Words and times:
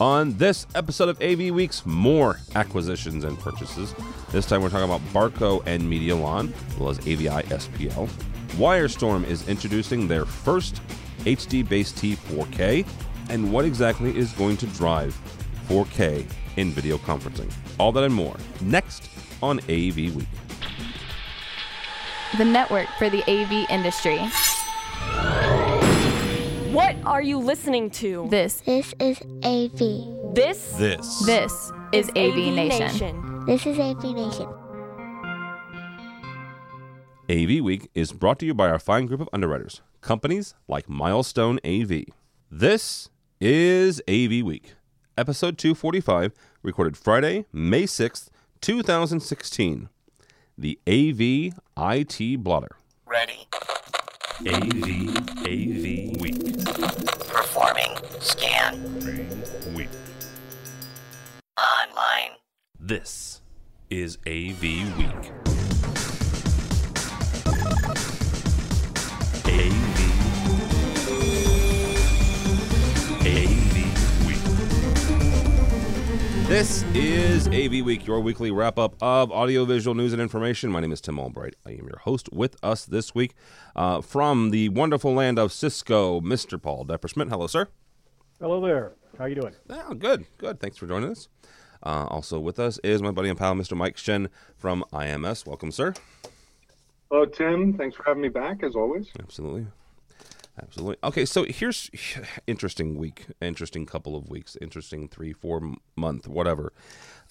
On 0.00 0.34
this 0.38 0.66
episode 0.74 1.10
of 1.10 1.20
AV 1.20 1.54
Weeks, 1.54 1.84
more 1.84 2.40
acquisitions 2.54 3.22
and 3.22 3.38
purchases. 3.38 3.94
This 4.30 4.46
time 4.46 4.62
we're 4.62 4.70
talking 4.70 4.90
about 4.90 5.02
Barco 5.12 5.62
and 5.66 5.82
Medialon, 5.82 6.54
as 6.68 6.78
well 6.78 6.88
as 6.88 6.98
AVI 7.00 7.42
SPL. 7.50 8.08
Wirestorm 8.52 9.26
is 9.26 9.46
introducing 9.46 10.08
their 10.08 10.24
first 10.24 10.80
HDBaseT 11.18 12.16
4K, 12.16 12.86
and 13.28 13.52
what 13.52 13.66
exactly 13.66 14.16
is 14.16 14.32
going 14.32 14.56
to 14.56 14.66
drive 14.68 15.14
4K 15.68 16.26
in 16.56 16.70
video 16.70 16.96
conferencing. 16.96 17.52
All 17.78 17.92
that 17.92 18.02
and 18.02 18.14
more 18.14 18.36
next 18.62 19.10
on 19.42 19.58
AV 19.64 19.96
Week. 20.16 20.28
The 22.38 22.44
network 22.46 22.88
for 22.98 23.10
the 23.10 23.22
AV 23.30 23.68
industry. 23.68 24.18
What 26.72 26.94
are 27.04 27.20
you 27.20 27.38
listening 27.38 27.90
to? 28.02 28.28
This, 28.30 28.60
This 28.60 28.94
is 29.00 29.20
AV. 29.42 30.34
This 30.34 30.72
This. 30.78 31.18
this 31.26 31.72
is 31.92 32.08
AV, 32.10 32.36
Nation. 32.54 33.44
This 33.44 33.66
is 33.66 33.78
AV 33.78 34.04
Nation. 34.14 34.46
AV 37.28 37.64
Week 37.64 37.90
is 37.94 38.12
brought 38.12 38.38
to 38.38 38.46
you 38.46 38.54
by 38.54 38.68
our 38.68 38.78
fine 38.78 39.06
group 39.06 39.20
of 39.20 39.28
underwriters, 39.32 39.80
companies 40.00 40.54
like 40.68 40.88
Milestone 40.88 41.58
AV. 41.64 42.04
This 42.50 43.08
is 43.40 44.00
AV 44.08 44.44
Week, 44.44 44.74
episode 45.18 45.58
245, 45.58 46.32
recorded 46.62 46.96
Friday, 46.96 47.46
May 47.52 47.82
6th, 47.82 48.28
2016. 48.60 49.88
The 50.56 50.78
AV 50.86 51.54
IT 51.76 52.44
Blotter. 52.44 52.76
Ready. 53.06 53.48
AV 54.46 55.18
AV 55.44 56.20
Week. 56.20 56.49
Performing. 56.80 57.96
Scan. 58.20 58.82
Week. 59.74 59.88
Online. 61.58 62.36
This 62.78 63.42
is 63.90 64.16
AV 64.26 64.62
Week. 64.96 65.49
This 76.50 76.82
is 76.94 77.46
AV 77.46 77.86
Week, 77.86 78.08
your 78.08 78.18
weekly 78.18 78.50
wrap 78.50 78.76
up 78.76 79.00
of 79.00 79.30
audiovisual 79.30 79.94
news 79.94 80.12
and 80.12 80.20
information. 80.20 80.68
My 80.72 80.80
name 80.80 80.90
is 80.90 81.00
Tim 81.00 81.16
Albright. 81.16 81.54
I 81.64 81.70
am 81.70 81.86
your 81.86 82.00
host 82.00 82.28
with 82.32 82.56
us 82.60 82.84
this 82.84 83.14
week 83.14 83.34
uh, 83.76 84.00
from 84.00 84.50
the 84.50 84.68
wonderful 84.70 85.14
land 85.14 85.38
of 85.38 85.52
Cisco, 85.52 86.20
Mr. 86.20 86.60
Paul 86.60 86.84
Deppersmith. 86.84 87.28
Hello, 87.28 87.46
sir. 87.46 87.68
Hello 88.40 88.60
there. 88.60 88.94
How 89.16 89.26
you 89.26 89.36
doing? 89.36 89.54
Oh, 89.70 89.94
good, 89.94 90.26
good. 90.38 90.58
Thanks 90.58 90.76
for 90.76 90.88
joining 90.88 91.12
us. 91.12 91.28
Uh, 91.84 92.06
also 92.06 92.40
with 92.40 92.58
us 92.58 92.80
is 92.82 93.00
my 93.00 93.12
buddy 93.12 93.28
and 93.28 93.38
pal, 93.38 93.54
Mr. 93.54 93.76
Mike 93.76 93.96
Shen 93.96 94.28
from 94.56 94.84
IMS. 94.92 95.46
Welcome, 95.46 95.70
sir. 95.70 95.94
Hello, 97.12 97.26
Tim. 97.26 97.74
Thanks 97.74 97.94
for 97.94 98.02
having 98.02 98.22
me 98.22 98.28
back, 98.28 98.64
as 98.64 98.74
always. 98.74 99.08
Absolutely. 99.20 99.66
Absolutely. 100.62 100.96
Okay, 101.04 101.24
so 101.24 101.44
here's 101.44 101.90
interesting 102.46 102.96
week, 102.96 103.26
interesting 103.40 103.86
couple 103.86 104.16
of 104.16 104.28
weeks, 104.28 104.56
interesting 104.60 105.08
three, 105.08 105.32
four 105.32 105.74
month, 105.96 106.28
whatever. 106.28 106.72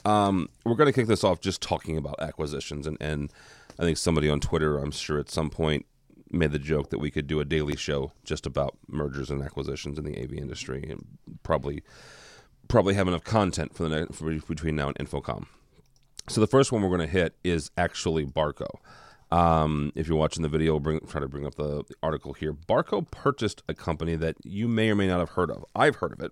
Um, 0.06 0.50
we're 0.66 0.76
going 0.76 0.88
to 0.88 0.94
kick 0.94 1.08
this 1.08 1.24
off 1.24 1.42
just 1.42 1.62
talking 1.62 1.98
about 1.98 2.16
acquisitions, 2.20 2.88
and 2.88 2.98
and 3.00 3.32
I 3.78 3.84
think 3.84 3.98
somebody 3.98 4.30
on 4.30 4.40
Twitter, 4.40 4.78
I'm 4.78 4.92
sure 4.92 5.20
at 5.20 5.30
some 5.30 5.50
point, 5.50 5.86
made 6.32 6.52
the 6.52 6.60
joke 6.60 6.90
that 6.90 7.00
we 7.00 7.12
could 7.12 7.28
do 7.28 7.40
a 7.40 7.46
daily 7.46 7.76
show 7.76 8.14
just 8.24 8.46
about 8.46 8.78
mergers 8.88 9.30
and 9.30 9.42
acquisitions 9.42 9.98
in 9.98 10.06
the 10.06 10.22
AV 10.22 10.34
industry, 10.34 10.86
and 10.90 11.06
probably 11.44 11.84
probably 12.68 12.94
have 12.94 13.08
enough 13.08 13.24
content 13.24 13.76
for 13.76 13.84
the 13.84 13.90
next, 13.90 14.16
for 14.16 14.32
between 14.32 14.76
now 14.76 14.88
and 14.88 14.98
InfoComm. 14.98 15.48
So 16.28 16.40
the 16.40 16.48
first 16.48 16.72
one 16.72 16.82
we're 16.82 16.96
going 16.96 17.00
to 17.02 17.08
hit 17.08 17.36
is 17.44 17.72
actually 17.78 18.26
Barco. 18.26 18.68
Um, 19.32 19.92
if 19.96 20.08
you're 20.08 20.18
watching 20.18 20.42
the 20.42 20.50
video, 20.50 20.80
bring 20.80 21.00
try 21.02 21.22
to 21.22 21.28
bring 21.28 21.46
up 21.46 21.56
the, 21.56 21.84
article 22.02 22.34
here. 22.34 22.54
Barco 22.54 23.10
purchased 23.10 23.62
a 23.70 23.74
company 23.74 24.16
that 24.16 24.36
you 24.44 24.68
may 24.68 24.90
or 24.90 24.96
may 24.96 25.08
not 25.08 25.20
have 25.20 25.30
heard 25.30 25.52
of. 25.52 25.64
I've 25.76 25.98
heard 25.98 26.14
of 26.14 26.22
it 26.22 26.32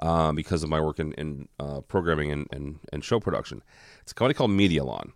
uh, 0.00 0.32
because 0.32 0.62
of 0.62 0.68
my 0.68 0.80
work 0.80 0.98
in, 0.98 1.12
in 1.12 1.48
uh, 1.60 1.80
programming 1.82 2.32
and, 2.32 2.46
and, 2.50 2.80
and 2.92 3.04
show 3.04 3.20
production. 3.20 3.62
It's 4.00 4.12
a 4.12 4.14
company 4.14 4.34
called 4.34 4.50
Medialon. 4.50 5.12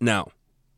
Now, 0.00 0.28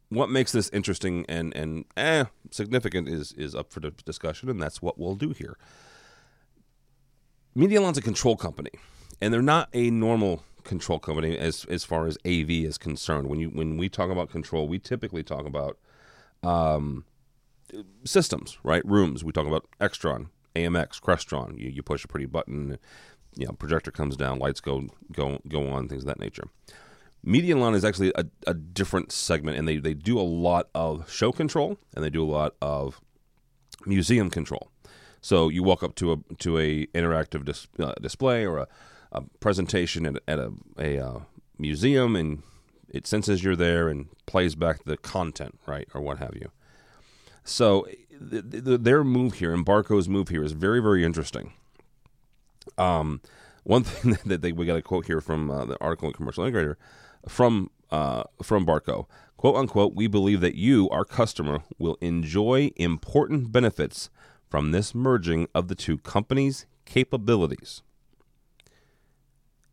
what 0.09 0.29
makes 0.29 0.53
this 0.53 0.69
interesting 0.71 1.25
and 1.29 1.55
and 1.57 1.85
eh, 1.97 2.25
significant 2.51 3.09
is 3.09 3.33
is 3.33 3.55
up 3.55 3.73
for 3.73 3.81
discussion, 3.81 4.49
and 4.49 4.61
that's 4.61 4.83
what 4.83 4.99
we'll 4.99 5.15
do 5.15 5.31
here. 5.31 5.57
Medialon's 7.57 7.99
a 7.99 8.03
control 8.03 8.37
company, 8.37 8.71
and 9.21 9.33
they're 9.33 9.43
not 9.43 9.69
a 9.73 9.91
normal 9.91 10.43
control 10.65 10.99
company 10.99 11.37
as 11.39 11.65
as 11.67 11.85
far 11.85 12.07
as 12.07 12.17
AV 12.27 12.51
is 12.51 12.79
concerned. 12.79 13.29
When 13.29 13.39
you 13.41 13.49
when 13.49 13.77
we 13.77 13.89
talk 13.89 14.11
about 14.11 14.31
control, 14.31 14.69
we 14.69 14.79
typically 14.79 15.23
talk 15.23 15.47
about 15.47 15.79
um, 16.43 17.05
systems, 18.05 18.59
right? 18.63 18.85
Rooms. 18.85 19.25
We 19.25 19.33
talk 19.33 19.47
about 19.47 19.67
Extron, 19.81 20.29
AMX, 20.55 21.01
Crestron. 21.01 21.59
You 21.59 21.71
you 21.71 21.83
push 21.83 22.05
a 22.05 22.09
pretty 22.09 22.27
button, 22.27 22.79
you 23.37 23.47
know, 23.47 23.53
projector 23.53 23.91
comes 23.91 24.17
down, 24.17 24.39
lights 24.39 24.61
go 24.61 24.87
go 25.13 25.41
go 25.49 25.69
on, 25.69 25.89
things 25.89 26.03
of 26.03 26.09
that 26.09 26.21
nature. 26.21 26.45
Medialon 27.27 27.75
is 27.75 27.85
actually 27.85 28.13
a, 28.15 28.25
a 28.47 28.55
different 28.55 29.13
segment, 29.13 29.59
and 29.59 29.69
they, 29.69 29.77
they 29.77 29.93
do 29.93 30.19
a 30.19 30.23
lot 30.23 30.71
of 30.75 31.11
show 31.13 31.33
control, 31.33 31.77
and 31.95 32.03
they 32.03 32.09
do 32.09 32.23
a 32.23 32.31
lot 32.31 32.55
of 32.63 33.01
museum 33.85 34.31
control. 34.31 34.71
So 35.21 35.51
you 35.51 35.63
walk 35.63 35.83
up 35.83 35.95
to 35.97 36.13
a 36.13 36.35
to 36.39 36.59
a 36.59 36.87
interactive 36.87 37.45
dis, 37.45 37.69
uh, 37.79 37.93
display 38.01 38.47
or 38.47 38.59
a, 38.59 38.69
a 39.13 39.23
presentation 39.41 40.07
at, 40.07 40.17
at 40.27 40.39
a, 40.39 40.53
a 40.79 40.99
uh, 40.99 41.21
museum, 41.59 42.17
and 42.17 42.43
it 42.89 43.07
senses 43.07 43.43
you're 43.43 43.57
there 43.57 43.89
and 43.89 44.09
plays 44.27 44.55
back 44.55 44.85
the 44.85 44.97
content, 44.97 45.59
right, 45.67 45.89
or 45.95 46.01
what 46.01 46.19
have 46.19 46.35
you. 46.35 46.51
So 47.45 47.87
th- 48.31 48.51
th- 48.51 48.81
their 48.81 49.05
move 49.05 49.35
here 49.35 49.53
and 49.53 49.65
Barco's 49.65 50.09
move 50.09 50.29
here 50.29 50.45
is 50.45 50.53
very 50.53 50.81
very 50.81 51.05
interesting. 51.05 51.53
Um, 52.79 53.21
one 53.65 53.85
thing 53.85 54.19
that 54.25 54.43
they, 54.43 54.53
we 54.53 54.67
got 54.67 54.77
a 54.77 54.83
quote 54.83 55.07
here 55.07 55.21
from 55.21 55.51
uh, 55.51 55.65
the 55.65 55.81
article 55.81 56.09
in 56.09 56.15
Commercial 56.15 56.45
Integrator 56.45 56.77
from 57.29 57.71
uh, 57.91 58.25
from 58.43 58.65
Barco, 58.65 59.07
quote 59.37 59.57
unquote, 59.57 59.95
we 59.95 60.07
believe 60.07 60.41
that 60.41 60.55
you, 60.55 60.89
our 60.91 61.05
customer, 61.05 61.63
will 61.79 61.99
enjoy 62.01 62.71
important 62.77 63.51
benefits 63.51 64.11
from 64.49 64.71
this 64.71 64.95
merging 64.95 65.49
of 65.55 65.69
the 65.69 65.75
two 65.75 65.99
companies' 65.99 66.67
capabilities. 66.85 67.83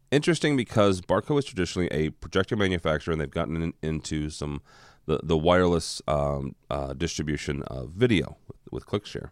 Interesting 0.09 0.55
because 0.55 1.01
Barco 1.01 1.37
is 1.37 1.45
traditionally 1.45 1.89
a 1.91 2.11
projector 2.11 2.55
manufacturer, 2.55 3.11
and 3.11 3.19
they've 3.19 3.29
gotten 3.29 3.61
in, 3.61 3.73
into 3.81 4.29
some 4.29 4.61
the 5.05 5.19
the 5.21 5.37
wireless 5.37 6.01
um, 6.07 6.55
uh, 6.69 6.93
distribution 6.93 7.63
of 7.63 7.89
video 7.89 8.37
with, 8.47 8.57
with 8.71 8.85
ClickShare. 8.85 9.31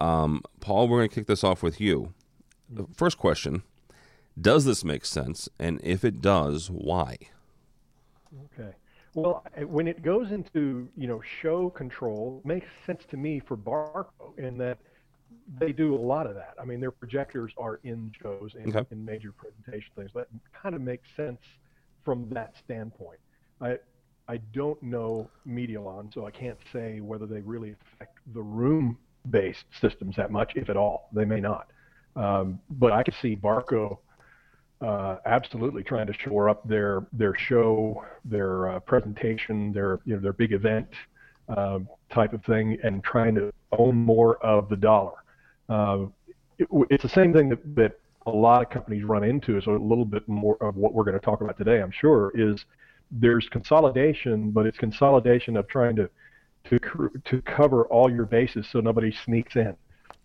Um, 0.00 0.42
Paul, 0.60 0.88
we're 0.88 0.98
going 0.98 1.08
to 1.08 1.14
kick 1.14 1.26
this 1.26 1.42
off 1.42 1.62
with 1.62 1.80
you. 1.80 2.12
The 2.68 2.86
first 2.94 3.16
question: 3.16 3.62
Does 4.38 4.66
this 4.66 4.84
make 4.84 5.06
sense? 5.06 5.48
And 5.58 5.80
if 5.82 6.04
it 6.04 6.20
does, 6.20 6.70
why? 6.70 7.16
Okay. 8.52 8.74
Well, 9.14 9.46
when 9.66 9.88
it 9.88 10.02
goes 10.02 10.30
into 10.30 10.90
you 10.94 11.08
know 11.08 11.22
show 11.40 11.70
control, 11.70 12.42
makes 12.44 12.66
sense 12.84 13.02
to 13.10 13.16
me 13.16 13.40
for 13.40 13.56
Barco 13.56 14.36
in 14.36 14.58
that 14.58 14.76
they 15.58 15.72
do 15.72 15.94
a 15.94 15.96
lot 15.96 16.26
of 16.26 16.34
that. 16.34 16.54
I 16.60 16.64
mean, 16.64 16.80
their 16.80 16.90
projectors 16.90 17.52
are 17.56 17.80
in 17.84 18.12
shows 18.20 18.54
and 18.54 18.74
Okay. 18.74 18.86
in 18.90 19.04
major 19.04 19.32
presentation 19.32 19.90
things. 19.96 20.10
That 20.14 20.28
kind 20.52 20.74
of 20.74 20.80
makes 20.80 21.08
sense 21.16 21.40
from 22.04 22.28
that 22.30 22.54
standpoint. 22.64 23.18
I 23.60 23.78
I 24.28 24.38
don't 24.52 24.82
know 24.82 25.30
Medialon, 25.46 26.12
so 26.12 26.26
I 26.26 26.32
can't 26.32 26.58
say 26.72 27.00
whether 27.00 27.26
they 27.26 27.40
really 27.42 27.76
affect 27.94 28.18
the 28.34 28.42
room-based 28.42 29.66
systems 29.80 30.16
that 30.16 30.32
much, 30.32 30.52
if 30.56 30.68
at 30.68 30.76
all. 30.76 31.08
They 31.12 31.24
may 31.24 31.40
not. 31.40 31.70
Um, 32.16 32.60
but 32.70 32.92
I 32.92 33.04
could 33.04 33.14
see 33.22 33.36
Barco 33.36 33.98
uh, 34.80 35.16
absolutely 35.26 35.84
trying 35.84 36.06
to 36.08 36.12
shore 36.12 36.48
up 36.48 36.66
their 36.68 37.06
their 37.12 37.34
show, 37.36 38.04
their 38.24 38.68
uh, 38.68 38.80
presentation, 38.80 39.72
their 39.72 40.00
you 40.04 40.16
know 40.16 40.20
their 40.20 40.32
big 40.32 40.52
event 40.52 40.88
um, 41.48 41.88
type 42.10 42.32
of 42.32 42.44
thing, 42.44 42.78
and 42.82 43.04
trying 43.04 43.34
to 43.36 43.52
own 43.72 43.96
more 43.96 44.36
of 44.44 44.68
the 44.68 44.76
dollar. 44.76 45.12
Uh, 45.68 46.06
it, 46.58 46.68
it's 46.90 47.02
the 47.02 47.08
same 47.08 47.32
thing 47.32 47.48
that, 47.48 47.74
that 47.76 47.98
a 48.26 48.30
lot 48.30 48.62
of 48.62 48.70
companies 48.70 49.04
run 49.04 49.24
into. 49.24 49.56
Is 49.56 49.66
a 49.66 49.70
little 49.70 50.04
bit 50.04 50.26
more 50.28 50.56
of 50.60 50.76
what 50.76 50.94
we're 50.94 51.04
going 51.04 51.18
to 51.18 51.24
talk 51.24 51.40
about 51.40 51.58
today. 51.58 51.80
I'm 51.80 51.92
sure 51.92 52.32
is 52.34 52.64
there's 53.10 53.48
consolidation, 53.50 54.50
but 54.50 54.66
it's 54.66 54.78
consolidation 54.78 55.56
of 55.56 55.68
trying 55.68 55.96
to 55.96 56.10
to 56.70 56.78
to 57.24 57.42
cover 57.42 57.84
all 57.84 58.10
your 58.10 58.26
bases 58.26 58.66
so 58.70 58.80
nobody 58.80 59.12
sneaks 59.24 59.56
in. 59.56 59.76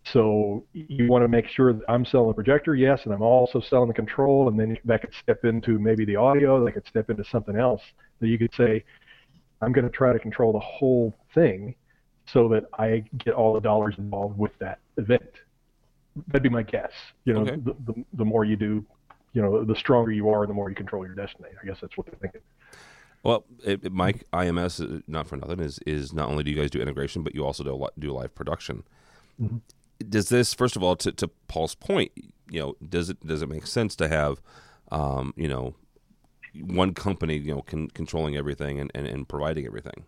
So 0.04 0.66
you 0.74 1.08
want 1.08 1.24
to 1.24 1.28
make 1.28 1.48
sure 1.48 1.74
that 1.74 1.84
I'm 1.88 2.06
selling 2.06 2.30
the 2.30 2.34
projector, 2.34 2.74
yes, 2.74 3.02
and 3.06 3.14
I'm 3.14 3.22
also 3.22 3.60
selling 3.60 3.88
the 3.88 3.94
control, 3.94 4.48
and 4.48 4.60
then 4.60 4.76
that 4.86 5.02
could 5.02 5.14
step 5.22 5.46
into 5.46 5.78
maybe 5.78 6.06
the 6.06 6.16
audio, 6.16 6.64
that 6.66 6.72
could 6.72 6.88
step 6.88 7.12
into 7.12 7.24
something 7.26 7.56
else 7.56 7.82
that 8.20 8.28
you 8.28 8.40
could 8.40 8.54
say, 8.56 8.84
I'm 9.62 9.72
going 9.72 9.86
to 9.86 9.92
try 9.92 10.12
to 10.12 10.18
control 10.18 10.54
the 10.54 10.60
whole 10.60 11.14
thing 11.36 11.76
so 12.28 12.48
that 12.50 12.66
I 12.78 13.04
get 13.18 13.34
all 13.34 13.54
the 13.54 13.60
dollars 13.62 13.96
involved 13.98 14.38
with 14.38 14.58
that 14.60 14.80
event. 14.98 15.24
that'd 16.28 16.44
be 16.44 16.50
my 16.50 16.64
guess. 16.64 16.92
You 17.26 17.34
know, 17.34 17.42
Okay. 17.42 17.56
the, 17.58 17.76
the 17.86 18.06
the 18.14 18.26
more 18.26 18.44
you 18.46 18.56
do, 18.56 18.86
you 19.34 19.42
know, 19.42 19.64
the 19.64 19.76
stronger 19.76 20.12
you 20.12 20.30
are, 20.30 20.46
the 20.46 20.54
more 20.54 20.70
you 20.70 20.76
control 20.76 21.06
your 21.06 21.16
destiny. 21.16 21.50
I 21.62 21.66
guess 21.66 21.78
that's 21.82 21.96
what 21.98 22.06
they're 22.08 22.20
thinking. 22.20 22.42
Well, 23.24 23.46
it, 23.64 23.86
it- 23.86 23.92
Mike, 23.94 24.26
IMS, 24.34 24.82
uh, 24.98 25.02
not 25.08 25.28
for 25.28 25.38
nothing, 25.38 25.60
is 25.60 25.80
is 25.86 26.12
not 26.14 26.28
only 26.30 26.44
do 26.44 26.52
you 26.52 26.58
guys 26.58 26.70
do 26.72 26.82
integration, 26.82 27.24
but 27.24 27.34
you 27.36 27.46
also 27.46 27.64
do 27.64 27.74
li- 27.76 27.90
do 28.00 28.12
live 28.12 28.34
production. 28.36 28.84
Does 30.10 30.30
this, 30.30 30.54
first 30.54 30.76
of 30.76 30.84
all, 30.84 30.96
to, 30.98 31.12
to 31.12 31.28
Paul's 31.48 31.76
point, 31.76 32.12
you 32.50 32.60
know, 32.60 32.76
does 32.88 33.10
it 33.10 33.26
does 33.26 33.42
it 33.42 33.50
make 33.50 33.66
sense 33.68 33.96
to 33.98 34.08
have, 34.08 34.42
um, 34.92 35.34
you 35.38 35.48
know, 35.48 35.76
one 36.60 36.94
company, 36.94 37.38
you 37.38 37.54
know, 37.56 37.62
con- 37.62 37.90
controlling 37.90 38.36
everything 38.36 38.80
and, 38.80 38.92
and, 38.96 39.06
and 39.08 39.28
providing 39.30 39.66
everything? 39.66 40.06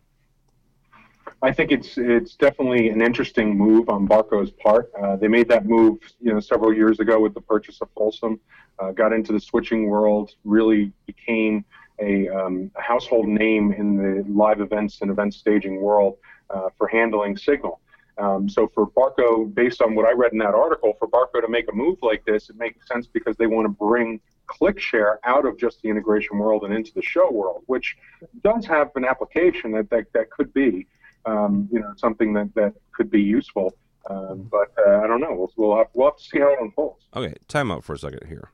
I 1.43 1.51
think 1.51 1.73
it's 1.73 1.97
it's 1.97 2.35
definitely 2.35 2.87
an 2.87 3.01
interesting 3.01 3.57
move 3.57 3.89
on 3.89 4.07
Barco's 4.07 4.51
part. 4.51 4.89
Uh, 4.97 5.17
they 5.17 5.27
made 5.27 5.49
that 5.49 5.65
move, 5.65 5.99
you 6.21 6.33
know, 6.33 6.39
several 6.39 6.73
years 6.73 7.01
ago 7.01 7.19
with 7.19 7.33
the 7.33 7.41
purchase 7.41 7.81
of 7.81 7.89
Folsom. 7.95 8.39
Uh, 8.79 8.91
got 8.91 9.11
into 9.11 9.33
the 9.33 9.41
switching 9.41 9.89
world, 9.89 10.31
really 10.45 10.93
became 11.05 11.65
a, 11.99 12.29
um, 12.29 12.71
a 12.77 12.81
household 12.81 13.27
name 13.27 13.73
in 13.73 13.97
the 13.97 14.23
live 14.31 14.61
events 14.61 15.01
and 15.01 15.11
event 15.11 15.33
staging 15.33 15.81
world 15.81 16.17
uh, 16.49 16.69
for 16.77 16.87
handling 16.87 17.35
signal. 17.35 17.81
Um, 18.17 18.47
so 18.47 18.71
for 18.73 18.87
Barco, 18.87 19.53
based 19.53 19.81
on 19.81 19.95
what 19.95 20.05
I 20.05 20.13
read 20.13 20.31
in 20.31 20.37
that 20.39 20.55
article, 20.55 20.93
for 20.97 21.07
Barco 21.09 21.41
to 21.41 21.49
make 21.49 21.69
a 21.69 21.75
move 21.75 21.97
like 22.01 22.23
this, 22.25 22.49
it 22.49 22.55
makes 22.55 22.87
sense 22.87 23.05
because 23.05 23.35
they 23.35 23.47
want 23.47 23.65
to 23.65 23.69
bring 23.69 24.21
ClickShare 24.47 25.17
out 25.25 25.45
of 25.45 25.59
just 25.59 25.81
the 25.81 25.89
integration 25.89 26.37
world 26.37 26.63
and 26.63 26.73
into 26.73 26.93
the 26.93 27.01
show 27.01 27.29
world, 27.29 27.63
which 27.65 27.97
does 28.43 28.65
have 28.65 28.91
an 28.95 29.03
application 29.03 29.71
that 29.73 29.89
that, 29.89 30.05
that 30.13 30.29
could 30.31 30.53
be, 30.53 30.87
um, 31.25 31.69
you 31.71 31.79
know, 31.79 31.93
something 31.97 32.33
that, 32.33 32.53
that 32.55 32.73
could 32.91 33.09
be 33.09 33.21
useful. 33.21 33.75
Um, 34.09 34.49
but 34.51 34.73
uh, 34.85 34.99
I 34.99 35.07
don't 35.07 35.21
know. 35.21 35.33
We'll, 35.33 35.51
we'll, 35.55 35.77
have, 35.77 35.87
we'll 35.93 36.07
have 36.07 36.17
to 36.17 36.23
see 36.23 36.39
how 36.39 36.51
it 36.51 36.59
unfolds. 36.59 37.05
Okay, 37.15 37.35
time 37.47 37.71
out 37.71 37.83
for 37.83 37.93
a 37.93 37.97
second 37.97 38.27
here. 38.27 38.51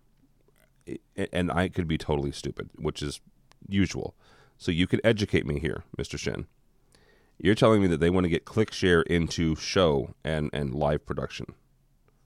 And 1.31 1.51
I 1.51 1.69
could 1.69 1.87
be 1.87 1.97
totally 1.97 2.31
stupid, 2.31 2.69
which 2.75 3.01
is 3.01 3.19
usual. 3.67 4.15
So 4.57 4.71
you 4.71 4.87
could 4.87 5.01
educate 5.03 5.45
me 5.45 5.59
here, 5.59 5.83
Mr. 5.97 6.17
Shin. 6.17 6.47
You're 7.37 7.55
telling 7.55 7.81
me 7.81 7.87
that 7.87 7.99
they 7.99 8.09
want 8.09 8.25
to 8.25 8.29
get 8.29 8.45
ClickShare 8.45 9.03
into 9.03 9.55
show 9.55 10.13
and, 10.23 10.49
and 10.51 10.73
live 10.73 11.05
production. 11.05 11.53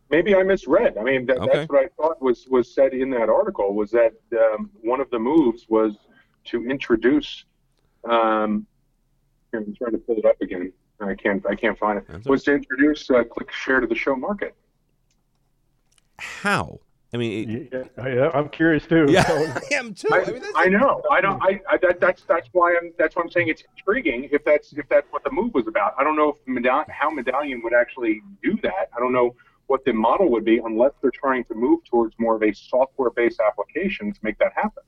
Maybe 0.09 0.35
I 0.35 0.43
misread. 0.43 0.97
I 0.97 1.03
mean, 1.03 1.25
that, 1.27 1.37
Okay. 1.37 1.53
that's 1.53 1.69
what 1.69 1.83
I 1.83 1.87
thought 1.97 2.21
was, 2.21 2.47
was 2.49 2.73
said 2.73 2.93
in 2.93 3.09
that 3.11 3.29
article 3.29 3.73
was 3.73 3.91
that 3.91 4.13
um, 4.33 4.69
one 4.81 4.99
of 4.99 5.09
the 5.11 5.19
moves 5.19 5.67
was 5.69 5.93
to 6.45 6.65
introduce. 6.69 7.45
Um, 8.09 8.65
I'm 9.53 9.75
trying 9.75 9.91
to 9.91 9.97
pull 9.99 10.17
it 10.17 10.25
up 10.25 10.41
again. 10.41 10.71
I 10.99 11.15
can't. 11.15 11.45
I 11.45 11.55
can't 11.55 11.77
find 11.77 11.99
it. 11.99 12.05
That's 12.07 12.25
Was 12.25 12.43
to 12.43 12.53
introduce 12.53 13.09
uh, 13.09 13.23
ClickShare 13.23 13.81
to 13.81 13.87
the 13.87 13.95
show 13.95 14.15
market. 14.15 14.55
How? 16.19 16.79
I 17.13 17.17
mean, 17.17 17.69
it- 17.71 17.89
Yeah, 17.97 18.03
I, 18.31 18.37
I'm 18.37 18.49
curious 18.49 18.85
too. 18.87 19.05
yeah, 19.09 19.23
I 19.71 19.75
am 19.75 19.93
too. 19.93 20.07
I, 20.11 20.21
I 20.21 20.31
mean, 20.31 20.41
I 20.55 20.67
know. 20.67 21.01
I 21.11 21.21
don't. 21.21 21.41
I, 21.43 21.61
I 21.69 21.77
that, 21.77 21.99
that's 21.99 22.23
that's 22.23 22.49
why 22.53 22.75
I'm. 22.81 22.91
That's 22.97 23.15
why 23.15 23.21
I'm 23.23 23.29
saying 23.29 23.49
it's 23.49 23.63
intriguing. 23.77 24.29
If 24.31 24.43
that's 24.45 24.73
if 24.73 24.87
that's 24.89 25.07
what 25.11 25.23
the 25.23 25.31
move 25.31 25.53
was 25.53 25.67
about. 25.67 25.93
I 25.97 26.03
don't 26.03 26.15
know 26.15 26.29
if 26.29 26.45
Medialon, 26.47 26.89
how 26.89 27.11
Medialon 27.11 27.61
would 27.63 27.73
actually 27.73 28.21
do 28.41 28.57
that. 28.63 28.89
I 28.95 28.99
don't 28.99 29.13
know 29.13 29.35
what 29.67 29.85
the 29.85 29.93
model 29.93 30.29
would 30.31 30.43
be 30.45 30.57
unless 30.57 30.91
they're 31.01 31.11
trying 31.11 31.43
to 31.45 31.53
move 31.55 31.79
towards 31.85 32.13
more 32.19 32.35
of 32.35 32.43
a 32.43 32.51
software-based 32.53 33.39
application 33.39 34.11
to 34.11 34.19
make 34.21 34.37
that 34.39 34.51
happen. 34.55 34.83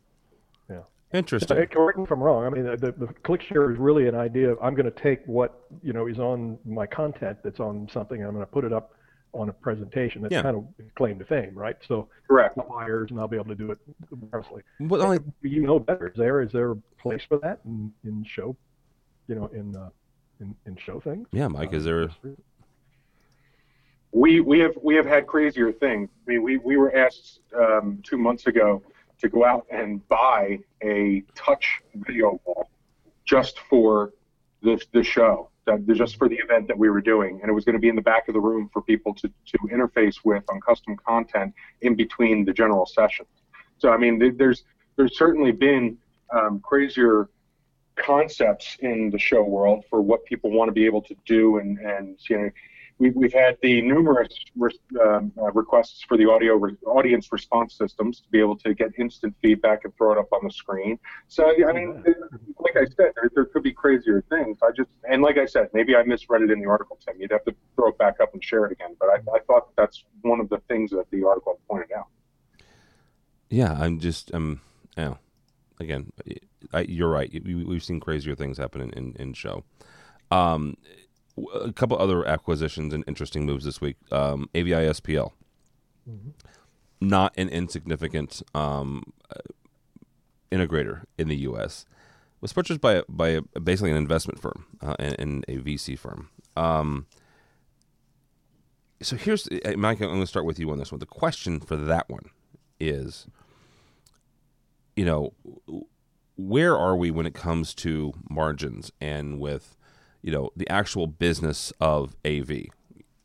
Interesting. 1.15 1.57
Hey, 1.57 1.65
Correct 1.65 1.97
me 1.97 2.03
if 2.03 2.12
I'm 2.12 2.21
wrong. 2.21 2.45
I 2.45 2.50
mean, 2.50 2.65
the, 2.65 2.77
the 2.97 3.07
ClickShare 3.23 3.71
is 3.71 3.79
really 3.79 4.07
an 4.07 4.15
idea 4.15 4.51
of 4.51 4.57
I'm 4.62 4.75
going 4.75 4.91
to 4.91 5.00
take 5.01 5.25
what 5.25 5.62
you 5.81 5.94
know 5.94 6.07
is 6.07 6.19
on 6.19 6.57
my 6.65 6.85
content 6.85 7.38
that's 7.44 7.59
on 7.59 7.88
something, 7.91 8.19
and 8.19 8.27
I'm 8.27 8.33
going 8.33 8.45
to 8.45 8.51
put 8.51 8.65
it 8.65 8.73
up 8.73 8.94
on 9.33 9.50
a 9.50 9.53
presentation. 9.53 10.21
That's 10.21 10.33
Yeah. 10.33 10.41
kind 10.41 10.57
of 10.57 10.65
claim 10.95 11.17
to 11.19 11.25
fame, 11.25 11.53
right? 11.56 11.75
So 11.88 12.09
Correct. 12.27 12.57
buyers, 12.69 13.12
and 13.12 13.19
I'll 13.19 13.27
be 13.27 13.38
able 13.38 13.50
to 13.50 13.56
do 13.56 13.71
it 13.71 13.77
wirelessly. 14.31 14.62
But 14.81 15.00
only, 15.01 15.19
You 15.41 15.62
know 15.62 15.79
better. 15.79 16.07
Is 16.07 16.17
there 16.17 16.41
is 16.41 16.51
there 16.51 16.71
a 16.71 16.75
place 17.01 17.21
for 17.27 17.38
that 17.39 17.59
in, 17.65 17.91
in 18.03 18.23
show, 18.25 18.56
you 19.27 19.35
know, 19.35 19.47
in 19.47 19.75
uh, 19.75 19.89
in, 20.41 20.53
in 20.65 20.75
show 20.77 21.00
things? 21.00 21.27
yeah, 21.31 21.47
Mike, 21.47 21.73
is 21.73 21.85
there? 21.85 22.09
We 24.12 24.39
we 24.39 24.59
have 24.59 24.73
we 24.81 24.95
have 24.95 25.06
had 25.06 25.27
crazier 25.27 25.71
things. 25.71 26.09
I 26.27 26.31
mean, 26.31 26.44
we 26.44 26.57
we 26.57 26.77
were 26.77 26.95
asked 26.95 27.39
um, 27.57 28.00
two 28.03 28.17
months 28.17 28.47
ago 28.47 28.81
to 29.19 29.29
go 29.29 29.45
out 29.45 29.65
and 29.71 30.07
buy 30.07 30.59
a 30.83 31.23
touch 31.35 31.81
video 31.94 32.39
wall 32.45 32.69
just 33.25 33.59
for 33.69 34.13
the 34.62 34.81
the 34.94 35.03
show, 35.03 35.50
that, 35.65 35.85
just 35.88 36.17
for 36.17 36.29
the 36.29 36.35
event 36.35 36.67
that 36.67 36.77
we 36.77 36.89
were 36.89 37.01
doing, 37.01 37.39
and 37.41 37.50
it 37.50 37.53
was 37.53 37.65
going 37.65 37.73
to 37.73 37.79
be 37.79 37.89
in 37.89 37.95
the 37.95 38.01
back 38.01 38.27
of 38.27 38.33
the 38.33 38.39
room 38.39 38.69
for 38.71 38.81
people 38.81 39.13
to 39.15 39.27
to 39.27 39.57
interface 39.71 40.17
with 40.23 40.44
on 40.50 40.59
custom 40.62 40.95
content 40.97 41.53
in 41.81 41.95
between 41.95 42.45
the 42.45 42.53
general 42.53 42.85
sessions. 42.85 43.29
So 43.77 43.91
I 43.91 43.97
mean, 43.97 44.35
there's 44.38 44.63
there's 44.95 45.17
certainly 45.17 45.51
been 45.51 45.97
um, 46.31 46.59
crazier 46.59 47.29
concepts 47.95 48.77
in 48.81 49.09
the 49.09 49.19
show 49.19 49.44
world 49.44 49.85
for 49.89 50.01
what 50.01 50.25
people 50.25 50.51
want 50.51 50.67
to 50.67 50.73
be 50.73 50.85
able 50.85 51.01
to 51.01 51.15
do 51.25 51.59
and 51.59 51.77
and 51.79 52.17
you 52.29 52.38
know 52.38 52.50
we've, 53.00 53.15
we've 53.15 53.33
had 53.33 53.57
the 53.62 53.81
numerous 53.81 54.33
re- 54.56 54.80
um, 55.06 55.31
uh, 55.38 55.51
requests 55.51 56.03
for 56.07 56.18
the 56.18 56.30
audio 56.30 56.56
re- 56.56 56.77
audience 56.86 57.31
response 57.31 57.77
systems 57.77 58.21
to 58.21 58.30
be 58.30 58.39
able 58.39 58.56
to 58.57 58.74
get 58.74 58.92
instant 58.97 59.36
feedback 59.42 59.83
and 59.83 59.95
throw 59.97 60.12
it 60.12 60.18
up 60.18 60.31
on 60.31 60.42
the 60.44 60.51
screen. 60.51 60.97
So 61.27 61.53
I 61.68 61.71
mean, 61.74 62.03
like 62.59 62.75
I 62.75 62.86
said, 62.86 63.12
there, 63.15 63.30
there 63.33 63.45
could 63.45 63.63
be 63.63 63.74
crazier 63.74 64.24
things. 64.30 64.57
I 64.63 64.71
just 64.71 64.89
and 65.09 65.21
like 65.21 65.38
I 65.38 65.45
said, 65.45 65.69
maybe 65.74 65.95
I 65.95 66.03
misread 66.03 66.42
it 66.42 66.51
in 66.51 66.59
the 66.59 66.68
article, 66.68 66.97
Tim. 67.06 67.15
You'd 67.19 67.31
have 67.31 67.45
to 67.45 67.56
throw 67.75 67.89
it 67.89 67.97
back 67.97 68.19
up 68.21 68.33
and 68.33 68.44
share 68.44 68.65
it 68.65 68.71
again. 68.71 68.95
But 69.00 69.09
I, 69.09 69.15
I 69.36 69.39
thought 69.48 69.75
that's 69.75 70.03
one 70.21 70.39
of 70.39 70.50
the 70.50 70.59
things 70.68 70.91
that 70.91 71.09
the 71.12 71.25
article 71.25 71.59
pointed 71.69 71.91
out. 71.91 72.07
Yeah, 73.50 73.77
I'm 73.80 74.00
just, 74.00 74.33
um, 74.33 74.62
yeah. 74.98 75.15
Again, 75.80 76.12
I, 76.74 76.81
you're 76.81 77.09
right. 77.09 77.31
We, 77.44 77.63
we've 77.63 77.83
seen 77.83 78.00
crazier 78.00 78.33
things 78.33 78.57
happen 78.57 78.81
in, 78.81 78.91
in, 78.91 79.15
in 79.19 79.33
show. 79.33 79.65
Um, 80.31 80.77
a 81.54 81.72
couple 81.74 81.98
other 81.98 82.26
acquisitions 82.26 82.94
and 82.94 83.04
interesting 83.08 83.46
moves 83.46 83.66
this 83.66 83.82
week. 83.82 83.98
Um, 84.12 84.50
AVI 84.56 84.72
SPL, 84.72 85.32
not 87.02 87.34
an 87.38 87.50
insignificant 87.50 88.42
um, 88.54 89.14
uh, 89.30 89.40
integrator 90.52 91.04
in 91.18 91.28
the 91.28 91.38
U.S. 91.38 91.86
Was 92.42 92.54
purchased 92.54 92.82
by 92.82 93.04
by 93.10 93.30
a, 93.30 93.42
basically 93.60 93.92
an 93.92 93.98
investment 93.98 94.40
firm 94.40 94.66
uh, 94.82 94.96
and, 95.00 95.16
and 95.20 95.46
a 95.48 95.58
VC 95.58 95.98
firm. 95.98 96.30
Um, 96.56 97.08
so 99.02 99.16
here's 99.16 99.48
uh, 99.48 99.74
Mike. 99.78 100.00
I'm 100.02 100.08
going 100.08 100.22
to 100.22 100.28
start 100.28 100.46
with 100.46 100.60
you 100.60 100.72
on 100.72 100.78
this 100.78 100.92
one. 100.92 101.00
The 101.00 101.06
question 101.06 101.60
for 101.60 101.76
that 101.76 102.10
one 102.10 102.30
is, 102.80 103.28
you 104.96 105.06
know, 105.06 105.34
where 106.38 106.77
are 106.77 106.96
we 106.96 107.12
when 107.12 107.25
it 107.25 107.34
comes 107.34 107.74
to 107.75 108.13
margins 108.30 108.92
and 109.00 109.39
with, 109.39 109.75
you 110.25 110.32
know, 110.32 110.50
the 110.55 110.67
actual 110.70 111.05
business 111.05 111.72
of 111.79 112.15
AV? 112.25 112.63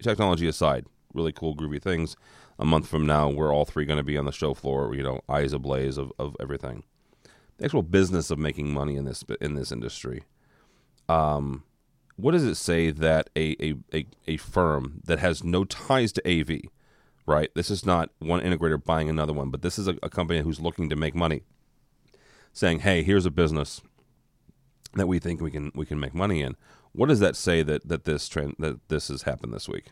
Technology 0.02 0.47
aside, 0.47 0.85
really 1.14 1.33
cool, 1.33 1.57
groovy 1.57 1.80
things. 1.80 2.14
A 2.59 2.64
month 2.66 2.87
from 2.87 3.07
now, 3.07 3.30
we're 3.30 3.54
all 3.54 3.64
three 3.64 3.87
going 3.87 3.97
to 3.97 4.02
be 4.04 4.19
on 4.19 4.26
the 4.26 4.33
show 4.33 4.52
floor, 4.52 4.95
you 4.95 5.02
know, 5.02 5.23
eyes 5.26 5.54
ablaze 5.54 5.97
of, 5.97 6.12
of 6.19 6.37
everything. 6.38 6.85
The 7.57 7.64
actual 7.64 7.83
business 7.83 8.30
of 8.30 8.38
making 8.38 8.75
money 8.75 8.97
in 8.97 9.07
this 9.07 9.25
in 9.40 9.54
this 9.54 9.73
industry. 9.73 10.25
Um, 11.09 11.64
what 12.16 12.33
does 12.33 12.45
it 12.45 12.57
say 12.57 12.90
that 12.90 13.30
a, 13.35 13.57
a, 13.64 13.75
a, 13.95 14.07
a 14.28 14.37
firm 14.37 15.00
that 15.04 15.21
has 15.21 15.42
no 15.42 15.64
ties 15.64 16.12
to 16.12 16.28
AV, 16.28 16.61
right? 17.25 17.50
This 17.54 17.71
is 17.71 17.87
not 17.87 18.11
one 18.19 18.42
integrator 18.42 18.83
buying 18.83 19.09
another 19.09 19.33
one, 19.33 19.49
but 19.49 19.62
this 19.62 19.78
is 19.78 19.88
a, 19.88 19.97
a 20.02 20.11
company 20.11 20.40
who's 20.40 20.61
looking 20.61 20.90
to 20.90 20.97
make 20.97 21.14
money, 21.14 21.45
saying, 22.52 22.80
"Hey, 22.80 23.02
here's 23.02 23.25
a 23.25 23.30
business 23.30 23.80
that 24.95 25.07
we 25.07 25.19
think 25.19 25.40
we 25.40 25.50
can 25.50 25.73
we 25.75 25.87
can 25.87 25.99
make 25.99 26.14
money 26.14 26.42
in." 26.42 26.57
What 26.92 27.09
does 27.09 27.20
that 27.20 27.37
say 27.37 27.62
that 27.62 27.87
that 27.88 28.04
this 28.04 28.28
trend 28.28 28.56
that 28.59 28.88
this 28.88 29.09
has 29.09 29.23
happened 29.23 29.52
this 29.52 29.68
week? 29.68 29.87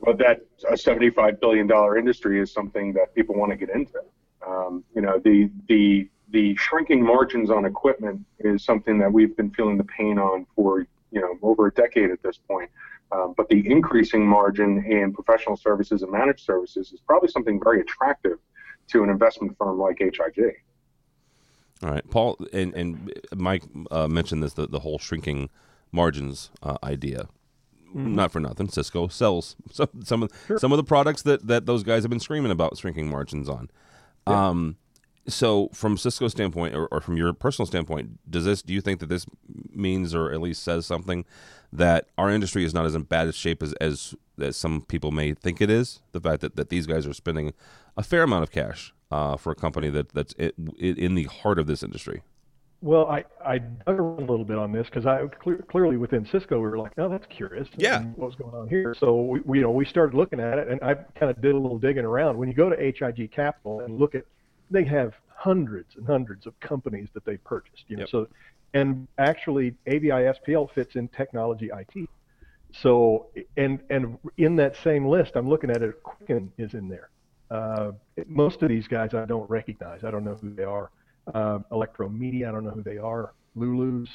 Well, 0.00 0.16
that 0.16 0.40
a 0.68 0.74
$75 0.74 1.40
billion 1.40 1.70
industry 1.98 2.40
is 2.40 2.50
something 2.50 2.94
that 2.94 3.14
people 3.14 3.34
want 3.34 3.52
to 3.52 3.56
get 3.56 3.68
into. 3.68 4.00
Um, 4.46 4.82
you 4.94 5.02
know, 5.02 5.18
the 5.18 5.50
the 5.68 6.08
the 6.30 6.56
shrinking 6.56 7.04
margins 7.04 7.50
on 7.50 7.64
equipment 7.64 8.20
is 8.38 8.64
something 8.64 8.98
that 8.98 9.12
we've 9.12 9.36
been 9.36 9.50
feeling 9.50 9.76
the 9.76 9.84
pain 9.84 10.18
on 10.18 10.46
for 10.56 10.86
you 11.10 11.20
know 11.20 11.38
over 11.42 11.66
a 11.66 11.72
decade 11.72 12.10
at 12.10 12.22
this 12.22 12.38
point. 12.38 12.70
Um, 13.12 13.34
but 13.36 13.48
the 13.48 13.68
increasing 13.68 14.26
margin 14.26 14.84
in 14.84 15.12
professional 15.12 15.56
services 15.56 16.02
and 16.02 16.12
managed 16.12 16.44
services 16.44 16.92
is 16.92 17.00
probably 17.00 17.28
something 17.28 17.60
very 17.62 17.80
attractive 17.80 18.38
to 18.88 19.02
an 19.02 19.10
investment 19.10 19.56
firm 19.58 19.78
like 19.78 19.98
HIG. 19.98 20.56
All 21.82 21.90
right, 21.90 22.08
Paul 22.10 22.36
and 22.52 22.74
and 22.74 23.12
Mike 23.34 23.62
uh, 23.90 24.08
mentioned 24.08 24.42
this 24.42 24.52
the, 24.54 24.66
the 24.66 24.80
whole 24.80 24.98
shrinking 24.98 25.48
margins 25.92 26.50
uh, 26.62 26.76
idea. 26.82 27.28
Not 27.92 28.30
for 28.30 28.38
nothing, 28.38 28.68
Cisco 28.68 29.08
sells 29.08 29.56
some 29.72 29.88
some 30.04 30.22
of 30.22 30.30
some 30.58 30.72
of 30.72 30.76
the 30.76 30.84
products 30.84 31.22
that 31.22 31.46
that 31.46 31.66
those 31.66 31.82
guys 31.82 32.02
have 32.02 32.10
been 32.10 32.20
screaming 32.20 32.52
about 32.52 32.78
shrinking 32.78 33.08
margins 33.08 33.48
on. 33.48 33.68
Um, 34.26 34.76
so 35.26 35.70
from 35.72 35.96
Cisco's 35.96 36.32
standpoint, 36.32 36.74
or, 36.74 36.86
or 36.86 37.00
from 37.00 37.16
your 37.16 37.32
personal 37.32 37.66
standpoint, 37.66 38.18
does 38.30 38.44
this 38.44 38.62
do 38.62 38.72
you 38.72 38.80
think 38.80 39.00
that 39.00 39.08
this 39.08 39.26
means, 39.72 40.14
or 40.14 40.30
at 40.32 40.40
least 40.40 40.62
says 40.62 40.86
something 40.86 41.24
that 41.72 42.06
our 42.18 42.30
industry 42.30 42.64
is 42.64 42.74
not 42.74 42.86
as 42.86 42.94
in 42.94 43.02
bad 43.02 43.28
a 43.28 43.32
shape 43.32 43.62
as 43.62 43.72
as 43.74 44.14
as 44.42 44.56
some 44.56 44.82
people 44.82 45.10
may 45.10 45.34
think 45.34 45.60
it 45.60 45.70
is. 45.70 46.00
The 46.12 46.20
fact 46.20 46.40
that, 46.40 46.56
that 46.56 46.68
these 46.68 46.86
guys 46.86 47.06
are 47.06 47.14
spending 47.14 47.52
a 47.96 48.02
fair 48.02 48.22
amount 48.22 48.42
of 48.42 48.50
cash 48.50 48.92
uh, 49.10 49.36
for 49.36 49.52
a 49.52 49.54
company 49.54 49.88
that 49.90 50.10
that's 50.10 50.34
i 50.38 50.52
in 50.78 51.14
the 51.14 51.24
heart 51.24 51.58
of 51.58 51.66
this 51.66 51.82
industry. 51.82 52.22
Well, 52.82 53.08
I, 53.08 53.24
I 53.44 53.58
dug 53.58 53.98
a 54.00 54.02
little 54.02 54.44
bit 54.44 54.56
on 54.56 54.72
this 54.72 54.86
because 54.86 55.04
I 55.04 55.26
clear, 55.26 55.58
clearly 55.68 55.98
within 55.98 56.26
Cisco 56.26 56.56
we 56.56 56.62
were 56.62 56.78
like, 56.78 56.92
oh, 56.96 57.10
that's 57.10 57.26
curious. 57.26 57.68
Yeah. 57.76 58.00
And 58.00 58.16
What's 58.16 58.36
going 58.36 58.54
on 58.54 58.68
here? 58.68 58.94
So 58.98 59.20
we, 59.20 59.40
we 59.40 59.58
you 59.58 59.64
know 59.64 59.70
we 59.70 59.84
started 59.84 60.16
looking 60.16 60.40
at 60.40 60.58
it, 60.58 60.68
and 60.68 60.82
I 60.82 60.94
kind 60.94 61.30
of 61.30 61.42
did 61.42 61.54
a 61.54 61.58
little 61.58 61.78
digging 61.78 62.06
around. 62.06 62.38
When 62.38 62.48
you 62.48 62.54
go 62.54 62.70
to 62.70 62.76
HIG 62.76 63.32
Capital 63.32 63.80
and 63.80 63.98
look 63.98 64.14
at, 64.14 64.24
they 64.70 64.84
have 64.84 65.12
hundreds 65.28 65.96
and 65.96 66.06
hundreds 66.06 66.46
of 66.46 66.58
companies 66.60 67.08
that 67.12 67.24
they 67.26 67.36
purchased. 67.36 67.84
You 67.88 67.96
know, 67.96 68.02
Yep. 68.02 68.08
so 68.10 68.28
and 68.72 69.08
actually 69.18 69.74
AVI 69.86 70.32
SPL 70.38 70.70
fits 70.72 70.94
in 70.94 71.08
technology 71.08 71.70
IT. 71.74 72.08
So 72.72 73.28
and 73.56 73.80
and 73.90 74.18
in 74.36 74.56
that 74.56 74.76
same 74.76 75.06
list, 75.06 75.32
I'm 75.36 75.48
looking 75.48 75.70
at 75.70 75.82
it. 75.82 76.02
Quicken 76.02 76.52
is 76.58 76.74
in 76.74 76.88
there. 76.88 77.10
Uh, 77.50 77.92
most 78.26 78.62
of 78.62 78.68
these 78.68 78.86
guys 78.86 79.14
I 79.14 79.24
don't 79.24 79.48
recognize. 79.50 80.04
I 80.04 80.10
don't 80.10 80.24
know 80.24 80.36
who 80.40 80.54
they 80.54 80.64
are. 80.64 80.90
Uh, 81.34 81.58
Electromedia, 81.72 82.48
I 82.48 82.52
don't 82.52 82.64
know 82.64 82.70
who 82.70 82.82
they 82.82 82.98
are. 82.98 83.32
Lulu's, 83.56 84.08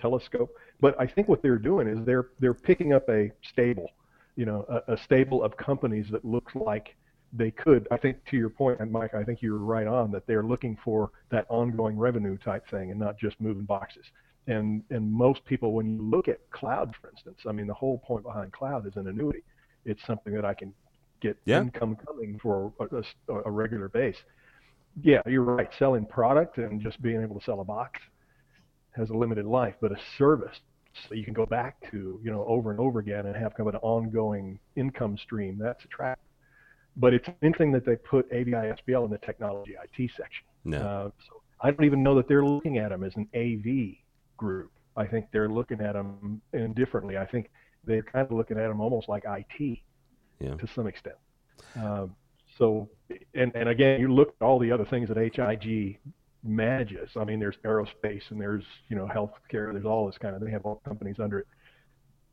Telescope. 0.00 0.54
But 0.80 1.00
I 1.00 1.06
think 1.06 1.28
what 1.28 1.42
they're 1.42 1.58
doing 1.58 1.88
is 1.88 2.04
they're 2.04 2.28
they're 2.40 2.54
picking 2.54 2.92
up 2.92 3.08
a 3.08 3.30
stable, 3.42 3.90
you 4.36 4.44
know, 4.46 4.64
a, 4.68 4.94
a 4.94 4.96
stable 4.98 5.42
of 5.42 5.56
companies 5.56 6.06
that 6.10 6.24
looks 6.24 6.54
like 6.54 6.96
they 7.32 7.50
could. 7.50 7.86
I 7.90 7.96
think 7.96 8.24
to 8.26 8.36
your 8.36 8.50
point, 8.50 8.80
and 8.80 8.90
Mike, 8.90 9.14
I 9.14 9.24
think 9.24 9.42
you're 9.42 9.58
right 9.58 9.86
on 9.86 10.10
that 10.12 10.26
they're 10.26 10.42
looking 10.44 10.76
for 10.82 11.10
that 11.30 11.46
ongoing 11.48 11.96
revenue 11.98 12.38
type 12.38 12.68
thing 12.70 12.90
and 12.90 12.98
not 12.98 13.18
just 13.18 13.40
moving 13.40 13.64
boxes. 13.64 14.06
And 14.48 14.82
and 14.90 15.12
most 15.12 15.44
people, 15.44 15.72
when 15.72 15.86
you 15.96 16.02
look 16.02 16.26
at 16.26 16.38
cloud, 16.50 16.94
for 17.00 17.10
instance, 17.10 17.38
I 17.46 17.52
mean, 17.52 17.66
the 17.66 17.74
whole 17.74 17.98
point 17.98 18.24
behind 18.24 18.52
cloud 18.52 18.86
is 18.86 18.96
an 18.96 19.06
annuity. 19.06 19.42
It's 19.84 20.04
something 20.06 20.32
that 20.34 20.44
I 20.44 20.54
can 20.54 20.72
get 21.20 21.36
Yeah. 21.44 21.60
income 21.60 21.96
coming 21.96 22.38
for 22.42 22.72
a, 22.80 23.32
a, 23.32 23.42
a 23.44 23.50
regular 23.50 23.88
base. 23.88 24.16
Yeah, 25.02 25.22
you're 25.26 25.42
right. 25.44 25.68
Selling 25.78 26.06
product 26.06 26.58
and 26.58 26.80
just 26.80 27.00
being 27.02 27.22
able 27.22 27.38
to 27.38 27.44
sell 27.44 27.60
a 27.60 27.64
box 27.64 28.00
has 28.92 29.10
a 29.10 29.14
limited 29.14 29.46
life, 29.46 29.74
but 29.80 29.92
a 29.92 29.96
service 30.16 30.58
so 31.08 31.14
you 31.14 31.24
can 31.24 31.34
go 31.34 31.46
back 31.46 31.76
to, 31.90 32.20
you 32.24 32.30
know, 32.30 32.44
over 32.46 32.70
and 32.72 32.80
over 32.80 32.98
again 32.98 33.26
and 33.26 33.36
have 33.36 33.54
kind 33.54 33.68
of 33.68 33.74
an 33.74 33.80
ongoing 33.82 34.58
income 34.76 35.16
stream. 35.16 35.58
That's 35.58 35.84
attractive. 35.84 36.24
But 36.96 37.14
it's 37.14 37.28
interesting 37.42 37.70
that 37.72 37.84
they 37.84 37.96
put 37.96 38.26
AVI 38.32 38.72
SPL 38.80 39.04
in 39.04 39.10
the 39.10 39.18
technology 39.18 39.74
IT 39.80 40.10
section. 40.16 40.44
No. 40.64 40.78
Uh, 40.78 41.10
so 41.28 41.42
I 41.60 41.70
don't 41.70 41.84
even 41.84 42.02
know 42.02 42.16
that 42.16 42.26
they're 42.26 42.44
looking 42.44 42.78
at 42.78 42.88
them 42.88 43.04
as 43.04 43.14
an 43.16 43.28
AV 43.34 43.96
group. 44.38 44.70
I 44.96 45.06
think 45.06 45.26
they're 45.32 45.48
looking 45.50 45.80
at 45.82 45.92
them 45.92 46.40
indifferently. 46.54 47.18
I 47.18 47.26
think 47.26 47.50
they're 47.84 48.02
kind 48.02 48.24
of 48.26 48.32
looking 48.32 48.56
at 48.58 48.66
them 48.68 48.80
almost 48.80 49.08
like 49.08 49.24
IT 49.26 49.78
Yeah. 50.40 50.54
to 50.54 50.66
some 50.74 50.86
extent. 50.86 51.16
Um, 51.76 52.14
so, 52.56 52.88
and, 53.34 53.54
and 53.54 53.68
again, 53.68 54.00
you 54.00 54.12
look 54.12 54.34
at 54.40 54.44
all 54.44 54.58
the 54.58 54.72
other 54.72 54.84
things 54.86 55.08
that 55.08 55.16
HIG 55.18 55.98
manages. 56.42 57.10
I 57.16 57.24
mean, 57.24 57.38
there's 57.38 57.56
aerospace 57.64 58.22
and 58.30 58.40
there's, 58.40 58.64
you 58.88 58.96
know, 58.96 59.06
healthcare. 59.06 59.72
There's 59.72 59.84
all 59.84 60.06
this 60.06 60.18
kind 60.18 60.34
of, 60.34 60.40
they 60.42 60.50
have 60.50 60.64
all 60.64 60.80
companies 60.84 61.16
under 61.20 61.40
it. 61.40 61.46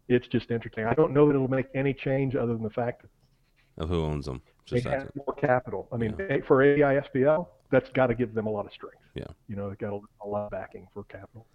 It's 0.07 0.27
just 0.27 0.49
interesting. 0.51 0.85
I 0.85 0.93
don't 0.93 1.13
know 1.13 1.27
that 1.27 1.35
it'll 1.35 1.47
make 1.47 1.67
any 1.75 1.93
change 1.93 2.35
other 2.35 2.53
than 2.53 2.63
the 2.63 2.69
fact 2.69 3.01
that 3.03 3.83
Of 3.83 3.89
who 3.89 4.03
owns 4.03 4.25
them? 4.25 4.41
they 4.69 4.77
Just 4.77 4.85
that's 4.85 5.03
have 5.03 5.07
it. 5.09 5.15
more 5.15 5.35
capital. 5.35 5.87
I 5.91 5.97
mean, 5.97 6.15
A- 6.29 6.41
for 6.47 6.61
AVI 6.63 7.01
SPL, 7.09 7.47
that's 7.71 7.89
got 7.89 8.07
to 8.07 8.15
give 8.15 8.33
them 8.33 8.45
a 8.47 8.49
lot 8.51 8.65
of 8.65 8.71
strength. 8.71 8.97
Yeah. 9.15 9.25
You 9.47 9.55
know, 9.55 9.69
they've 9.69 9.77
got 9.77 9.93
a, 9.93 9.99
a 10.23 10.27
lot 10.27 10.45
of 10.45 10.51
backing 10.51 10.87
for 10.93 11.03
capital. 11.05 11.45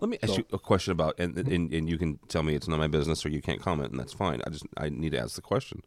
Let 0.00 0.08
me 0.08 0.18
ask 0.22 0.32
So- 0.32 0.38
you 0.38 0.44
a 0.52 0.58
question 0.58 0.92
about, 0.92 1.18
and, 1.18 1.36
and 1.36 1.72
and 1.72 1.88
you 1.88 1.98
can 1.98 2.18
tell 2.28 2.42
me 2.42 2.54
it's 2.54 2.68
not 2.68 2.78
my 2.78 2.86
business 2.88 3.24
or 3.24 3.28
you 3.28 3.42
can't 3.42 3.60
comment, 3.60 3.90
and 3.90 4.00
that's 4.00 4.12
fine. 4.12 4.40
I 4.46 4.50
just 4.50 4.66
I 4.76 4.88
need 4.88 5.12
to 5.12 5.18
ask 5.18 5.34
the 5.36 5.42
question. 5.42 5.82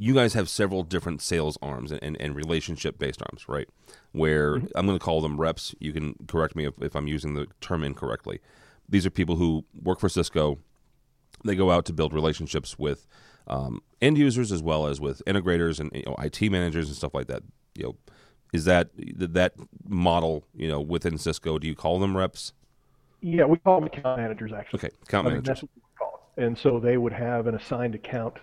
You 0.00 0.14
guys 0.14 0.34
have 0.34 0.48
several 0.48 0.84
different 0.84 1.20
sales 1.22 1.58
arms 1.60 1.90
and, 1.90 2.00
and, 2.02 2.16
and 2.20 2.36
relationship 2.36 2.98
based 3.00 3.20
arms, 3.20 3.48
right? 3.48 3.68
Where 4.12 4.54
I'm 4.76 4.86
going 4.86 4.96
to 4.98 5.04
call 5.04 5.20
them 5.20 5.40
reps. 5.40 5.74
You 5.80 5.92
can 5.92 6.14
correct 6.28 6.54
me 6.54 6.66
if, 6.66 6.74
if 6.80 6.94
I'm 6.94 7.08
using 7.08 7.34
the 7.34 7.48
term 7.60 7.82
incorrectly. 7.82 8.38
These 8.88 9.04
are 9.06 9.10
people 9.10 9.36
who 9.36 9.64
work 9.82 9.98
for 9.98 10.08
Cisco. 10.08 10.58
They 11.44 11.56
go 11.56 11.72
out 11.72 11.84
to 11.86 11.92
build 11.92 12.12
relationships 12.12 12.78
with 12.78 13.08
um, 13.48 13.82
end 14.00 14.18
users 14.18 14.52
as 14.52 14.62
well 14.62 14.86
as 14.86 15.00
with 15.00 15.20
integrators 15.26 15.80
and 15.80 15.90
you 15.92 16.04
know, 16.06 16.14
IT 16.20 16.42
managers 16.42 16.86
and 16.86 16.96
stuff 16.96 17.14
like 17.14 17.26
that. 17.26 17.42
You 17.74 17.84
know, 17.84 17.96
is 18.52 18.64
that 18.64 18.90
that 18.96 19.54
model? 19.86 20.44
You 20.54 20.68
know, 20.68 20.80
within 20.80 21.18
Cisco, 21.18 21.58
do 21.58 21.66
you 21.66 21.74
call 21.74 21.98
them 21.98 22.16
reps? 22.16 22.52
Yeah, 23.20 23.44
we 23.44 23.58
call 23.58 23.80
them 23.80 23.86
account 23.88 24.18
managers 24.20 24.52
actually. 24.52 24.78
Okay, 24.78 24.90
account 25.02 25.26
I 25.26 25.30
managers. 25.30 25.46
that's 25.46 25.62
what 25.62 25.70
we 25.74 25.82
call. 25.98 26.30
And 26.36 26.56
so 26.56 26.78
they 26.78 26.96
would 26.96 27.12
have 27.12 27.46
an 27.46 27.54
assigned 27.56 27.94
account. 27.94 28.34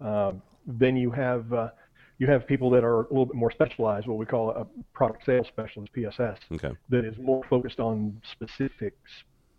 Um, 0.00 0.42
then 0.66 0.96
you 0.96 1.10
have 1.12 1.52
uh, 1.52 1.70
you 2.18 2.26
have 2.26 2.46
people 2.46 2.70
that 2.70 2.82
are 2.84 3.00
a 3.02 3.08
little 3.08 3.26
bit 3.26 3.36
more 3.36 3.50
specialized, 3.50 4.06
what 4.06 4.18
we 4.18 4.26
call 4.26 4.50
a 4.50 4.66
product 4.92 5.24
sales 5.24 5.46
specialist 5.46 5.92
(PSS), 5.92 6.38
Okay. 6.52 6.72
that 6.88 7.04
is 7.04 7.16
more 7.18 7.42
focused 7.48 7.78
on 7.80 8.20
specific 8.30 8.94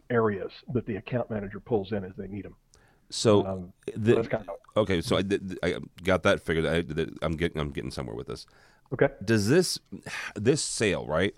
areas 0.10 0.52
that 0.74 0.86
the 0.86 0.96
account 0.98 1.30
manager 1.30 1.60
pulls 1.60 1.92
in 1.92 2.04
as 2.04 2.12
they 2.18 2.28
need 2.28 2.46
them. 2.46 2.56
So, 3.10 3.46
Um, 3.46 3.74
the, 3.96 4.16
that's 4.16 4.28
kind 4.28 4.44
of 4.50 4.56
okay, 4.82 5.00
so 5.02 5.18
I, 5.18 5.24
I 5.64 5.76
got 6.04 6.24
that 6.24 6.42
figured. 6.42 6.66
I, 6.66 7.26
I'm 7.26 7.38
getting 7.38 7.62
I'm 7.62 7.72
getting 7.72 7.92
somewhere 7.92 8.16
with 8.16 8.28
this. 8.28 8.46
Okay. 8.94 9.10
Does 9.24 9.50
this 9.50 9.80
this 10.36 10.64
sale 10.64 11.06
right? 11.06 11.36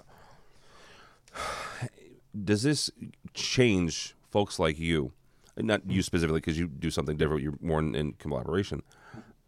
Does 2.44 2.64
this 2.64 2.90
change 3.34 4.16
folks 4.30 4.60
like 4.60 4.80
you? 4.80 5.12
Not 5.58 5.82
you 5.90 6.02
specifically, 6.02 6.40
because 6.40 6.58
you 6.58 6.68
do 6.68 6.90
something 6.90 7.18
different. 7.18 7.44
You're 7.44 7.58
more 7.62 7.80
in, 7.80 7.96
in 7.96 8.14
collaboration. 8.14 8.82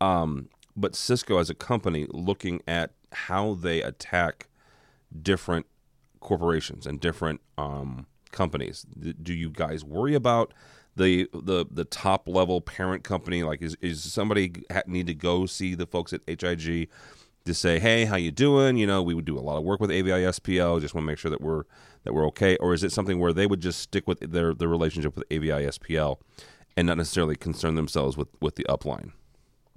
Um, 0.01 0.50
but 0.75 0.96
Cisco 0.96 1.38
as 1.38 1.50
a 1.50 1.55
company 1.55 2.08
looking 2.10 2.62
at 2.67 2.91
how 3.12 3.53
they 3.53 3.81
attack 3.81 4.48
different 5.22 5.65
corporations 6.20 6.86
and 6.86 7.00
different 7.00 7.41
um, 7.58 8.08
companies. 8.31 8.86
Do 9.22 9.34
you 9.34 9.50
guys 9.50 9.84
worry 9.84 10.15
about 10.15 10.53
the 10.96 11.29
the 11.34 11.65
the 11.70 11.86
top 11.86 12.27
level 12.27 12.62
parent 12.62 13.03
company? 13.03 13.43
Like, 13.43 13.62
is 13.62 13.75
is 13.81 14.03
somebody 14.03 14.63
need 14.88 15.08
to 15.08 15.13
go 15.13 15.46
see 15.46 15.75
the 15.75 15.86
folks 15.86 16.13
at 16.13 16.22
HIG 16.27 16.89
to 17.46 17.54
say, 17.54 17.80
hey, 17.80 18.06
how 18.06 18.16
you 18.16 18.32
doing? 18.32 18.78
You 18.78 18.88
know, 18.88 19.02
we 19.02 19.14
would 19.14 19.26
do 19.26 19.38
a 19.38 19.42
lot 19.42 19.58
of 19.58 19.64
work 19.64 19.80
with 19.80 19.92
AVI 19.92 20.10
SPL. 20.12 20.80
Just 20.80 20.94
want 20.94 21.04
to 21.04 21.08
make 21.08 21.18
sure 21.18 21.32
that 21.32 21.42
we're 21.42 21.64
that 22.04 22.14
we're 22.14 22.26
okay. 22.28 22.56
Or 22.58 22.74
is 22.74 22.84
it 22.84 22.92
something 22.92 23.20
where 23.20 23.34
they 23.34 23.48
would 23.48 23.62
just 23.62 23.80
stick 23.80 24.08
with 24.08 24.20
their 24.20 24.54
their 24.54 24.68
relationship 24.68 25.16
with 25.16 25.26
AVI 25.32 25.66
SPL 25.68 26.18
and 26.78 26.88
not 26.88 26.98
necessarily 26.98 27.36
concern 27.36 27.76
themselves 27.76 28.18
with 28.18 28.28
with 28.42 28.56
the 28.56 28.66
upline? 28.66 29.12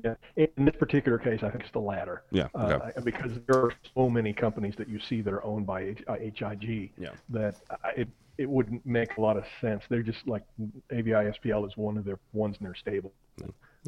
Yeah. 0.02 0.14
In 0.36 0.64
this 0.66 0.76
particular 0.76 1.18
case, 1.18 1.42
I 1.42 1.50
think 1.50 1.62
it's 1.62 1.72
the 1.72 1.78
latter. 1.80 2.24
Yeah, 2.30 2.48
Uh, 2.54 2.90
because 3.04 3.32
there 3.46 3.58
are 3.58 3.72
so 3.94 4.10
many 4.10 4.32
companies 4.34 4.74
that 4.76 4.88
you 4.88 5.00
see 5.00 5.22
that 5.22 5.32
are 5.32 5.42
owned 5.44 5.66
by 5.66 5.82
H- 5.82 6.04
uh, 6.08 6.16
HIG 6.16 6.90
Yeah. 6.98 7.10
that 7.30 7.56
it 7.96 8.08
it 8.36 8.50
wouldn't 8.50 8.84
make 8.84 9.16
a 9.16 9.20
lot 9.20 9.36
of 9.36 9.44
sense. 9.60 9.84
They're 9.88 10.02
just 10.02 10.26
like 10.26 10.42
AVI 10.90 11.30
SPL 11.30 11.64
is 11.66 11.76
one 11.76 11.96
of 11.96 12.04
their 12.04 12.18
ones 12.32 12.56
in 12.58 12.64
their 12.64 12.74
stable. 12.74 13.12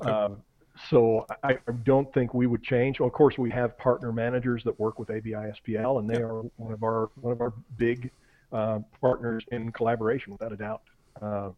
Um, 0.03 0.41
so 0.91 1.27
I, 1.43 1.53
I 1.53 1.73
don't 1.85 2.13
think 2.13 2.35
we 2.35 2.47
would 2.47 2.63
change. 2.63 3.01
Well, 3.01 3.07
of 3.07 3.13
course, 3.13 3.39
we 3.39 3.51
have 3.51 3.77
partner 3.79 4.13
managers 4.13 4.63
that 4.65 4.79
work 4.79 4.99
with 4.99 5.11
AVI 5.11 5.33
SPL, 5.33 6.01
and 6.01 6.09
they 6.09 6.21
are 6.21 6.43
one 6.57 6.73
of 6.73 6.83
our 6.83 7.11
one 7.21 7.33
of 7.33 7.41
our 7.41 7.53
big 7.77 8.11
uh, 8.53 8.81
partners 9.01 9.45
in 9.53 9.73
collaboration, 9.73 10.33
without 10.33 10.53
a 10.53 10.57
doubt. 10.57 10.83
Uh, 11.21 11.51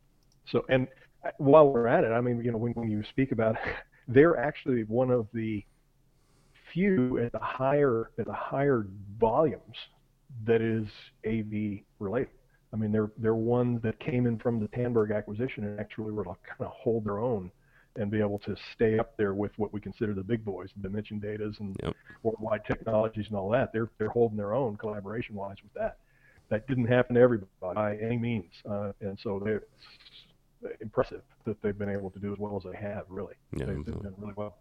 so, 0.51 0.65
and 0.69 0.89
uh, 1.25 1.31
while 1.39 1.69
we're 1.69 1.87
at 1.87 2.05
it, 2.05 2.13
I 2.13 2.21
mean, 2.21 2.43
you 2.45 2.53
know, 2.53 2.59
when, 2.59 2.73
when 2.73 2.91
you 2.91 3.03
speak 3.11 3.33
about, 3.33 3.57
they're 4.09 4.37
actually 4.37 4.85
one 4.85 5.11
of 5.11 5.27
the 5.33 5.65
few 6.73 7.19
at 7.19 7.33
the 7.33 7.39
higher 7.39 8.11
at 8.19 8.27
the 8.27 8.33
higher 8.33 8.87
volumes 9.19 9.77
that 10.47 10.61
is 10.61 10.87
AV 11.27 11.81
related. 11.99 12.31
I 12.73 12.77
mean, 12.77 12.93
they're 12.93 13.11
they're 13.19 13.35
one 13.35 13.81
that 13.83 13.99
came 13.99 14.27
in 14.27 14.39
from 14.39 14.61
the 14.61 14.69
Tandberg 14.69 15.11
acquisition 15.11 15.65
and 15.65 15.81
actually 15.81 16.13
were 16.13 16.25
like 16.25 16.43
kind 16.45 16.61
of 16.61 16.73
hold 16.73 17.05
their 17.05 17.19
own 17.19 17.51
and 17.99 18.11
be 18.11 18.21
able 18.21 18.39
to 18.41 18.57
stay 18.75 18.99
up 18.99 19.17
there 19.17 19.35
with 19.35 19.53
what 19.59 19.73
we 19.73 19.81
consider 19.81 20.15
the 20.15 20.23
big 20.23 20.45
boys, 20.45 20.71
the 20.77 20.83
Dimension 20.89 21.21
Datas 21.21 21.59
and 21.61 21.77
Yep. 21.83 21.95
worldwide 22.23 22.65
technologies 22.65 23.27
and 23.29 23.37
all 23.37 23.51
that. 23.51 23.73
They're 23.73 23.91
they're 23.99 24.09
holding 24.09 24.37
their 24.37 24.55
own 24.55 24.77
collaboration 24.77 25.35
wise 25.35 25.57
with 25.63 25.75
that. 25.75 25.99
That 26.49 26.67
didn't 26.67 26.87
happen 26.87 27.17
to 27.17 27.21
everybody 27.21 27.51
by 27.61 27.97
any 27.99 28.17
means, 28.17 28.53
uh, 28.69 28.93
and 29.01 29.19
so 29.23 29.41
they're 29.45 29.65
it's 30.63 30.81
impressive 30.81 31.23
that 31.45 31.61
they've 31.63 31.77
been 31.79 31.91
able 31.91 32.11
to 32.11 32.19
do 32.19 32.33
as 32.33 32.39
well 32.39 32.57
as 32.57 32.65
they 32.71 32.77
have. 32.79 33.05
Really, 33.09 33.35
Yeah, 33.55 33.67
they've, 33.67 33.85
they've 33.85 34.03
done 34.03 34.15
really 34.19 34.35
well. 34.37 34.57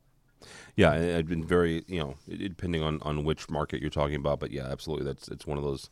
Yeah, 0.76 0.92
I've 0.92 1.28
been 1.28 1.44
very, 1.44 1.84
you 1.88 2.00
know, 2.00 2.16
depending 2.30 2.84
on, 2.84 3.02
on 3.02 3.24
which 3.24 3.50
market 3.50 3.82
you're 3.82 3.90
talking 3.90 4.18
about, 4.18 4.40
but 4.40 4.52
yeah, 4.52 4.68
absolutely, 4.68 5.06
that's 5.06 5.28
it's 5.30 5.48
one 5.48 5.58
of 5.58 5.64
those. 5.64 5.90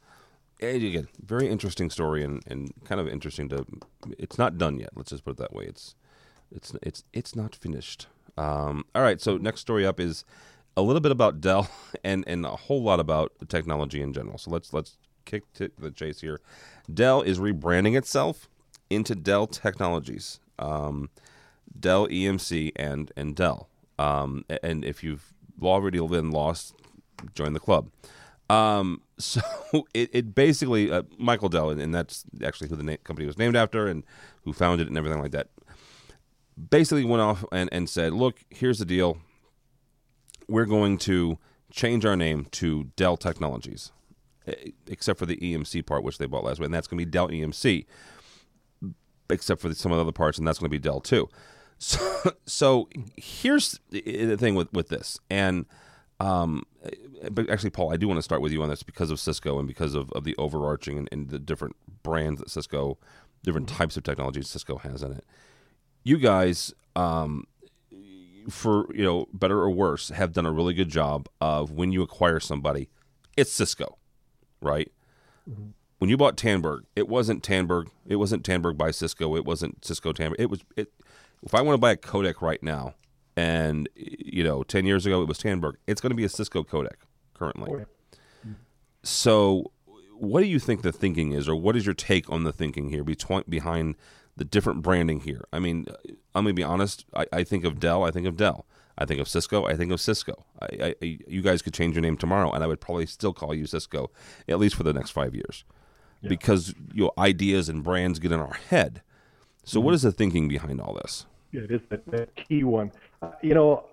And 0.62 0.84
again, 0.84 1.08
very 1.24 1.50
interesting 1.50 1.90
story 1.90 2.24
and, 2.24 2.44
and 2.46 2.72
kind 2.86 3.02
of 3.02 3.08
interesting 3.08 3.50
to. 3.50 3.66
It's 4.20 4.38
not 4.38 4.58
done 4.58 4.78
yet. 4.78 4.90
Let's 4.96 5.10
just 5.10 5.26
put 5.26 5.32
it 5.32 5.38
that 5.38 5.54
way. 5.54 5.66
It's 5.66 5.96
it's 6.52 6.74
it's 6.82 7.04
it's 7.14 7.36
not 7.36 7.56
finished. 7.56 8.08
Um, 8.38 8.86
all 8.94 9.02
right, 9.02 9.22
so 9.22 9.38
next 9.38 9.62
story 9.62 9.86
up 9.86 10.00
is 10.00 10.26
a 10.78 10.82
little 10.82 11.00
bit 11.00 11.12
about 11.12 11.42
Dell 11.42 11.70
and 12.04 12.24
and 12.28 12.46
a 12.46 12.56
whole 12.56 12.82
lot 12.82 13.00
about 13.00 13.32
technology 13.48 14.02
in 14.02 14.14
general. 14.14 14.38
So 14.38 14.52
let's 14.52 14.74
let's 14.74 14.98
kick 15.26 15.44
the 15.54 15.92
chase 15.92 16.22
here. 16.22 16.40
Dell 16.94 17.22
is 17.22 17.40
rebranding 17.40 17.98
itself 17.98 18.48
into 18.90 19.16
Dell 19.16 19.48
Technologies. 19.48 20.40
Um, 20.60 21.10
Dell 21.80 22.08
EMC 22.08 22.72
and 22.76 23.12
and 23.16 23.36
Dell. 23.36 23.70
Um, 23.98 24.46
and 24.62 24.84
if 24.84 25.04
you've 25.04 25.34
already 25.62 26.00
been 26.00 26.32
lost, 26.32 26.76
join 27.34 27.54
the 27.54 27.60
club. 27.60 27.90
Um, 28.50 29.02
so 29.18 29.42
it, 29.94 30.10
it 30.14 30.36
basically 30.36 30.92
uh, 30.92 31.04
Michael 31.18 31.50
Dell, 31.50 31.70
and, 31.70 31.82
and 31.82 31.94
that's 31.94 32.26
actually 32.44 32.70
who 32.70 32.76
the 32.76 32.84
na- 32.84 32.98
company 33.04 33.26
was 33.26 33.38
named 33.38 33.56
after, 33.56 33.88
and 33.88 34.04
who 34.44 34.54
founded 34.54 34.88
it, 34.88 34.90
and 34.90 34.98
everything 34.98 35.22
like 35.22 35.32
that. 35.32 35.50
Basically, 36.70 37.04
went 37.04 37.22
off 37.22 37.44
and, 37.52 37.70
and 37.72 37.90
said, 37.90 38.14
"Look, 38.14 38.40
here's 38.50 38.80
the 38.80 38.86
deal. 38.86 39.18
We're 40.48 40.66
going 40.66 40.98
to 41.00 41.38
change 41.72 42.06
our 42.06 42.16
name 42.16 42.46
to 42.52 42.86
Dell 42.96 43.18
Technologies, 43.18 43.92
except 44.88 45.20
for 45.20 45.26
the 45.26 45.38
EMC 45.38 45.86
part, 45.86 46.04
which 46.04 46.18
they 46.18 46.26
bought 46.26 46.44
last 46.44 46.60
week, 46.60 46.66
and 46.66 46.74
that's 46.74 46.88
going 46.88 47.00
to 47.00 47.06
be 47.06 47.12
Dell 47.12 47.28
EMC, 47.30 47.86
except 49.30 49.62
for 49.62 49.74
some 49.74 49.92
of 49.92 49.98
the 49.98 50.04
other 50.04 50.12
parts, 50.12 50.38
and 50.38 50.48
that's 50.48 50.60
going 50.60 50.70
to 50.70 50.78
be 50.78 50.80
Dell 50.80 51.02
too. 51.02 51.30
So, 51.78 52.32
so 52.46 52.90
here's 53.18 53.82
the 53.90 54.00
the 54.00 54.38
thing 54.38 54.56
with 54.56 54.72
with 54.72 54.88
this, 54.88 55.20
and 55.30 55.66
um, 56.22 56.64
but 57.32 57.50
actually, 57.50 57.72
Paul, 57.72 57.92
I 57.92 57.98
do 57.98 58.08
want 58.08 58.18
to 58.18 58.24
start 58.24 58.42
with 58.42 58.52
you 58.52 58.62
on 58.64 58.70
this 58.70 58.84
because 58.84 59.12
of 59.12 59.20
Cisco 59.20 59.60
and 59.60 59.68
because 59.68 59.94
of, 59.94 60.12
of 60.14 60.24
the 60.24 60.36
overarching 60.38 60.98
and, 60.98 61.10
and 61.12 61.30
the 61.30 61.40
different 61.40 61.76
brands 62.04 62.40
that 62.40 62.50
Cisco, 62.50 62.98
different 63.44 63.68
types 63.68 63.98
of 63.98 64.04
technologies 64.04 64.50
Cisco 64.50 64.78
has 64.78 65.04
in 65.04 65.12
it. 65.14 65.26
You 66.06 66.18
guys, 66.18 66.74
um, 66.96 67.46
for 68.50 68.86
you 68.96 69.04
know, 69.04 69.28
better 69.34 69.60
or 69.60 69.70
worse, 69.72 70.10
have 70.10 70.32
done 70.32 70.46
a 70.46 70.52
really 70.52 70.74
good 70.74 70.88
job 70.90 71.28
of 71.42 71.72
when 71.72 71.92
you 71.92 72.02
acquire 72.02 72.40
somebody, 72.40 72.88
it's 73.36 73.52
Cisco, 73.52 73.98
right? 74.62 74.90
When 76.00 76.10
you 76.10 76.18
bought 76.18 76.38
Tandberg, 76.38 76.84
it 76.96 77.08
wasn't 77.08 77.44
Tandberg. 77.44 77.90
It 78.08 78.18
wasn't 78.18 78.46
Tandberg 78.46 78.78
by 78.78 78.92
Cisco. 78.92 79.36
It 79.36 79.46
wasn't 79.46 79.84
Cisco 79.84 80.14
Tandberg. 80.14 80.40
It 80.40 80.50
was 80.50 80.62
it. 80.78 80.92
If 81.44 81.54
I 81.54 81.62
want 81.62 81.76
to 81.76 81.80
buy 81.80 81.92
a 81.92 81.98
codec 81.98 82.42
right 82.42 82.62
now, 82.62 82.94
and 83.36 83.90
you 83.96 84.44
know, 84.44 84.64
ten 84.64 84.86
years 84.86 85.06
ago 85.06 85.22
it 85.22 85.28
was 85.28 85.38
Tandberg, 85.38 85.78
it's 85.88 86.02
going 86.02 86.12
to 86.12 86.16
be 86.16 86.24
a 86.24 86.30
Cisco 86.30 86.64
codec 86.64 86.96
currently. 87.34 87.72
Okay. 87.72 87.86
So, 89.04 89.72
what 90.18 90.42
do 90.42 90.48
you 90.48 90.60
think 90.60 90.82
the 90.82 90.92
thinking 90.92 91.32
is, 91.32 91.48
or 91.48 91.56
what 91.56 91.76
is 91.76 91.86
your 91.86 91.96
take 91.96 92.30
on 92.30 92.44
the 92.44 92.52
thinking 92.52 92.90
here 92.90 93.04
between 93.04 93.44
behind 93.48 93.96
the 94.38 94.46
different 94.46 94.82
branding 94.82 95.22
here? 95.22 95.46
I 95.54 95.60
mean, 95.60 95.86
I'm 96.34 96.44
going 96.44 96.56
to 96.56 96.60
be 96.60 96.64
honest. 96.64 97.06
I, 97.14 97.26
I 97.32 97.44
think 97.44 97.64
of 97.64 97.80
Dell. 97.80 98.04
I 98.04 98.12
think 98.12 98.28
of 98.28 98.38
Dell. 98.38 98.66
I 98.98 99.06
think 99.06 99.20
of 99.20 99.28
Cisco. 99.28 99.66
I 99.66 99.76
think 99.76 99.92
of 99.92 100.00
Cisco. 100.00 100.46
I, 100.62 100.96
I, 101.02 101.20
you 101.28 101.42
guys 101.42 101.62
could 101.62 101.74
change 101.74 101.96
your 101.96 102.02
name 102.02 102.18
tomorrow, 102.18 102.52
and 102.52 102.64
I 102.64 102.68
would 102.68 102.80
probably 102.80 103.06
still 103.06 103.34
call 103.34 103.54
you 103.54 103.66
Cisco, 103.66 104.10
at 104.48 104.58
least 104.58 104.76
for 104.76 104.84
the 104.84 104.94
next 104.94 105.12
five 105.12 105.36
years, 105.36 105.66
because 106.28 106.74
your 106.94 107.12
ideas 107.18 107.68
and 107.68 107.84
brands 107.84 108.20
get 108.20 108.32
in 108.32 108.40
our 108.40 108.54
head. 108.70 109.02
So, 109.64 109.80
what 109.80 109.94
is 109.94 110.04
the 110.04 110.12
thinking 110.12 110.48
behind 110.48 110.80
all 110.80 110.94
this? 110.94 111.26
Yeah, 111.52 111.62
it 111.62 111.72
is 111.72 111.82
that, 111.90 112.06
that 112.08 112.36
key 112.36 112.64
one. 112.64 112.92
Uh, 113.22 113.32
you 113.42 113.54
know, 113.54 113.86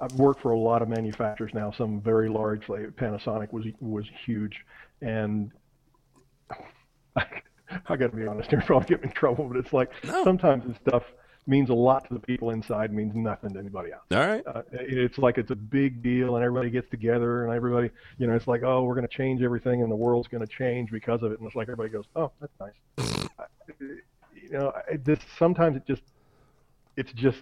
I've 0.00 0.14
worked 0.14 0.40
for 0.40 0.52
a 0.52 0.58
lot 0.58 0.82
of 0.82 0.88
manufacturers 0.88 1.52
now, 1.54 1.72
some 1.76 2.00
very 2.00 2.28
large. 2.28 2.68
Like 2.68 2.90
Panasonic 2.96 3.52
was 3.52 3.64
was 3.80 4.06
huge, 4.24 4.64
and 5.02 5.50
I, 7.16 7.24
I 7.88 7.96
got 7.96 8.10
to 8.10 8.16
be 8.16 8.26
honest 8.26 8.50
here, 8.50 8.62
probably 8.64 8.88
get 8.88 9.02
me 9.02 9.08
in 9.08 9.12
trouble, 9.14 9.46
but 9.48 9.56
it's 9.56 9.72
like 9.72 9.90
sometimes 10.24 10.64
this 10.66 10.76
stuff 10.86 11.04
means 11.46 11.70
a 11.70 11.74
lot 11.74 12.06
to 12.06 12.12
the 12.14 12.20
people 12.20 12.50
inside, 12.50 12.92
means 12.92 13.14
nothing 13.14 13.52
to 13.54 13.58
anybody 13.58 13.90
else. 13.90 14.02
All 14.12 14.18
right. 14.26 14.42
Uh, 14.46 14.62
it- 14.72 14.98
it's 14.98 15.16
like 15.18 15.38
it's 15.38 15.50
a 15.50 15.56
big 15.56 16.02
deal, 16.02 16.36
and 16.36 16.44
everybody 16.44 16.68
gets 16.70 16.90
together, 16.90 17.44
and 17.46 17.54
everybody, 17.54 17.90
you 18.18 18.26
know, 18.26 18.34
it's 18.34 18.46
like, 18.46 18.62
oh, 18.62 18.82
we're 18.84 18.94
going 18.94 19.06
to 19.08 19.14
change 19.16 19.40
everything, 19.42 19.82
and 19.82 19.90
the 19.90 19.96
world's 19.96 20.28
going 20.28 20.46
to 20.46 20.52
change 20.52 20.90
because 20.90 21.22
of 21.22 21.32
it, 21.32 21.38
and 21.38 21.46
it's 21.46 21.56
like 21.56 21.68
everybody 21.68 21.88
goes, 21.88 22.04
oh, 22.16 22.30
that's 22.40 22.52
nice. 22.60 23.28
You 24.50 24.50
know, 24.58 24.72
this 25.04 25.18
sometimes 25.38 25.76
it 25.76 25.86
just 25.86 26.02
it's 26.96 27.12
just 27.12 27.38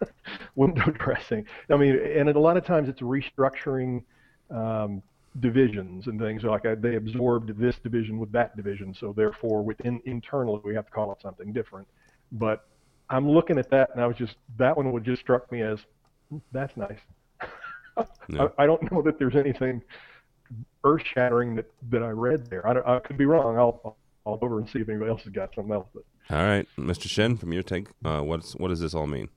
window 0.54 0.90
dressing. 0.90 1.46
I 1.70 1.76
mean, 1.76 1.98
and 1.98 2.28
a 2.28 2.38
lot 2.38 2.56
of 2.58 2.66
times 2.66 2.88
it's 2.90 3.00
restructuring 3.00 4.02
um, 4.50 5.02
divisions 5.40 6.06
and 6.06 6.20
things 6.20 6.42
like 6.44 6.66
uh, 6.66 6.74
they 6.78 6.96
absorbed 6.96 7.58
this 7.58 7.76
division 7.78 8.18
with 8.18 8.30
that 8.32 8.56
division, 8.56 8.94
so 8.94 9.12
therefore 9.16 9.62
within 9.62 10.00
internally 10.04 10.60
we 10.64 10.74
have 10.74 10.84
to 10.86 10.92
call 10.92 11.10
it 11.12 11.18
something 11.22 11.52
different. 11.52 11.88
But 12.32 12.66
I'm 13.10 13.28
looking 13.28 13.58
at 13.58 13.70
that, 13.70 13.90
and 13.94 14.00
I 14.02 14.06
was 14.06 14.16
just 14.16 14.36
that 14.58 14.76
one 14.76 14.92
would 14.92 15.04
just 15.04 15.22
struck 15.22 15.50
me 15.50 15.62
as 15.62 15.78
"Hmm, 16.30 16.38
that's 16.52 16.76
nice. 16.76 16.98
Yeah. 18.28 18.48
I, 18.56 18.62
I 18.62 18.66
don't 18.66 18.90
know 18.90 19.02
that 19.02 19.18
there's 19.18 19.36
anything 19.36 19.82
earth 20.82 21.02
shattering 21.04 21.54
that, 21.56 21.70
that 21.90 22.02
I 22.02 22.08
read 22.08 22.46
there. 22.48 22.66
I, 22.66 22.72
don't- 22.72 22.86
I 22.86 22.98
could 23.00 23.18
be 23.18 23.26
wrong. 23.26 23.58
I'll, 23.58 23.98
I'll 24.24 24.38
over 24.40 24.58
and 24.58 24.66
see 24.68 24.78
if 24.78 24.88
anybody 24.88 25.10
else 25.10 25.22
has 25.24 25.32
got 25.34 25.54
something 25.54 25.74
else. 25.74 25.86
But 25.92 26.04
All 26.34 26.42
right, 26.42 26.66
Mr. 26.78 27.06
Shen, 27.06 27.36
from 27.36 27.52
your 27.52 27.62
take, 27.62 27.88
uh, 28.02 28.20
what's 28.20 28.54
what 28.56 28.68
does 28.68 28.80
this 28.80 28.94
all 28.94 29.06
mean? 29.06 29.28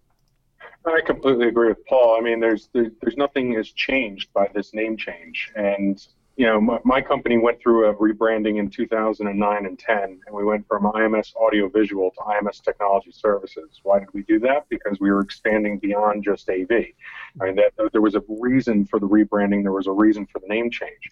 I 0.86 1.02
completely 1.02 1.48
agree 1.48 1.70
with 1.70 1.86
Paul. 1.86 2.18
I 2.18 2.22
mean, 2.22 2.40
there's 2.40 2.70
there, 2.74 2.92
there's 3.02 3.18
nothing 3.18 3.54
has 3.54 3.72
changed 3.72 4.32
by 4.34 4.50
this 4.54 4.74
name 4.74 4.98
change, 4.98 5.52
and 5.56 6.06
you 6.38 6.46
know, 6.46 6.60
my, 6.60 6.80
my 6.84 7.02
company 7.02 7.38
went 7.38 7.62
through 7.62 7.90
a 7.90 7.96
rebranding 7.96 8.60
in 8.60 8.70
2009 8.70 9.66
and 9.66 9.80
10, 9.80 9.98
and 10.04 10.36
we 10.36 10.44
went 10.44 10.68
from 10.68 10.84
IMS 10.84 11.34
Audio 11.38 11.70
Visual 11.70 12.12
to 12.12 12.20
IMS 12.20 12.62
Technology 12.62 13.12
Services. 13.12 13.80
Why 13.84 14.00
did 14.00 14.14
we 14.14 14.24
do 14.24 14.40
that? 14.40 14.68
Because 14.68 15.00
we 15.00 15.12
were 15.12 15.22
expanding 15.22 15.80
beyond 15.80 16.26
just 16.26 16.50
AV. 16.50 16.72
I 16.72 17.46
mean, 17.46 17.56
that 17.56 17.74
there 17.94 18.02
was 18.02 18.16
a 18.16 18.22
reason 18.28 18.86
for 18.86 19.00
the 19.00 19.08
rebranding. 19.08 19.64
There 19.64 19.72
was 19.72 19.88
a 19.88 19.92
reason 19.92 20.26
for 20.26 20.40
the 20.40 20.48
name 20.48 20.70
change. 20.70 21.12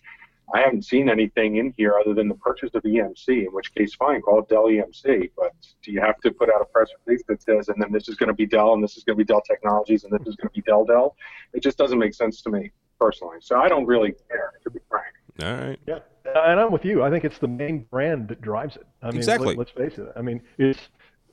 I 0.53 0.59
haven't 0.61 0.85
seen 0.85 1.09
anything 1.09 1.55
in 1.55 1.73
here 1.77 1.95
other 1.99 2.13
than 2.13 2.27
the 2.27 2.35
purchase 2.35 2.69
of 2.75 2.83
EMC, 2.83 3.27
in 3.27 3.51
which 3.51 3.73
case, 3.73 3.95
fine, 3.95 4.21
call 4.21 4.39
it 4.39 4.49
Dell 4.49 4.65
EMC. 4.65 5.31
But 5.35 5.53
do 5.81 5.91
you 5.91 5.99
have 5.99 6.19
to 6.21 6.31
put 6.31 6.49
out 6.49 6.61
a 6.61 6.65
press 6.65 6.89
release 7.05 7.23
that 7.27 7.41
says, 7.41 7.69
and 7.69 7.81
then 7.81 7.91
this 7.91 8.07
is 8.07 8.15
going 8.15 8.27
to 8.27 8.35
be 8.35 8.45
Dell, 8.45 8.73
and 8.73 8.83
this 8.83 8.95
is 8.95 9.03
going 9.03 9.17
to 9.17 9.23
be 9.23 9.25
Dell 9.25 9.41
Technologies, 9.41 10.03
and 10.03 10.13
this 10.13 10.27
is 10.27 10.35
going 10.35 10.49
to 10.49 10.53
be 10.53 10.61
Dell 10.61 10.85
Dell? 10.85 11.15
It 11.53 11.63
just 11.63 11.77
doesn't 11.79 11.97
make 11.97 12.13
sense 12.13 12.41
to 12.43 12.51
me 12.51 12.71
personally. 12.99 13.37
So 13.41 13.59
I 13.59 13.67
don't 13.67 13.87
really 13.87 14.13
care, 14.29 14.53
to 14.63 14.69
be 14.69 14.79
frank. 14.87 15.13
All 15.41 15.67
right. 15.67 15.79
Yeah, 15.87 15.99
and 16.25 16.59
I'm 16.59 16.71
with 16.71 16.85
you. 16.85 17.01
I 17.01 17.09
think 17.09 17.25
it's 17.25 17.39
the 17.39 17.47
main 17.47 17.85
brand 17.89 18.27
that 18.27 18.41
drives 18.41 18.75
it. 18.75 18.85
I 19.01 19.07
mean, 19.07 19.17
Exactly. 19.17 19.55
Let, 19.55 19.67
us 19.67 19.73
face 19.75 19.97
it. 19.97 20.07
I 20.15 20.21
mean, 20.21 20.39
it's 20.59 20.79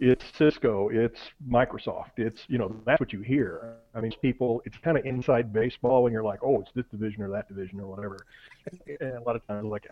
it's 0.00 0.24
Cisco, 0.36 0.88
it's 0.88 1.18
Microsoft, 1.48 2.12
it's 2.16 2.40
you 2.48 2.58
know 2.58 2.74
that's 2.86 2.98
what 3.00 3.12
you 3.12 3.20
hear. 3.20 3.76
I 3.94 4.00
mean, 4.00 4.12
people, 4.22 4.62
it's 4.64 4.76
kind 4.78 4.96
of 4.96 5.04
inside 5.04 5.52
baseball 5.52 6.02
when 6.02 6.12
you're 6.12 6.24
like, 6.24 6.40
oh, 6.42 6.60
it's 6.60 6.70
this 6.74 6.86
division 6.90 7.22
or 7.22 7.30
that 7.30 7.48
division 7.48 7.80
or 7.80 7.86
whatever. 7.86 8.18
And 9.00 9.14
a 9.14 9.22
lot 9.22 9.36
of 9.36 9.46
times, 9.46 9.66
like, 9.66 9.88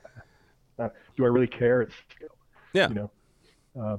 uh, 0.78 0.88
do 1.16 1.24
I 1.24 1.28
really 1.28 1.46
care? 1.46 1.82
It's 1.82 1.94
Cisco. 2.10 2.34
Yeah. 2.74 2.88
You 2.88 2.94
know. 2.94 3.10
Uh, 3.80 3.96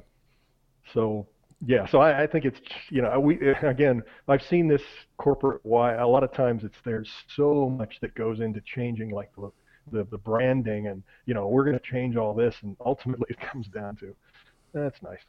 so 0.93 1.27
yeah, 1.65 1.85
so 1.87 1.99
I, 1.99 2.23
I 2.23 2.27
think 2.27 2.45
it's 2.45 2.59
you 2.89 3.01
know 3.01 3.19
we 3.19 3.37
again 3.63 4.01
I've 4.27 4.41
seen 4.43 4.67
this 4.67 4.81
corporate 5.17 5.61
why 5.63 5.95
a 5.95 6.07
lot 6.07 6.23
of 6.23 6.33
times 6.33 6.63
it's 6.63 6.77
there's 6.85 7.09
so 7.35 7.69
much 7.69 7.99
that 8.01 8.15
goes 8.15 8.39
into 8.39 8.61
changing 8.61 9.11
like 9.11 9.29
the 9.35 9.51
the, 9.91 10.03
the 10.05 10.17
branding 10.17 10.87
and 10.87 11.03
you 11.25 11.33
know 11.33 11.47
we're 11.47 11.65
going 11.65 11.77
to 11.77 11.83
change 11.83 12.15
all 12.15 12.33
this 12.33 12.55
and 12.61 12.77
ultimately 12.85 13.25
it 13.29 13.39
comes 13.39 13.67
down 13.67 13.95
to 13.97 14.15
that's 14.73 15.01
nice. 15.01 15.19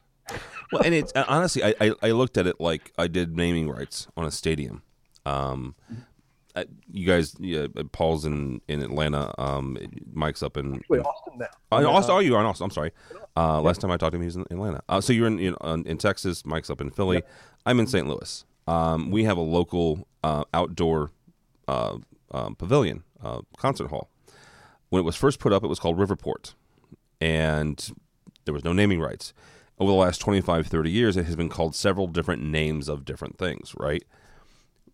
Well, 0.71 0.83
and 0.83 0.93
it's 0.93 1.11
uh, 1.15 1.25
honestly, 1.27 1.63
I, 1.63 1.75
I 1.81 1.93
I 2.01 2.11
looked 2.11 2.37
at 2.37 2.47
it 2.47 2.59
like 2.59 2.93
I 2.97 3.07
did 3.07 3.35
naming 3.35 3.69
rights 3.69 4.07
on 4.15 4.25
a 4.25 4.31
stadium. 4.31 4.83
Um, 5.25 5.75
uh, 6.55 6.63
you 6.91 7.05
guys, 7.05 7.35
yeah, 7.39 7.67
Paul's 7.91 8.25
in 8.25 8.61
in 8.67 8.81
Atlanta. 8.81 9.33
Um, 9.37 9.77
Mike's 10.13 10.43
up 10.43 10.57
in. 10.57 10.81
Wait, 10.89 10.99
Austin 10.99 11.37
now. 11.37 11.47
Oh, 11.71 11.85
Austin, 11.87 12.15
oh, 12.15 12.19
you 12.19 12.35
are 12.35 12.39
in 12.41 12.45
Austin. 12.45 12.65
I'm 12.65 12.71
sorry. 12.71 12.91
Uh, 13.35 13.61
last 13.61 13.81
time 13.81 13.91
I 13.91 13.97
talked 13.97 14.11
to 14.11 14.17
him, 14.17 14.21
he 14.21 14.27
was 14.27 14.35
in 14.35 14.45
Atlanta. 14.51 14.81
Uh, 14.89 15.01
so 15.01 15.13
you're 15.13 15.27
in 15.27 15.39
in, 15.39 15.55
uh, 15.61 15.77
in 15.85 15.97
Texas. 15.97 16.45
Mike's 16.45 16.69
up 16.69 16.81
in 16.81 16.89
Philly. 16.89 17.23
I'm 17.65 17.79
in 17.79 17.87
St. 17.87 18.07
Louis. 18.07 18.45
Um, 18.67 19.11
we 19.11 19.23
have 19.23 19.37
a 19.37 19.41
local 19.41 20.07
uh, 20.23 20.43
outdoor 20.53 21.11
uh, 21.67 21.97
um, 22.31 22.55
pavilion 22.55 23.03
uh, 23.23 23.41
concert 23.57 23.89
hall. 23.89 24.09
When 24.89 24.99
it 24.99 25.05
was 25.05 25.15
first 25.15 25.39
put 25.39 25.53
up, 25.53 25.63
it 25.63 25.67
was 25.67 25.79
called 25.79 25.97
Riverport, 25.97 26.53
and 27.21 27.91
there 28.45 28.53
was 28.53 28.63
no 28.63 28.73
naming 28.73 28.99
rights. 28.99 29.33
Over 29.81 29.93
the 29.93 29.97
last 29.97 30.19
25, 30.21 30.67
30 30.67 30.91
years, 30.91 31.17
it 31.17 31.25
has 31.25 31.35
been 31.35 31.49
called 31.49 31.73
several 31.73 32.05
different 32.05 32.43
names 32.43 32.87
of 32.87 33.03
different 33.03 33.39
things, 33.39 33.73
right? 33.75 34.03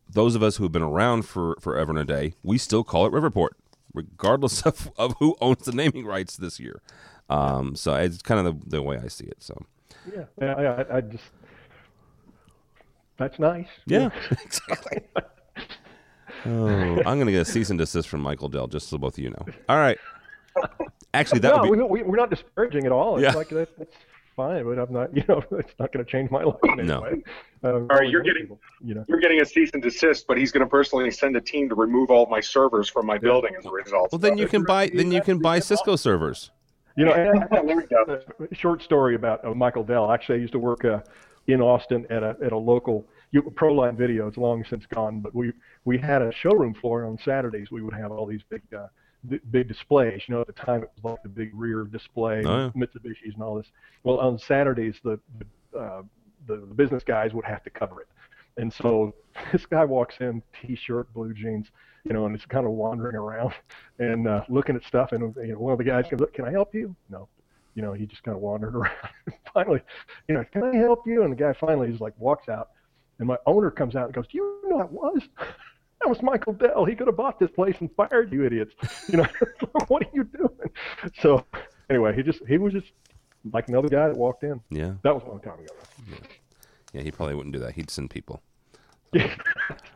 Those 0.09 0.33
of 0.33 0.41
us 0.41 0.55
who 0.55 0.63
have 0.63 0.71
been 0.71 0.81
around 0.81 1.23
for 1.23 1.57
forever 1.59 1.91
and 1.91 1.99
a 1.99 2.05
day, 2.05 2.35
we 2.41 2.57
still 2.57 2.85
call 2.85 3.05
it 3.05 3.11
Riverport, 3.11 3.49
regardless 3.93 4.61
of, 4.65 4.89
of 4.97 5.13
who 5.19 5.35
owns 5.41 5.65
the 5.65 5.73
naming 5.73 6.05
rights 6.05 6.37
this 6.37 6.57
year. 6.57 6.81
Um, 7.29 7.75
so 7.75 7.95
it's 7.95 8.21
kind 8.21 8.47
of 8.47 8.61
the, 8.61 8.77
the 8.77 8.81
way 8.81 8.97
I 8.97 9.09
see 9.09 9.25
it. 9.25 9.43
So, 9.43 9.61
Yeah, 10.09 10.23
yeah, 10.41 10.85
I, 10.89 10.97
I- 10.99 11.01
just 11.01 11.25
that's 13.17 13.39
nice. 13.39 13.67
yeah, 13.87 14.09
exactly. 14.45 15.01
Oh, 16.45 16.97
I'm 16.99 17.17
going 17.17 17.25
to 17.25 17.33
get 17.33 17.41
a 17.41 17.45
cease 17.45 17.69
and 17.71 17.77
desist 17.77 18.07
from 18.07 18.21
Michael 18.21 18.47
Dell, 18.47 18.67
just 18.67 18.87
so 18.87 18.97
both 18.97 19.17
of 19.17 19.23
you 19.25 19.31
know. 19.31 19.45
All 19.67 19.75
right. 19.79 19.97
Actually, 21.13 21.39
that 21.41 21.55
no, 21.57 21.69
would 21.69 21.77
be. 21.77 21.83
we, 21.83 22.03
we're 22.03 22.15
not 22.15 22.29
disparaging 22.29 22.85
at 22.85 22.93
all. 22.93 23.17
It's 23.17 23.23
Yeah. 23.23 23.33
like 23.33 23.49
that, 23.49 23.75
that's 23.77 23.95
fine, 24.37 24.63
but 24.63 24.79
I'm 24.79 24.93
not. 24.93 25.09
You 25.17 25.23
know, 25.27 25.43
it's 25.51 25.73
not 25.79 25.91
going 25.91 26.05
to 26.05 26.09
change 26.09 26.31
my 26.31 26.43
life 26.43 26.55
in 26.63 26.79
any 26.79 26.87
No. 26.87 27.01
way. 27.01 27.23
Uh, 27.63 27.73
all 27.73 27.79
right, 27.81 28.07
you're 28.09 28.21
getting- 28.21 28.57
You 28.81 28.93
know. 28.95 29.05
You're 29.09 29.19
getting 29.19 29.41
a 29.41 29.45
cease 29.45 29.71
and 29.73 29.81
desist, 29.83 30.25
but 30.27 30.37
he's 30.37 30.51
going 30.53 30.63
to 30.63 30.69
personally 30.69 31.09
send 31.11 31.35
a 31.35 31.41
team 31.41 31.67
to 31.69 31.75
remove 31.75 32.09
all 32.11 32.23
of 32.23 32.29
my 32.29 32.39
servers 32.39 32.87
from 32.87 33.05
my 33.05 33.17
building 33.17 33.53
as 33.57 33.65
a 33.65 33.71
result. 33.71 34.11
Well, 34.13 34.19
then 34.19 34.37
you 34.37 34.47
can 34.47 34.63
buy. 34.63 34.89
Then 34.93 35.11
you 35.11 35.21
can 35.21 35.39
buy 35.39 35.59
Cisco 35.59 35.97
servers. 35.97 36.51
You 36.95 37.05
know, 37.05 37.13
and 37.13 37.45
there 37.67 37.75
we 37.75 37.83
go. 37.87 38.47
short 38.53 38.81
story 38.81 39.15
about 39.15 39.43
uh, 39.43 39.53
Michael 39.53 39.83
Dell. 39.83 40.11
Actually, 40.11 40.37
I 40.37 40.41
used 40.41 40.53
to 40.53 40.59
work 40.59 40.85
uh, 40.85 40.99
in 41.47 41.59
Austin 41.61 42.05
at 42.09 42.23
a 42.23 42.37
at 42.43 42.51
a 42.53 42.57
local 42.57 43.07
you 43.31 43.41
Proline 43.41 43.95
Video. 43.97 44.27
It's 44.27 44.37
long 44.37 44.63
since 44.69 44.85
gone, 44.85 45.19
but 45.21 45.33
we 45.35 45.51
we 45.85 45.97
had 45.97 46.21
a 46.21 46.31
showroom 46.31 46.73
floor, 46.75 47.05
on 47.05 47.17
Saturdays 47.25 47.71
we 47.71 47.81
would 47.81 47.93
have 47.93 48.11
all 48.11 48.25
these 48.25 48.41
big 48.49 48.61
uh, 48.73 48.87
b- 48.87 48.87
big 49.51 49.67
displays. 49.67 50.21
You 50.27 50.35
know, 50.35 50.41
at 50.41 50.47
the 50.47 50.53
time 50.53 50.83
it 50.83 50.91
was 50.95 51.03
like 51.03 51.23
the 51.23 51.29
big 51.29 51.51
rear 51.53 51.83
display, 51.83 52.43
Oh, 52.45 52.71
yeah. 52.75 52.81
Mitsubishi's 52.81 53.33
and 53.33 53.43
all 53.43 53.55
this. 53.55 53.67
Well, 54.03 54.19
on 54.19 54.37
Saturdays 54.39 54.95
the 55.03 55.19
the, 55.71 55.79
uh, 55.79 56.01
the 56.47 56.57
the 56.57 56.73
business 56.75 57.03
guys 57.03 57.33
would 57.33 57.45
have 57.45 57.63
to 57.63 57.69
cover 57.69 58.01
it, 58.01 58.07
and 58.57 58.71
so 58.71 59.13
this 59.51 59.65
guy 59.65 59.85
walks 59.85 60.15
in, 60.19 60.41
t-shirt, 60.61 61.13
blue 61.13 61.33
jeans, 61.33 61.67
you 62.03 62.13
know, 62.13 62.25
and 62.25 62.35
it's 62.35 62.45
kind 62.45 62.65
of 62.65 62.71
wandering 62.71 63.15
around 63.15 63.53
and 63.99 64.27
uh, 64.27 64.43
looking 64.49 64.75
at 64.75 64.83
stuff. 64.83 65.11
And 65.11 65.35
you 65.37 65.53
know, 65.53 65.59
one 65.59 65.73
of 65.73 65.77
the 65.77 65.83
guys 65.83 66.05
goes, 66.09 66.19
"Look, 66.19 66.33
"Can 66.33 66.45
I 66.45 66.51
help 66.51 66.73
you?" 66.73 66.95
No, 67.09 67.27
you 67.75 67.81
know, 67.81 67.93
he 67.93 68.05
just 68.05 68.23
kind 68.23 68.35
of 68.35 68.41
wandered 68.41 68.75
around. 68.79 68.91
finally, 69.53 69.81
you 70.27 70.35
know, 70.35 70.45
"Can 70.51 70.63
I 70.63 70.75
help 70.75 71.05
you?" 71.05 71.23
And 71.23 71.31
the 71.31 71.35
guy 71.37 71.53
finally 71.53 71.89
is 71.91 71.99
like 71.99 72.13
walks 72.17 72.47
out, 72.49 72.69
and 73.19 73.27
my 73.27 73.37
owner 73.45 73.69
comes 73.71 73.95
out 73.95 74.05
and 74.05 74.13
goes, 74.13 74.25
"Do 74.31 74.37
you 74.37 74.59
know 74.63 74.69
who 74.69 74.77
that 74.79 74.91
was?" 74.91 75.21
That 76.01 76.09
was 76.09 76.21
Michael 76.21 76.53
Dell. 76.53 76.85
He 76.85 76.95
could 76.95 77.07
have 77.07 77.17
bought 77.17 77.39
this 77.39 77.49
place 77.51 77.75
and 77.79 77.89
fired 77.95 78.31
you 78.31 78.45
idiots. 78.45 78.73
You 79.09 79.17
know, 79.17 79.27
what 79.87 80.03
are 80.03 80.09
you 80.13 80.23
doing? 80.25 80.69
So 81.21 81.45
anyway, 81.89 82.15
he 82.15 82.23
just 82.23 82.45
he 82.47 82.57
was 82.57 82.73
just 82.73 82.87
like 83.51 83.67
another 83.67 83.89
guy 83.89 84.07
that 84.07 84.17
walked 84.17 84.43
in. 84.43 84.61
Yeah. 84.69 84.93
That 85.03 85.13
was 85.15 85.23
a 85.23 85.29
long 85.29 85.39
time 85.41 85.59
ago. 85.59 85.73
Yeah, 86.93 87.01
he 87.01 87.11
probably 87.11 87.35
wouldn't 87.35 87.53
do 87.53 87.59
that. 87.59 87.73
He'd 87.73 87.89
send 87.89 88.09
people. 88.09 88.41
Yeah, 89.13 89.33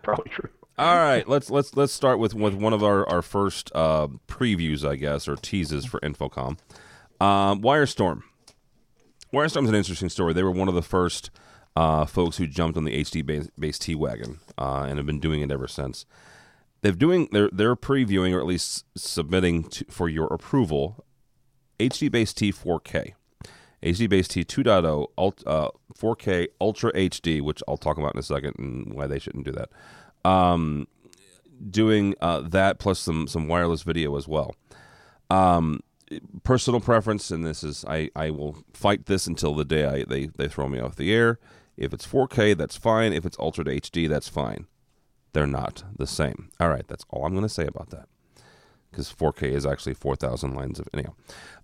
probably 0.03 0.31
true. 0.31 0.49
All 0.77 0.95
right, 0.95 1.27
let's 1.27 1.49
let's 1.49 1.75
let's 1.75 1.93
start 1.93 2.17
with 2.17 2.33
with 2.33 2.53
one 2.53 2.73
of 2.73 2.83
our 2.83 3.07
our 3.07 3.21
first 3.21 3.71
uh, 3.75 4.07
previews, 4.27 4.87
I 4.87 4.95
guess, 4.95 5.27
or 5.27 5.35
teases 5.35 5.85
for 5.85 5.99
InfoComm. 5.99 6.57
Um, 7.19 7.61
Wirestorm. 7.61 8.23
Wirestorm's 9.33 9.69
an 9.69 9.75
interesting 9.75 10.09
story. 10.09 10.33
They 10.33 10.43
were 10.43 10.51
one 10.51 10.67
of 10.67 10.73
the 10.75 10.81
first 10.81 11.29
uh, 11.75 12.05
folks 12.05 12.37
who 12.37 12.47
jumped 12.47 12.77
on 12.77 12.83
the 12.83 13.01
HD 13.01 13.49
base, 13.57 13.79
T 13.79 13.95
wagon 13.95 14.39
uh, 14.57 14.85
and 14.87 14.97
have 14.97 15.05
been 15.05 15.19
doing 15.19 15.41
it 15.41 15.51
ever 15.51 15.67
since. 15.67 16.05
They're 16.81 16.91
doing 16.91 17.29
they're 17.31 17.49
they're 17.51 17.75
previewing 17.75 18.33
or 18.33 18.39
at 18.39 18.45
least 18.45 18.85
submitting 18.95 19.63
to, 19.69 19.85
for 19.85 20.09
your 20.09 20.27
approval 20.27 21.05
HDBaseT 21.79 22.53
4K. 22.53 23.13
HDBaseT 23.83 24.45
2.0 24.45 25.07
ult, 25.17 25.43
uh, 25.47 25.69
4K 25.97 26.47
Ultra 26.59 26.93
HD, 26.93 27.41
which 27.41 27.63
I'll 27.67 27.77
talk 27.77 27.97
about 27.97 28.13
in 28.13 28.19
a 28.19 28.23
second 28.23 28.55
and 28.59 28.93
why 28.93 29.07
they 29.07 29.17
shouldn't 29.17 29.45
do 29.45 29.51
that. 29.53 29.69
Um, 30.23 30.87
doing 31.69 32.15
uh, 32.21 32.41
that 32.41 32.79
plus 32.79 32.99
some 32.99 33.27
some 33.27 33.47
wireless 33.47 33.81
video 33.81 34.15
as 34.17 34.27
well. 34.27 34.55
Um, 35.29 35.81
personal 36.43 36.79
preference, 36.79 37.31
and 37.31 37.45
this 37.45 37.63
is 37.63 37.83
I, 37.87 38.09
I 38.15 38.29
will 38.29 38.57
fight 38.73 39.07
this 39.07 39.25
until 39.25 39.55
the 39.55 39.65
day 39.65 39.85
I, 39.85 40.03
they 40.03 40.27
they 40.27 40.47
throw 40.47 40.67
me 40.67 40.79
off 40.79 40.95
the 40.95 41.13
air. 41.13 41.39
If 41.81 41.93
it's 41.93 42.05
4K, 42.05 42.55
that's 42.55 42.77
fine. 42.77 43.11
If 43.11 43.25
it's 43.25 43.39
Ultra 43.39 43.65
HD, 43.65 44.07
that's 44.07 44.29
fine. 44.29 44.67
They're 45.33 45.47
not 45.47 45.83
the 45.97 46.05
same. 46.05 46.49
All 46.59 46.69
right, 46.69 46.87
that's 46.87 47.03
all 47.09 47.25
I'm 47.25 47.33
going 47.33 47.41
to 47.41 47.49
say 47.49 47.65
about 47.65 47.89
that. 47.89 48.07
Because 48.91 49.11
4K 49.11 49.51
is 49.53 49.65
actually 49.65 49.95
4,000 49.95 50.53
lines 50.53 50.79
of 50.79 50.87
anyhow. 50.93 51.13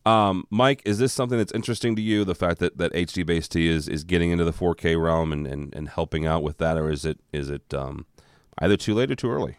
Um, 0.06 0.48
Mike, 0.50 0.82
is 0.86 0.98
this 0.98 1.14
something 1.14 1.38
that's 1.38 1.52
interesting 1.52 1.96
to 1.98 2.02
you? 2.02 2.24
The 2.24 2.34
fact 2.34 2.60
that, 2.60 2.80
that 2.80 2.94
HDBaseT 2.94 3.64
is, 3.64 3.88
is 3.88 4.04
getting 4.04 4.32
into 4.32 4.44
the 4.44 4.54
4K 4.54 5.00
realm 5.00 5.32
and, 5.32 5.46
and, 5.46 5.76
and 5.76 5.88
helping 5.88 6.26
out 6.26 6.42
with 6.42 6.58
that, 6.58 6.78
or 6.78 6.90
is 6.90 7.06
it 7.06 7.20
is 7.32 7.50
it 7.52 7.74
um, 7.74 8.06
either 8.58 8.78
too 8.78 8.96
late 8.96 9.12
or 9.12 9.16
too 9.16 9.30
early? 9.30 9.58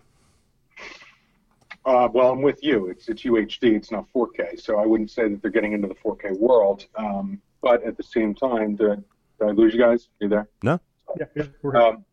Uh, 1.85 2.09
well, 2.13 2.33
I'm 2.33 2.43
with 2.43 2.59
you. 2.65 2.89
It's 2.89 3.09
it's 3.09 3.23
UHD. 3.23 3.77
It's 3.77 3.93
not 3.93 4.07
4K, 4.13 4.61
so 4.61 4.79
I 4.79 4.87
wouldn't 4.87 5.11
say 5.11 5.29
that 5.29 5.41
they're 5.41 5.51
getting 5.51 5.73
into 5.73 5.89
the 5.89 5.95
4K 5.95 6.39
world. 6.39 6.87
Um, 6.97 7.41
but 7.61 7.85
at 7.85 7.97
the 7.97 8.03
same 8.03 8.35
time, 8.35 8.77
did, 8.77 9.05
did 9.39 9.49
I 9.49 9.53
lose 9.53 9.75
you 9.75 9.81
guys? 9.81 10.09
You 10.21 10.29
there? 10.29 10.49
No. 10.63 10.81
Yeah, 11.19 11.27
yeah, 11.37 11.45
we're 11.63 11.73
here. 11.73 11.81
Um, 11.81 12.05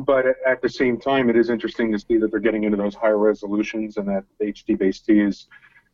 but 0.00 0.26
at, 0.26 0.36
at 0.46 0.62
the 0.62 0.68
same 0.68 0.98
time, 0.98 1.28
it 1.28 1.36
is 1.36 1.50
interesting 1.50 1.92
to 1.92 1.98
see 1.98 2.16
that 2.16 2.30
they're 2.30 2.40
getting 2.40 2.64
into 2.64 2.76
those 2.76 2.94
higher 2.94 3.18
resolutions 3.18 3.96
and 3.96 4.08
that 4.08 4.24
HDBaseT 4.40 5.28
is 5.28 5.48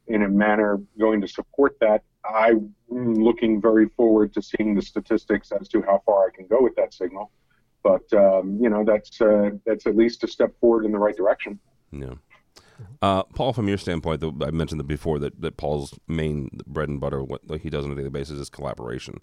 in 0.07 0.23
a 0.23 0.29
manner 0.29 0.81
going 0.99 1.21
to 1.21 1.29
support 1.29 1.77
that. 1.81 2.03
I'm 2.25 2.75
looking 2.89 3.61
very 3.61 3.89
forward 3.91 4.33
to 4.35 4.43
seeing 4.43 4.75
the 4.75 4.83
statistics 4.83 5.53
as 5.53 5.69
to 5.69 5.83
how 5.83 6.03
far 6.07 6.29
I 6.29 6.31
can 6.35 6.47
go 6.47 6.59
with 6.61 6.75
that 6.77 6.95
signal. 6.95 7.31
But 7.83 8.13
um, 8.13 8.59
you 8.61 8.69
know, 8.69 8.85
that's 8.85 9.21
uh, 9.21 9.51
that's 9.65 9.87
at 9.87 9.97
least 9.97 10.25
a 10.25 10.29
step 10.29 10.53
forward 10.61 10.85
in 10.85 10.93
the 10.93 10.99
right 10.99 11.17
direction. 11.17 11.59
Yeah. 11.93 12.15
Uh, 13.03 13.23
Paul, 13.23 13.53
from 13.53 13.69
your 13.69 13.79
standpoint, 13.79 14.21
though, 14.21 14.35
I 14.43 14.51
mentioned 14.51 14.81
that 14.81 14.87
before 14.87 15.19
that, 15.21 15.41
that 15.41 15.57
Paul's 15.57 15.99
main 16.07 16.61
bread 16.67 16.89
and 16.89 17.01
butter, 17.01 17.23
what 17.23 17.49
like 17.49 17.63
he 17.63 17.71
does 17.71 17.85
on 17.85 17.93
a 17.93 17.95
daily 17.95 18.11
basis, 18.11 18.39
is 18.39 18.51
collaboration. 18.51 19.19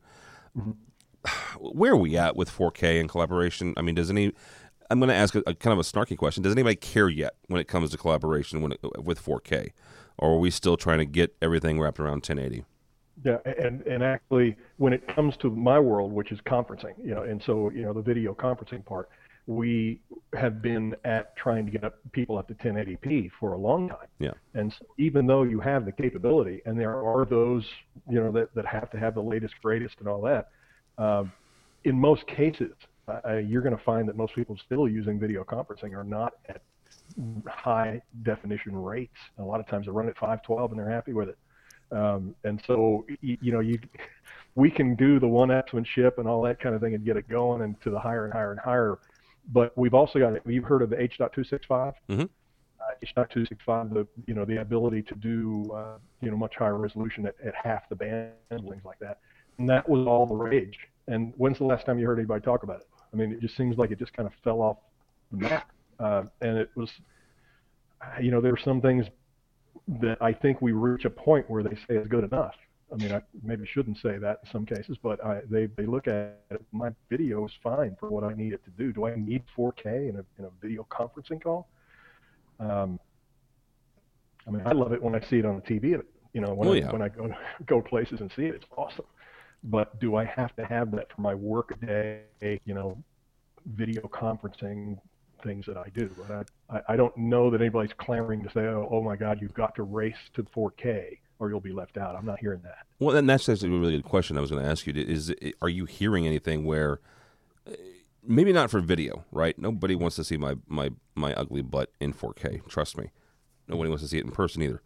Where 1.59 1.93
are 1.93 1.97
we 1.97 2.17
at 2.17 2.35
with 2.35 2.49
4K 2.49 2.99
and 2.99 3.09
collaboration? 3.09 3.73
I 3.77 3.81
mean, 3.81 3.95
does 3.95 4.09
any? 4.09 4.33
I'm 4.89 4.99
going 4.99 5.09
to 5.09 5.15
ask 5.15 5.33
a, 5.35 5.39
a 5.47 5.55
kind 5.55 5.73
of 5.73 5.79
a 5.79 5.81
snarky 5.81 6.15
question. 6.17 6.43
Does 6.43 6.51
anybody 6.53 6.75
care 6.75 7.09
yet 7.09 7.35
when 7.47 7.59
it 7.59 7.67
comes 7.67 7.89
to 7.91 7.97
collaboration 7.97 8.61
when 8.61 8.73
it, 8.73 8.79
with 9.03 9.23
4K, 9.23 9.71
or 10.17 10.33
are 10.33 10.37
we 10.37 10.51
still 10.51 10.77
trying 10.77 10.99
to 10.99 11.05
get 11.05 11.35
everything 11.41 11.79
wrapped 11.79 11.99
around 11.99 12.27
1080? 12.27 12.63
Yeah, 13.23 13.37
and 13.45 13.81
and 13.81 14.03
actually, 14.03 14.57
when 14.77 14.93
it 14.93 15.07
comes 15.07 15.37
to 15.37 15.49
my 15.49 15.79
world, 15.79 16.11
which 16.11 16.31
is 16.31 16.39
conferencing, 16.41 16.93
you 17.03 17.15
know, 17.15 17.23
and 17.23 17.41
so 17.41 17.71
you 17.71 17.81
know 17.81 17.93
the 17.93 18.01
video 18.01 18.33
conferencing 18.33 18.85
part, 18.85 19.09
we 19.47 20.01
have 20.33 20.61
been 20.61 20.95
at 21.05 21.35
trying 21.35 21.65
to 21.65 21.71
get 21.71 21.83
up 21.83 21.95
people 22.11 22.37
up 22.37 22.47
to 22.47 22.53
1080p 22.55 23.31
for 23.39 23.53
a 23.53 23.57
long 23.57 23.89
time. 23.89 24.07
Yeah. 24.19 24.31
And 24.53 24.73
so 24.73 24.85
even 24.97 25.27
though 25.27 25.43
you 25.43 25.59
have 25.59 25.85
the 25.85 25.91
capability, 25.91 26.61
and 26.65 26.79
there 26.79 26.95
are 26.95 27.25
those, 27.25 27.65
you 28.09 28.19
know, 28.19 28.31
that, 28.31 28.53
that 28.55 28.65
have 28.65 28.89
to 28.91 28.97
have 28.97 29.13
the 29.13 29.21
latest, 29.21 29.55
greatest, 29.61 29.99
and 29.99 30.07
all 30.07 30.21
that, 30.21 30.49
uh, 30.97 31.23
in 31.83 31.99
most 31.99 32.25
cases, 32.27 32.73
uh, 33.07 33.37
you're 33.37 33.61
going 33.61 33.75
to 33.75 33.83
find 33.83 34.07
that 34.07 34.15
most 34.15 34.33
people 34.33 34.57
still 34.65 34.87
using 34.87 35.19
video 35.19 35.43
conferencing 35.43 35.95
are 35.95 36.03
not 36.03 36.33
at 36.49 36.61
high 37.47 38.01
definition 38.23 38.75
rates. 38.75 39.17
A 39.37 39.43
lot 39.43 39.59
of 39.59 39.67
times 39.67 39.85
they 39.85 39.91
run 39.91 40.07
at 40.07 40.15
512 40.15 40.71
and 40.71 40.79
they're 40.79 40.89
happy 40.89 41.13
with 41.13 41.29
it. 41.29 41.37
Um, 41.91 42.35
and 42.43 42.61
so, 42.65 43.05
you, 43.21 43.37
you 43.41 43.51
know, 43.51 43.59
you 43.59 43.79
we 44.55 44.71
can 44.71 44.95
do 44.95 45.19
the 45.19 45.27
one 45.27 45.49
upsmanship 45.49 46.17
and 46.17 46.27
all 46.27 46.41
that 46.43 46.59
kind 46.59 46.73
of 46.73 46.81
thing 46.81 46.95
and 46.95 47.05
get 47.05 47.17
it 47.17 47.27
going 47.27 47.61
and 47.61 47.79
to 47.81 47.89
the 47.89 47.99
higher 47.99 48.23
and 48.25 48.33
higher 48.33 48.51
and 48.51 48.59
higher. 48.59 48.97
But 49.51 49.77
we've 49.77 49.93
also 49.93 50.17
got, 50.17 50.45
you've 50.47 50.63
heard 50.63 50.81
of 50.81 50.89
the 50.89 50.99
H.265? 50.99 51.93
Mhm. 52.09 52.29
Uh, 52.79 52.83
H.265, 53.03 53.93
the, 53.93 54.07
you 54.25 54.33
know, 54.33 54.45
the 54.45 54.61
ability 54.61 55.03
to 55.03 55.15
do, 55.15 55.71
uh, 55.73 55.97
you 56.21 56.31
know, 56.31 56.37
much 56.37 56.55
higher 56.55 56.77
resolution 56.77 57.27
at, 57.27 57.35
at 57.45 57.53
half 57.53 57.87
the 57.89 57.95
band, 57.95 58.31
things 58.49 58.85
like 58.85 58.99
that. 58.99 59.19
And 59.57 59.69
that 59.69 59.87
was 59.87 60.05
all 60.07 60.25
the 60.25 60.35
rage. 60.35 60.77
And 61.07 61.33
when's 61.37 61.57
the 61.57 61.63
last 61.65 61.85
time 61.85 61.99
you 61.99 62.05
heard 62.05 62.19
anybody 62.19 62.41
talk 62.41 62.63
about 62.63 62.81
it? 62.81 62.87
I 63.13 63.15
mean, 63.15 63.31
it 63.31 63.39
just 63.39 63.55
seems 63.55 63.77
like 63.77 63.91
it 63.91 63.99
just 63.99 64.13
kind 64.13 64.27
of 64.27 64.33
fell 64.43 64.61
off 64.61 64.77
the 65.31 65.37
map. 65.37 65.69
Uh, 65.99 66.23
and 66.41 66.57
it 66.57 66.69
was, 66.75 66.89
you 68.21 68.31
know, 68.31 68.41
there 68.41 68.53
are 68.53 68.57
some 68.57 68.81
things 68.81 69.05
that 70.01 70.17
I 70.21 70.33
think 70.33 70.61
we 70.61 70.71
reach 70.71 71.05
a 71.05 71.09
point 71.09 71.49
where 71.49 71.63
they 71.63 71.75
say 71.87 71.95
is 71.95 72.07
good 72.07 72.23
enough. 72.23 72.55
I 72.91 72.97
mean, 72.97 73.11
I 73.13 73.21
maybe 73.43 73.65
shouldn't 73.65 73.97
say 73.97 74.17
that 74.17 74.39
in 74.45 74.51
some 74.51 74.65
cases, 74.65 74.97
but 75.01 75.23
I, 75.25 75.41
they 75.49 75.65
they 75.65 75.85
look 75.85 76.07
at 76.07 76.37
it, 76.51 76.63
my 76.71 76.89
video 77.09 77.45
is 77.45 77.51
fine 77.63 77.95
for 77.99 78.09
what 78.09 78.23
I 78.23 78.33
need 78.33 78.53
it 78.53 78.63
to 78.65 78.69
do. 78.71 78.93
Do 78.93 79.07
I 79.07 79.15
need 79.15 79.43
4K 79.57 80.09
in 80.09 80.17
a 80.17 80.25
in 80.37 80.45
a 80.45 80.49
video 80.61 80.85
conferencing 80.91 81.41
call? 81.41 81.67
Um, 82.59 82.99
I 84.47 84.51
mean, 84.51 84.61
I 84.65 84.71
love 84.73 84.93
it 84.93 85.01
when 85.01 85.15
I 85.15 85.21
see 85.27 85.37
it 85.39 85.45
on 85.45 85.55
the 85.55 85.61
TV. 85.61 85.99
You 86.33 86.41
know, 86.41 86.53
when 86.53 86.69
Oh, 86.69 86.73
I 86.73 86.91
when 86.91 87.01
I 87.01 87.09
go 87.09 87.33
go 87.65 87.81
places 87.81 88.21
and 88.21 88.31
see 88.35 88.43
it, 88.45 88.55
it's 88.55 88.65
awesome. 88.77 89.05
But 89.65 89.99
do 89.99 90.15
I 90.15 90.25
have 90.25 90.55
to 90.57 90.65
have 90.65 90.91
that 90.91 91.11
for 91.11 91.21
my 91.21 91.35
work 91.35 91.79
day? 91.81 92.21
You 92.41 92.73
know, 92.73 93.03
video 93.65 94.01
conferencing 94.03 94.99
things 95.43 95.65
that 95.65 95.77
I 95.77 95.89
do. 95.93 96.09
But 96.27 96.47
I, 96.69 96.93
I, 96.93 96.95
don't 96.95 97.15
know 97.17 97.49
that 97.51 97.61
anybody's 97.61 97.93
clamoring 97.93 98.41
to 98.43 98.49
say, 98.49 98.61
oh, 98.61 98.87
oh 98.89 99.01
my 99.01 99.15
God, 99.15 99.39
you've 99.41 99.53
got 99.53 99.75
to 99.75 99.83
race 99.83 100.15
to 100.33 100.43
4K 100.43 101.17
or 101.39 101.49
you'll 101.49 101.59
be 101.59 101.71
left 101.71 101.97
out. 101.97 102.15
I'm 102.15 102.25
not 102.25 102.39
hearing 102.39 102.61
that. 102.63 102.85
Well, 102.99 103.13
then 103.13 103.25
that's 103.25 103.47
actually 103.49 103.75
a 103.75 103.79
really 103.79 103.97
good 103.97 104.05
question. 104.05 104.37
I 104.37 104.41
was 104.41 104.51
going 104.51 104.63
to 104.63 104.69
ask 104.69 104.87
you: 104.87 104.93
Is 104.95 105.33
are 105.61 105.69
you 105.69 105.85
hearing 105.85 106.25
anything 106.25 106.65
where 106.65 106.99
maybe 108.23 108.53
not 108.53 108.69
for 108.69 108.79
video, 108.79 109.25
right? 109.31 109.57
Nobody 109.57 109.95
wants 109.95 110.15
to 110.17 110.23
see 110.23 110.37
my 110.37 110.55
my 110.67 110.91
my 111.15 111.33
ugly 111.33 111.61
butt 111.61 111.91
in 111.99 112.13
4K. 112.13 112.67
Trust 112.67 112.97
me, 112.97 113.11
nobody 113.67 113.89
wants 113.89 114.03
to 114.03 114.09
see 114.09 114.17
it 114.17 114.25
in 114.25 114.31
person 114.31 114.61
either. 114.61 114.81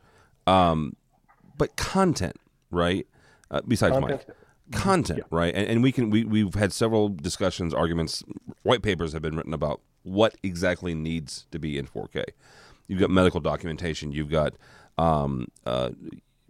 Um, 0.47 0.95
but 1.57 1.75
content, 1.75 2.37
right? 2.71 3.05
Uh, 3.51 3.61
besides 3.67 3.93
Content. 3.93 4.23
Mike, 4.27 4.37
content, 4.71 5.23
right? 5.31 5.53
And, 5.53 5.67
and 5.67 5.83
we 5.83 5.91
can 5.91 6.09
we 6.09 6.23
we've 6.23 6.53
had 6.53 6.73
several 6.73 7.09
discussions, 7.09 7.73
arguments, 7.73 8.23
white 8.63 8.81
papers 8.81 9.13
have 9.13 9.21
been 9.21 9.35
written 9.35 9.53
about 9.53 9.81
what 10.03 10.35
exactly 10.43 10.93
needs 10.93 11.45
to 11.51 11.59
be 11.59 11.77
in 11.77 11.85
4K. 11.85 12.23
You've 12.87 12.99
got 12.99 13.09
medical 13.09 13.39
documentation. 13.39 14.11
You've 14.11 14.29
got 14.29 14.53
um, 14.97 15.47
uh, 15.65 15.91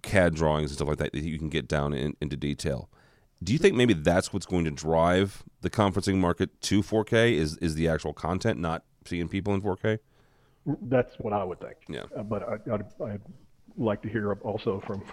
CAD 0.04 0.36
drawings 0.36 0.72
and 0.72 0.78
stuff 0.78 0.88
like 0.88 0.98
that 0.98 1.12
that 1.12 1.24
you 1.24 1.38
can 1.38 1.50
get 1.50 1.68
down 1.68 1.94
in, 1.94 2.16
into 2.22 2.38
detail. 2.38 2.90
Do 3.44 3.54
you 3.54 3.60
think 3.60 3.76
maybe 3.76 3.94
that's 3.94 4.34
what's 4.34 4.46
going 4.46 4.66
to 4.66 4.72
drive 4.72 5.44
the 5.62 5.70
conferencing 5.70 6.16
market 6.16 6.60
to 6.62 6.82
4K? 6.82 7.34
Is 7.34 7.58
is 7.58 7.76
the 7.76 7.88
actual 7.88 8.14
content, 8.14 8.60
not 8.60 8.84
seeing 9.06 9.28
people 9.28 9.54
in 9.54 9.62
4K? 9.62 10.00
That's 10.84 11.16
what 11.20 11.34
I 11.34 11.44
would 11.44 11.60
think. 11.60 11.78
Yeah. 11.88 12.04
Uh, 12.16 12.24
but 12.24 12.44
I, 12.44 12.74
I'd, 12.74 12.86
I'd 13.02 13.22
like 13.78 14.02
to 14.02 14.10
hear 14.10 14.34
also 14.34 14.82
from 14.86 15.04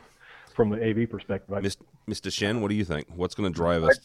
from 0.55 0.71
the 0.71 0.83
AV 0.83 1.09
perspective. 1.09 1.55
I, 1.55 1.61
Mis- 1.61 1.77
Mr. 2.09 2.33
Shen, 2.33 2.61
what 2.61 2.69
do 2.69 2.75
you 2.75 2.85
think? 2.85 3.09
What's 3.15 3.35
going 3.35 3.53
to 3.53 3.55
drive 3.55 3.83
us? 3.83 3.99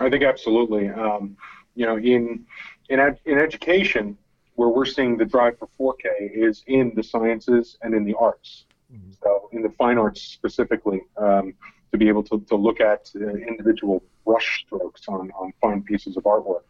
I 0.00 0.08
think 0.08 0.22
absolutely. 0.22 0.88
Um, 0.88 1.36
you 1.74 1.86
know, 1.86 1.96
in 1.96 2.44
in 2.88 3.00
ed- 3.00 3.20
in 3.24 3.38
education, 3.38 4.16
where 4.54 4.68
we're 4.68 4.84
seeing 4.84 5.16
the 5.16 5.24
drive 5.24 5.58
for 5.58 5.68
4K 5.78 6.30
is 6.32 6.62
in 6.66 6.92
the 6.94 7.02
sciences 7.02 7.76
and 7.82 7.94
in 7.94 8.04
the 8.04 8.14
arts. 8.14 8.66
So 9.22 9.48
in 9.52 9.62
the 9.62 9.70
fine 9.70 9.98
arts 9.98 10.20
specifically, 10.20 11.00
um, 11.16 11.54
to 11.92 11.98
be 11.98 12.08
able 12.08 12.22
to, 12.24 12.40
to 12.40 12.56
look 12.56 12.80
at 12.80 13.10
uh, 13.16 13.26
individual 13.28 14.02
brush 14.24 14.64
strokes 14.66 15.08
on, 15.08 15.30
on 15.32 15.52
fine 15.60 15.82
pieces 15.82 16.16
of 16.16 16.24
artwork. 16.24 16.62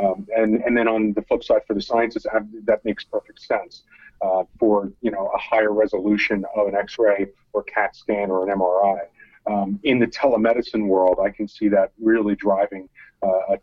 Um, 0.00 0.26
and, 0.36 0.62
and 0.62 0.76
then 0.76 0.88
on 0.88 1.12
the 1.14 1.22
flip 1.22 1.42
side 1.42 1.62
for 1.66 1.74
the 1.74 1.82
sciences, 1.82 2.26
that 2.64 2.84
makes 2.84 3.04
perfect 3.04 3.40
sense 3.40 3.82
uh, 4.22 4.44
for 4.58 4.92
you 5.00 5.10
know 5.10 5.30
a 5.34 5.38
higher 5.38 5.72
resolution 5.72 6.44
of 6.54 6.68
an 6.68 6.74
X-ray 6.74 7.28
or 7.52 7.62
CAT 7.64 7.96
scan 7.96 8.30
or 8.30 8.48
an 8.48 8.56
MRI. 8.56 9.00
Um, 9.46 9.80
in 9.84 9.98
the 9.98 10.06
telemedicine 10.06 10.86
world, 10.86 11.18
I 11.22 11.30
can 11.30 11.48
see 11.48 11.68
that 11.68 11.92
really 12.00 12.36
driving 12.36 12.88
uh, 13.22 13.26
uh, 13.28 13.56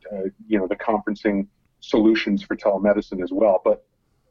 you 0.47 0.57
know 0.57 0.67
the 0.67 0.75
conferencing 0.75 1.47
solutions 1.79 2.43
for 2.43 2.55
telemedicine 2.55 3.23
as 3.23 3.31
well. 3.31 3.61
But 3.63 3.85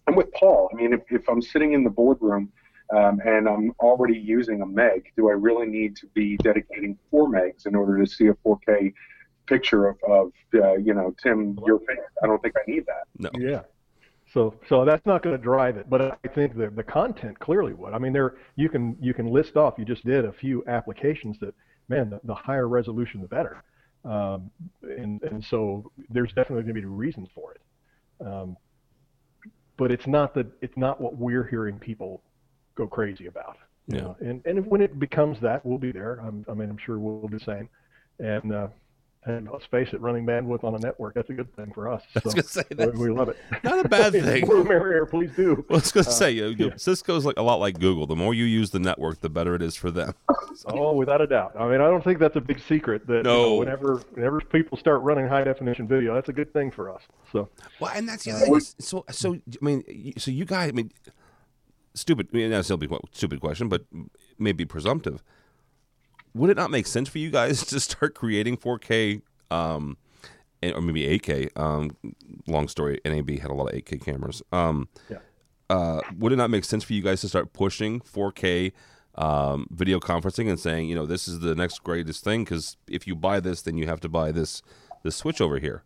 I'm 0.06 0.14
with 0.14 0.32
Paul. 0.32 0.68
I 0.72 0.76
mean, 0.76 0.92
if, 0.92 1.00
if 1.10 1.28
I'm 1.28 1.42
sitting 1.42 1.72
in 1.72 1.84
the 1.84 1.90
boardroom 1.90 2.52
um, 2.94 3.20
and 3.24 3.48
I'm 3.48 3.72
already 3.80 4.18
using 4.18 4.62
a 4.62 4.66
meg, 4.66 5.12
do 5.16 5.28
I 5.28 5.32
really 5.32 5.66
need 5.66 5.96
to 5.96 6.06
be 6.08 6.36
dedicating 6.38 6.98
four 7.10 7.28
megs 7.28 7.66
in 7.66 7.74
order 7.74 7.98
to 7.98 8.10
see 8.10 8.28
a 8.28 8.34
4K 8.34 8.92
picture 9.46 9.88
of, 9.88 9.96
of 10.08 10.32
uh, 10.54 10.74
you 10.74 10.94
know, 10.94 11.14
Tim, 11.22 11.58
your 11.66 11.80
face? 11.80 11.98
I 12.22 12.26
don't 12.26 12.40
think 12.40 12.54
I 12.56 12.70
need 12.70 12.84
that. 12.86 13.04
No. 13.18 13.30
Yeah. 13.38 13.62
So, 14.36 14.54
so 14.68 14.84
that's 14.84 15.06
not 15.06 15.22
going 15.22 15.36
to 15.36 15.42
drive 15.42 15.78
it, 15.78 15.88
but 15.88 16.02
I 16.02 16.28
think 16.34 16.56
the 16.56 16.70
the 16.70 16.84
content 16.84 17.38
clearly 17.40 17.72
would. 17.72 17.94
I 17.94 17.98
mean, 17.98 18.12
there 18.12 18.36
you 18.56 18.68
can 18.68 18.96
you 19.00 19.14
can 19.14 19.26
list 19.28 19.56
off. 19.56 19.74
You 19.78 19.86
just 19.86 20.04
did 20.04 20.26
a 20.26 20.32
few 20.32 20.64
applications 20.66 21.38
that, 21.40 21.54
man, 21.88 22.10
the, 22.10 22.20
the 22.24 22.34
higher 22.34 22.68
resolution 22.68 23.22
the 23.22 23.28
better, 23.28 23.62
um, 24.04 24.50
and 24.82 25.22
and 25.22 25.44
so 25.44 25.90
there's 26.10 26.32
definitely 26.34 26.64
going 26.64 26.76
to 26.76 26.82
be 26.82 26.86
reasons 26.86 27.28
for 27.34 27.54
it. 27.54 27.62
Um, 28.26 28.58
but 29.78 29.90
it's 29.90 30.06
not 30.06 30.34
that 30.34 30.46
it's 30.60 30.76
not 30.76 31.00
what 31.00 31.16
we're 31.16 31.44
hearing 31.44 31.78
people 31.78 32.22
go 32.76 32.86
crazy 32.86 33.26
about. 33.26 33.58
You 33.88 33.96
Yeah. 33.96 34.00
know? 34.00 34.16
And 34.20 34.42
and 34.46 34.66
when 34.66 34.80
it 34.82 34.98
becomes 34.98 35.40
that, 35.40 35.64
we'll 35.64 35.78
be 35.78 35.92
there. 35.92 36.20
I'm, 36.22 36.44
I 36.48 36.54
mean, 36.54 36.70
I'm 36.70 36.78
sure 36.78 36.98
we'll 36.98 37.28
do 37.28 37.38
the 37.38 37.44
same. 37.44 37.68
And 38.18 38.52
uh, 38.54 38.68
and 39.26 39.48
let's 39.52 39.66
face 39.66 39.88
it, 39.92 40.00
running 40.00 40.24
bandwidth 40.24 40.64
on 40.64 40.74
a 40.74 40.78
network 40.78 41.14
that's 41.14 41.28
a 41.30 41.32
good 41.34 41.54
thing 41.56 41.72
for 41.74 41.88
us. 41.92 42.02
I 42.16 42.20
was 42.24 42.34
So 42.34 42.62
say 42.62 42.62
we- 42.78 43.08
we 43.08 43.10
love 43.10 43.28
it. 43.28 43.36
not 43.64 43.84
a 43.84 43.88
bad 43.88 44.12
thing. 44.12 44.46
More 44.46 44.64
merrier, 44.64 45.04
please 45.04 45.30
do. 45.36 45.64
Well, 45.68 45.78
I 45.78 45.82
was 45.82 45.92
gonna 45.92 46.06
uh, 46.06 46.10
say, 46.10 46.30
you, 46.30 46.46
you- 46.48 46.66
yeah. 46.68 46.76
Cisco's 46.76 47.24
like 47.24 47.36
a 47.36 47.42
lot 47.42 47.56
like 47.56 47.78
Google. 47.78 48.06
The 48.06 48.16
more 48.16 48.32
you 48.34 48.44
use 48.44 48.70
the 48.70 48.78
network, 48.78 49.20
the 49.20 49.28
better 49.28 49.54
it 49.54 49.62
is 49.62 49.76
for 49.76 49.90
them. 49.90 50.14
Oh, 50.68 50.94
without 50.94 51.20
a 51.20 51.26
doubt. 51.26 51.54
I 51.58 51.68
mean, 51.68 51.82
I 51.82 51.86
don't 51.90 52.02
think 52.02 52.18
that's 52.18 52.34
a 52.36 52.40
big 52.40 52.60
secret 52.66 53.06
that 53.08 53.18
you 53.18 53.22
No. 53.24 53.42
know, 53.42 53.54
whenever 53.56 53.96
whenever 54.14 54.40
people 54.40 54.78
start 54.78 55.02
running 55.02 55.28
high 55.28 55.44
definition 55.44 55.86
video, 55.86 56.14
that's 56.14 56.30
a 56.30 56.32
good 56.32 56.50
thing 56.54 56.70
for 56.70 56.90
us. 56.90 57.02
So 57.30 57.50
Well, 57.78 57.92
and 57.94 58.08
that's 58.08 58.24
the 58.24 58.32
uh, 58.32 58.36
other 58.36 58.46
thing. 58.46 58.60
So, 58.78 59.04
so 59.10 59.34
I 59.34 59.38
mean, 59.64 60.14
so 60.16 60.30
you 60.30 60.46
guys, 60.46 60.70
I 60.70 60.72
mean, 60.72 60.90
stupid. 61.94 62.28
I 62.32 62.36
mean, 62.36 62.50
that's 62.50 62.70
a 62.70 62.78
stupid 63.12 63.40
question, 63.40 63.68
but 63.68 63.84
maybe 64.38 64.64
presumptive. 64.64 65.22
Would 66.36 66.50
it 66.50 66.56
not 66.56 66.70
make 66.70 66.86
sense 66.86 67.08
for 67.08 67.18
you 67.18 67.30
guys 67.30 67.64
to 67.66 67.80
start 67.80 68.14
creating 68.14 68.56
4K, 68.58 69.22
um, 69.50 69.96
and- 70.62 70.74
or 70.74 70.80
maybe 70.82 71.04
8K? 71.06 71.48
Um, 71.56 71.96
long 72.46 72.68
story. 72.68 73.00
NAB 73.04 73.30
had 73.38 73.50
a 73.50 73.54
lot 73.54 73.68
of 73.68 73.74
8K 73.74 73.98
cameras. 74.04 74.42
Um, 74.52 74.88
Yeah. 75.08 75.18
uh, 75.70 76.00
would 76.18 76.32
it 76.32 76.36
not 76.36 76.50
make 76.50 76.64
sense 76.64 76.84
for 76.84 76.92
you 76.92 77.02
guys 77.02 77.20
to 77.22 77.28
start 77.28 77.52
pushing 77.52 78.00
4K 78.00 78.72
um, 79.14 79.66
video 79.70 79.98
conferencing 79.98 80.48
and 80.50 80.60
saying, 80.60 80.88
you 80.90 80.94
know, 80.94 81.06
this 81.06 81.26
is 81.26 81.40
the 81.40 81.54
next 81.54 81.82
greatest 81.82 82.22
thing? 82.22 82.44
Because 82.44 82.76
if 82.86 83.06
you 83.06 83.16
buy 83.16 83.40
this, 83.40 83.62
then 83.62 83.78
you 83.78 83.86
have 83.86 84.00
to 84.00 84.08
buy 84.08 84.30
this 84.30 84.62
this 85.02 85.16
switch 85.16 85.40
over 85.40 85.58
here. 85.58 85.84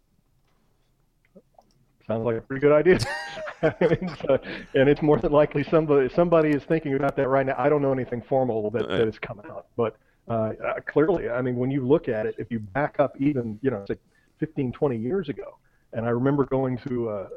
sounds 2.06 2.24
like 2.24 2.38
a 2.38 2.40
pretty 2.40 2.60
good 2.60 2.72
idea. 2.72 2.98
I 3.62 3.74
mean, 3.80 4.10
so- 4.26 4.38
and 4.74 4.88
it's 4.88 5.02
more 5.02 5.18
than 5.18 5.30
likely 5.32 5.62
somebody 5.62 6.08
somebody 6.08 6.50
is 6.50 6.64
thinking 6.64 6.94
about 6.94 7.14
that 7.16 7.28
right 7.28 7.46
now. 7.46 7.54
I 7.58 7.68
don't 7.68 7.82
know 7.82 7.92
anything 7.92 8.20
formal 8.22 8.70
that, 8.70 8.88
that 8.88 9.06
has 9.06 9.18
come 9.18 9.40
out, 9.48 9.66
but 9.76 9.96
uh, 10.28 10.32
uh, 10.32 10.74
clearly, 10.86 11.28
I 11.28 11.42
mean, 11.42 11.56
when 11.56 11.70
you 11.70 11.86
look 11.86 12.08
at 12.08 12.26
it, 12.26 12.34
if 12.38 12.50
you 12.50 12.60
back 12.60 12.96
up 12.98 13.20
even 13.20 13.58
you 13.62 13.70
know, 13.70 13.84
say 13.88 13.96
15, 14.38 14.72
20 14.72 14.96
years 14.96 15.28
ago, 15.28 15.58
and 15.92 16.06
I 16.06 16.10
remember 16.10 16.44
going 16.44 16.78
to 16.88 17.10
a, 17.10 17.28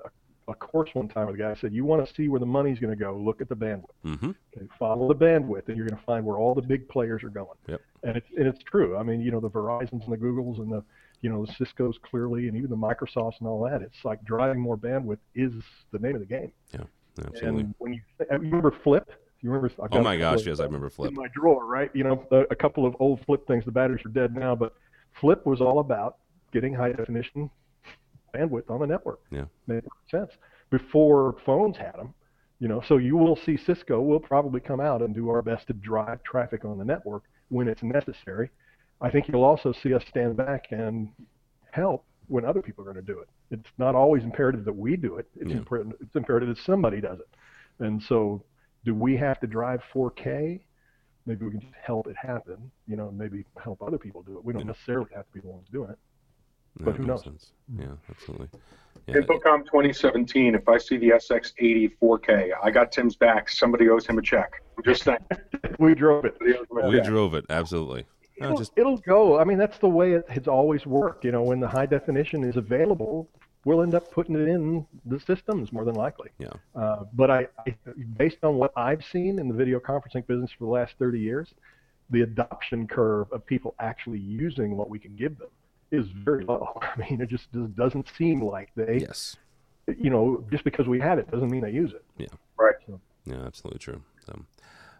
a 0.48 0.54
course 0.54 0.90
one 0.94 1.08
time 1.08 1.28
with 1.28 1.36
a 1.36 1.40
guy 1.40 1.56
said, 1.60 1.74
"You 1.74 1.86
want 1.86 2.06
to 2.06 2.14
see 2.14 2.28
where 2.28 2.40
the 2.40 2.46
money's 2.46 2.80
going 2.80 2.96
to 2.96 3.02
go? 3.02 3.16
Look 3.16 3.42
at 3.42 3.50
the 3.50 3.56
bandwidth." 3.56 3.86
Mm-hmm. 4.06 4.32
Okay, 4.56 4.68
follow 4.78 5.08
the 5.08 5.16
bandwidth, 5.16 5.68
and 5.70 5.78
you're 5.78 5.88
going 5.88 5.98
to 5.98 6.06
find 6.06 6.26
where 6.26 6.38
all 6.38 6.54
the 6.54 6.62
big 6.62 6.88
players 6.90 7.24
are 7.24 7.30
going. 7.30 7.58
Yep. 7.68 7.82
And 8.04 8.18
it's 8.18 8.28
and 8.38 8.48
it's 8.48 8.62
true. 8.64 8.98
I 8.98 9.04
mean, 9.04 9.22
you 9.22 9.32
know, 9.32 9.40
the 9.40 9.50
Verizon's 9.50 10.04
and 10.04 10.12
the 10.12 10.18
Googles 10.18 10.60
and 10.60 10.72
the 10.72 10.84
you 11.22 11.30
know 11.30 11.46
the 11.46 11.54
Cisco's 11.54 11.98
clearly, 12.04 12.48
and 12.48 12.58
even 12.58 12.70
the 12.70 12.76
Microsofts 12.76 13.40
and 13.40 13.48
all 13.48 13.64
that. 13.70 13.82
It's 13.82 14.04
like 14.04 14.24
driving 14.26 14.60
more 14.60 14.78
bandwidth 14.78 15.20
is 15.36 15.54
the 15.92 16.00
name 16.00 16.16
of 16.16 16.22
the 16.22 16.28
game. 16.28 16.52
Yeah, 16.74 16.82
absolutely. 17.20 17.62
And 17.62 17.76
when 17.78 17.94
you, 17.94 18.02
you 18.20 18.26
remember 18.30 18.76
Flip, 18.84 19.10
you 19.44 19.52
remember? 19.52 19.72
Oh 19.92 20.02
my 20.02 20.18
gosh, 20.18 20.38
Flip 20.38 20.48
yes, 20.48 20.60
I 20.60 20.64
remember 20.64 20.88
uh, 20.88 20.90
Flip. 20.90 21.10
In 21.10 21.16
my 21.16 21.28
drawer, 21.28 21.66
right? 21.66 21.92
You 21.94 22.04
know, 22.06 22.26
a, 22.32 22.40
a 22.52 22.56
couple 22.56 22.86
of 22.86 22.96
old 23.00 23.24
Flip 23.26 23.46
things. 23.46 23.66
The 23.66 23.72
batteries 23.72 24.04
are 24.06 24.10
dead 24.10 24.36
now, 24.36 24.56
but 24.56 24.74
Flip 25.20 25.46
was 25.46 25.62
all 25.62 25.80
about 25.80 26.18
getting 26.52 26.74
high 26.74 26.94
definition 26.94 27.50
bandwidth 28.34 28.70
on 28.70 28.80
the 28.80 28.88
network. 28.88 29.20
Yeah. 29.30 29.46
made 29.68 29.84
sense 30.10 30.32
before 30.72 31.36
phones 31.46 31.78
had 31.78 31.94
them. 31.96 32.14
You 32.60 32.68
know, 32.68 32.82
so 32.88 32.98
you 32.98 33.18
will 33.18 33.36
see 33.36 33.58
Cisco 33.58 34.02
will 34.02 34.20
probably 34.20 34.62
come 34.62 34.80
out 34.80 35.02
and 35.02 35.14
do 35.14 35.30
our 35.30 35.42
best 35.42 35.68
to 35.68 35.74
drive 35.74 36.24
traffic 36.24 36.64
on 36.64 36.78
the 36.78 36.86
network 36.86 37.24
when 37.50 37.68
it's 37.68 37.84
necessary. 37.84 38.50
I 39.02 39.10
think 39.12 39.28
you'll 39.28 39.44
also 39.44 39.74
see 39.74 39.94
us 39.94 40.04
stand 40.08 40.38
back 40.38 40.68
and 40.72 41.10
help 41.72 42.06
when 42.28 42.46
other 42.46 42.62
people 42.62 42.88
are 42.88 42.94
going 42.94 43.06
to 43.06 43.14
do 43.14 43.20
it. 43.20 43.28
It's 43.52 43.70
not 43.78 43.96
always 43.96 44.24
imperative 44.24 44.64
that 44.66 44.76
we 44.76 44.96
do 44.96 45.18
it. 45.18 45.28
It's, 45.36 45.52
Yeah. 45.52 45.58
imperative, 45.58 45.94
it's 46.00 46.16
imperative 46.16 46.50
that 46.56 46.64
somebody 46.64 47.02
does 47.02 47.20
it. 47.20 47.28
And 47.84 48.02
so, 48.02 48.44
do 48.86 48.94
we 48.94 49.16
have 49.18 49.40
to 49.42 49.48
drive 49.48 49.82
4K? 49.94 50.62
Maybe 51.26 51.46
we 51.46 51.52
can 51.52 51.62
just 51.62 51.74
help 51.82 52.08
it 52.08 52.16
happen. 52.18 52.70
You 52.88 52.98
know, 52.98 53.12
maybe 53.12 53.46
help 53.62 53.82
other 53.82 53.98
people 53.98 54.24
do 54.24 54.38
it. 54.38 54.44
We 54.44 54.54
don't 54.54 54.64
Yeah. 54.64 54.68
necessarily 54.68 55.08
have 55.16 55.26
to 55.28 55.32
be 55.34 55.40
the 55.40 55.48
ones 55.48 55.68
doing 55.72 55.90
it. 55.90 55.98
Yeah, 56.80 56.86
but 56.86 56.96
who 56.96 57.04
makes 57.04 57.08
knows? 57.08 57.24
sense. 57.24 57.52
Yeah, 57.78 57.86
absolutely. 58.10 58.50
Yeah. 59.08 59.16
InfoComm 59.16 59.66
2017. 59.66 60.56
If 60.56 60.68
I 60.68 60.78
see 60.78 60.98
the 60.98 61.12
SX80 61.12 61.98
4K, 62.02 62.52
I 62.62 62.72
got 62.72 62.92
Tim's 62.92 63.16
back. 63.16 63.48
Somebody 63.50 63.90
owes 63.90 64.06
him 64.08 64.18
a 64.18 64.22
check. 64.22 64.62
I'm 64.78 64.84
just 64.84 65.04
saying. 65.04 65.20
We 65.80 65.96
drove 65.96 66.26
it. 66.26 66.36
Somebody 66.38 66.58
owes 66.60 66.68
him 66.70 66.78
a 66.78 66.90
We 66.90 66.98
check. 66.98 67.06
drove 67.08 67.34
it. 67.36 67.46
Absolutely. 67.50 68.06
It'll, 68.38 68.58
just 68.58 68.74
it'll 68.76 68.98
go. 68.98 69.40
I 69.40 69.44
mean, 69.44 69.58
that's 69.60 69.78
the 69.78 69.88
way 69.88 70.14
it 70.14 70.30
has 70.30 70.48
always 70.48 70.86
worked. 70.86 71.24
You 71.24 71.32
know, 71.32 71.44
when 71.44 71.60
the 71.60 71.68
high 71.68 71.86
definition 71.86 72.44
is 72.44 72.58
available, 72.58 73.30
we'll 73.66 73.82
end 73.82 73.96
up 73.96 74.12
putting 74.12 74.36
it 74.36 74.48
in 74.48 74.86
the 75.06 75.20
systems 75.22 75.72
more 75.72 75.86
than 75.86 75.96
likely. 75.96 76.30
yeah. 76.40 76.50
Uh, 76.76 77.04
but 77.14 77.32
I, 77.32 77.48
I, 77.66 77.76
based 78.18 78.38
on 78.44 78.56
what 78.56 78.72
I've 78.76 79.04
seen 79.12 79.40
in 79.40 79.48
the 79.48 79.54
video 79.54 79.80
conferencing 79.80 80.26
business 80.28 80.52
for 80.58 80.66
the 80.66 80.72
last 80.72 80.94
30 81.00 81.20
years, 81.20 81.48
the 82.10 82.22
adoption 82.22 82.88
curve 82.88 83.32
of 83.32 83.46
people 83.46 83.76
actually 83.80 84.20
using 84.20 84.76
what 84.76 84.90
we 84.90 85.00
can 85.00 85.16
give 85.16 85.38
them 85.38 85.48
is 85.92 86.08
very 86.26 86.44
low. 86.44 86.78
I 86.82 86.98
mean, 87.10 87.22
it 87.22 87.30
just 87.30 87.52
does- 87.52 87.70
doesn't 87.70 88.08
seem 88.18 88.42
like 88.44 88.70
they, 88.76 89.00
Yes. 89.02 89.38
you 89.98 90.10
know, 90.10 90.44
just 90.52 90.64
because 90.64 90.88
we 90.88 91.00
have 91.00 91.18
it 91.20 91.30
doesn't 91.32 91.50
mean 91.50 91.62
they 91.62 91.72
use 91.72 91.94
it. 91.94 92.04
Yeah. 92.18 92.28
Right. 92.58 92.76
Yeah, 93.26 93.46
absolutely 93.46 93.80
true. 93.80 94.02
Um, 94.28 94.48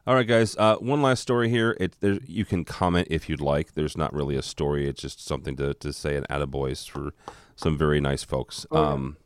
all 0.08 0.16
right, 0.16 0.28
guys. 0.28 0.56
Uh, 0.58 0.76
one 0.78 1.02
last 1.02 1.22
story 1.22 1.50
here. 1.50 1.78
It 1.80 1.96
there, 2.02 2.20
you 2.26 2.44
can 2.46 2.64
comment 2.66 3.08
if 3.12 3.30
you'd 3.30 3.40
like. 3.42 3.74
There's 3.74 3.98
not 3.98 4.14
really 4.14 4.36
a 4.36 4.42
story. 4.42 4.88
It's 4.88 5.02
just 5.02 5.26
something 5.26 5.56
to, 5.58 5.74
to 5.76 5.94
say 5.94 6.16
an 6.18 6.26
attaboys 6.30 6.90
for 6.90 7.14
some 7.56 7.78
very 7.78 8.00
nice 8.02 8.24
folks. 8.24 8.66
um, 8.72 9.18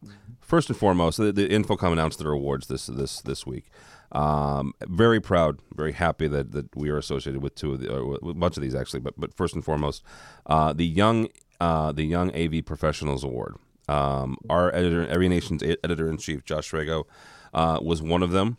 First 0.41 0.69
and 0.69 0.77
foremost, 0.77 1.17
the, 1.17 1.33
the 1.33 1.49
InfoComm 1.49 1.91
announced 1.91 2.19
their 2.19 2.31
awards 2.31 2.67
this 2.67 2.85
this 2.87 3.21
this 3.21 3.45
week. 3.45 3.65
Um, 4.13 4.73
very 4.87 5.19
proud, 5.19 5.59
very 5.75 5.91
happy 5.91 6.29
that, 6.29 6.53
that 6.53 6.73
we 6.73 6.89
are 6.89 6.97
associated 6.97 7.43
with 7.43 7.55
two 7.55 7.73
of 7.73 7.81
the, 7.81 7.93
or 7.93 8.05
with 8.21 8.35
a 8.37 8.39
bunch 8.39 8.55
of 8.55 8.63
these 8.63 8.73
actually. 8.73 9.01
But 9.01 9.15
but 9.17 9.33
first 9.33 9.55
and 9.55 9.65
foremost, 9.65 10.03
uh, 10.45 10.71
the 10.71 10.85
young 10.85 11.27
uh, 11.59 11.91
the 11.91 12.03
Young 12.03 12.33
AV 12.35 12.65
Professionals 12.65 13.23
Award. 13.23 13.55
Um, 13.89 14.37
our 14.49 14.73
editor, 14.75 15.09
AV 15.09 15.21
Nation's 15.29 15.63
editor 15.63 16.09
in 16.09 16.17
chief, 16.17 16.43
Josh 16.43 16.71
Srago, 16.71 17.05
uh, 17.53 17.79
was 17.81 18.01
one 18.01 18.21
of 18.21 18.31
them 18.31 18.57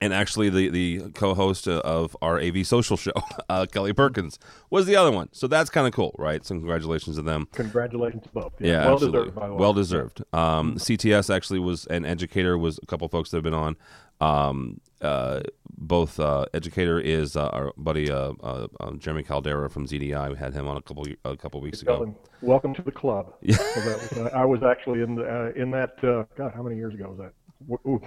and 0.00 0.12
actually 0.12 0.48
the, 0.50 0.68
the 0.68 1.10
co-host 1.14 1.66
of 1.68 2.16
our 2.22 2.40
AV 2.40 2.66
social 2.66 2.96
show, 2.96 3.12
uh, 3.48 3.66
Kelly 3.66 3.92
Perkins, 3.92 4.38
was 4.70 4.86
the 4.86 4.96
other 4.96 5.10
one. 5.10 5.28
So 5.32 5.46
that's 5.46 5.70
kind 5.70 5.86
of 5.86 5.92
cool, 5.92 6.14
right? 6.18 6.44
So 6.44 6.54
congratulations 6.54 7.16
to 7.16 7.22
them. 7.22 7.48
Congratulations 7.52 8.22
to 8.24 8.28
both. 8.30 8.52
Yeah, 8.58 8.84
well 8.84 8.94
absolutely. 8.94 9.20
deserved, 9.20 9.34
by 9.34 9.46
the 9.46 9.54
way. 9.54 9.60
Well 9.60 9.72
deserved. 9.72 10.22
Um, 10.32 10.76
CTS 10.76 11.34
actually 11.34 11.60
was 11.60 11.86
an 11.86 12.04
educator. 12.04 12.56
Was 12.56 12.78
a 12.82 12.86
couple 12.86 13.08
folks 13.08 13.30
that 13.30 13.38
have 13.38 13.44
been 13.44 13.54
on. 13.54 13.76
Um, 14.20 14.80
uh, 15.00 15.42
both 15.78 16.18
uh, 16.18 16.46
educator 16.52 16.98
is 16.98 17.36
uh, 17.36 17.48
our 17.48 17.72
buddy 17.76 18.10
uh, 18.10 18.32
uh, 18.42 18.66
um, 18.80 18.98
Jeremy 18.98 19.22
Caldera 19.22 19.70
from 19.70 19.86
ZDI. 19.86 20.30
We 20.30 20.36
had 20.36 20.52
him 20.54 20.66
on 20.66 20.76
a 20.76 20.82
couple 20.82 21.06
a 21.24 21.36
couple 21.36 21.60
weeks 21.60 21.82
ago. 21.82 22.00
them, 22.00 22.16
welcome 22.42 22.74
to 22.74 22.82
the 22.82 22.90
club. 22.90 23.34
So 23.48 23.52
that 23.52 24.24
was, 24.24 24.32
I 24.34 24.44
was 24.44 24.62
actually 24.64 25.02
in 25.02 25.14
the, 25.14 25.22
uh, 25.22 25.60
in 25.60 25.70
that. 25.70 25.92
Uh, 26.02 26.24
God, 26.36 26.52
how 26.54 26.62
many 26.62 26.76
years 26.76 26.94
ago 26.94 27.10
was 27.10 27.18
that? 27.18 27.32
Ooh, 27.86 28.00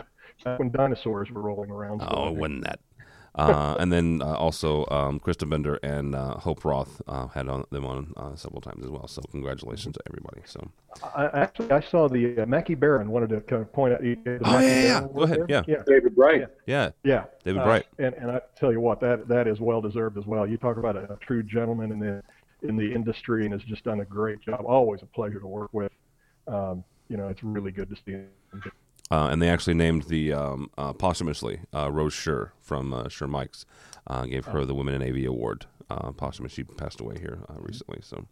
when 0.58 0.72
dinosaurs 0.72 1.32
were 1.32 1.42
rolling 1.42 1.72
around. 1.72 2.00
So 2.02 2.08
Oh, 2.10 2.28
it 2.30 2.36
wasn't 2.36 2.64
that. 2.64 2.80
Uh, 3.34 3.78
and 3.80 3.94
then 3.94 4.22
uh, 4.22 4.34
also 4.34 4.86
um, 4.92 5.18
Krista 5.18 5.50
Bender 5.50 5.76
and 5.84 6.14
uh, 6.16 6.38
Hope 6.38 6.66
Roth 6.66 7.02
uh, 7.08 7.28
had 7.28 7.48
on, 7.48 7.64
them 7.72 7.86
on 7.86 8.12
uh, 8.18 8.36
several 8.36 8.60
times 8.60 8.84
as 8.84 8.90
well. 8.92 9.08
So 9.08 9.22
congratulations 9.32 9.96
to 9.96 10.02
everybody. 10.10 10.42
So 10.44 10.70
I, 11.16 11.28
actually, 11.28 11.72
I 11.72 11.80
saw 11.80 12.10
the 12.10 12.42
uh, 12.42 12.46
Mackie 12.46 12.76
Barron 12.76 13.10
wanted 13.10 13.30
to 13.30 13.40
kind 13.40 13.62
of 13.62 13.72
point 13.72 13.94
out. 13.94 14.02
The 14.02 14.18
oh 14.44 14.52
Mackie 14.52 14.66
yeah, 14.66 14.74
yeah, 14.74 14.84
yeah. 14.84 15.08
Go 15.14 15.22
ahead. 15.22 15.40
Yeah, 15.48 15.64
yeah, 15.66 15.84
David 15.88 16.14
Bright. 16.14 16.48
yeah. 16.66 16.92
yeah. 17.06 17.24
David 17.46 17.62
Uh, 17.62 17.64
Bright. 17.64 17.86
and 18.00 18.14
and 18.16 18.32
I 18.32 18.42
tell 18.58 18.74
you 18.74 18.82
what, 18.82 19.00
that 19.00 19.30
that 19.30 19.48
is 19.48 19.62
well 19.62 19.80
deserved 19.80 20.18
as 20.18 20.26
well. 20.26 20.46
You 20.46 20.58
talk 20.58 20.76
about 20.76 20.98
a, 20.98 21.14
a 21.14 21.18
true 21.22 21.42
gentleman 21.42 21.94
in 21.94 22.00
the 22.00 22.22
in 22.68 22.76
the 22.76 22.94
industry, 22.94 23.46
and 23.46 23.54
has 23.54 23.64
just 23.64 23.86
done 23.86 24.02
a 24.02 24.06
great 24.06 24.42
job. 24.42 24.66
Always 24.66 25.04
a 25.04 25.06
pleasure 25.06 25.40
to 25.40 25.48
work 25.48 25.70
with. 25.72 25.94
Um, 26.50 26.84
you 27.08 27.16
know, 27.16 27.30
it's 27.30 27.44
really 27.44 27.72
good 27.72 27.90
to 27.90 27.96
see 28.06 28.12
him. 28.12 28.28
Uh, 29.12 29.28
and 29.30 29.42
they 29.42 29.50
actually 29.50 29.74
named 29.74 30.04
the 30.04 30.32
um, 30.32 30.72
uh, 30.78 30.94
posthumously 30.94 31.60
uh, 31.76 31.92
Rose 31.92 32.14
Scher 32.14 32.52
from 32.62 32.94
uh, 32.94 33.10
Mike's 33.28 33.66
uh, 34.08 34.24
gave 34.26 34.46
her 34.46 34.64
the 34.64 34.74
Women 34.74 35.00
in 35.00 35.04
AV 35.04 35.26
award 35.28 35.66
uh, 35.90 36.14
posthumously. 36.14 36.64
She 36.64 36.76
passed 36.76 37.02
away 37.02 37.20
here 37.20 37.40
uh, 37.50 37.56
recently. 37.58 38.00
So 38.02 38.26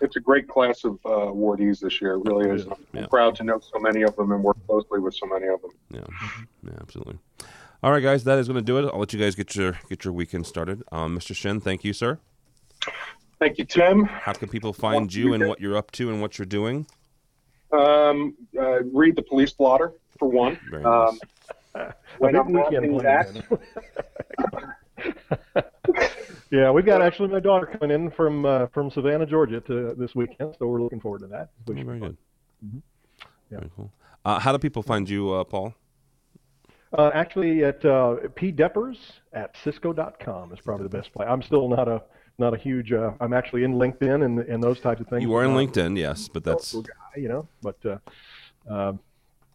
It's 0.00 0.16
a 0.16 0.20
great 0.20 0.48
class 0.48 0.84
of 0.84 0.94
uh, 1.04 1.08
awardees 1.32 1.80
this 1.80 2.00
year. 2.00 2.14
It 2.14 2.24
really 2.24 2.48
is. 2.48 2.66
I'm 2.66 2.74
Yeah. 2.94 3.06
proud 3.08 3.36
to 3.36 3.44
know 3.44 3.60
so 3.60 3.78
many 3.78 4.02
of 4.02 4.16
them 4.16 4.32
and 4.32 4.42
work 4.42 4.56
closely 4.66 5.00
with 5.00 5.14
so 5.14 5.26
many 5.26 5.48
of 5.48 5.60
them. 5.60 5.70
yeah, 5.90 6.28
yeah, 6.64 6.78
absolutely. 6.80 7.18
All 7.82 7.92
right, 7.92 8.02
guys, 8.02 8.24
that 8.24 8.38
is 8.38 8.48
going 8.48 8.56
to 8.58 8.64
do 8.64 8.78
it. 8.78 8.90
I'll 8.90 8.98
let 8.98 9.12
you 9.12 9.18
guys 9.20 9.34
get 9.34 9.54
your 9.54 9.78
get 9.90 10.02
your 10.06 10.14
weekend 10.14 10.46
started. 10.46 10.82
Um, 10.90 11.16
Mr. 11.18 11.36
Shen, 11.36 11.60
thank 11.60 11.84
you, 11.84 11.92
sir. 11.92 12.18
Thank 13.38 13.58
you, 13.58 13.66
Tim. 13.66 14.04
How 14.04 14.32
can 14.32 14.48
people 14.48 14.72
find 14.72 15.12
you 15.12 15.34
and 15.34 15.46
what 15.46 15.60
you're 15.60 15.76
up 15.76 15.90
to 15.92 16.08
and 16.08 16.22
what 16.22 16.38
you're 16.38 16.46
doing? 16.46 16.86
Um, 17.70 18.34
uh, 18.58 18.82
read 18.84 19.14
the 19.14 19.22
police 19.22 19.52
blotter 19.52 19.92
for 20.18 20.28
one. 20.28 20.58
Very 20.70 20.84
Um, 20.84 21.18
A 21.74 21.94
when 22.18 22.36
I'm 22.36 22.52
weekend 22.52 22.96
wrapping 23.02 23.42
that, 23.44 23.60
yeah, 26.50 26.70
we've 26.70 26.86
got 26.86 27.02
actually 27.02 27.28
my 27.28 27.40
daughter 27.40 27.66
coming 27.66 27.94
in 27.94 28.10
from 28.10 28.46
uh, 28.46 28.66
from 28.68 28.90
Savannah, 28.90 29.26
Georgia, 29.26 29.60
to 29.62 29.94
this 29.94 30.14
weekend, 30.14 30.54
so 30.58 30.66
we're 30.66 30.80
looking 30.80 31.00
forward 31.00 31.20
to 31.20 31.26
that. 31.28 31.50
Oh, 31.68 31.72
very 31.72 31.98
good. 31.98 32.16
Yeah. 33.50 33.58
Very 33.58 33.70
cool. 33.76 33.92
Uh, 34.24 34.38
how 34.38 34.52
do 34.52 34.58
people 34.58 34.82
find 34.82 35.08
you, 35.08 35.32
uh, 35.32 35.44
Paul? 35.44 35.74
Uh, 36.96 37.10
actually, 37.14 37.62
at 37.64 37.84
uh, 37.84 38.16
pdeppers 38.36 38.96
at 39.32 39.54
cisco.com 39.62 40.52
is 40.52 40.60
probably 40.60 40.84
the 40.84 40.96
best 40.96 41.12
place. 41.12 41.28
I'm 41.30 41.42
still 41.42 41.68
not 41.68 41.88
a 41.88 42.02
not 42.38 42.54
a 42.54 42.56
huge. 42.56 42.92
Uh, 42.92 43.12
I'm 43.20 43.32
actually 43.34 43.64
in 43.64 43.74
LinkedIn 43.74 44.24
and 44.24 44.38
and 44.38 44.62
those 44.62 44.80
types 44.80 45.00
of 45.00 45.08
things. 45.08 45.22
You 45.22 45.34
are 45.34 45.44
in 45.44 45.50
Uh, 45.50 45.56
LinkedIn, 45.56 45.98
yes, 45.98 46.28
but 46.28 46.42
that's 46.42 46.74
local 46.74 46.88
guy, 46.88 47.20
you 47.20 47.28
know, 47.28 47.48
but 47.60 47.76
uh, 47.84 47.98
um, 48.74 49.00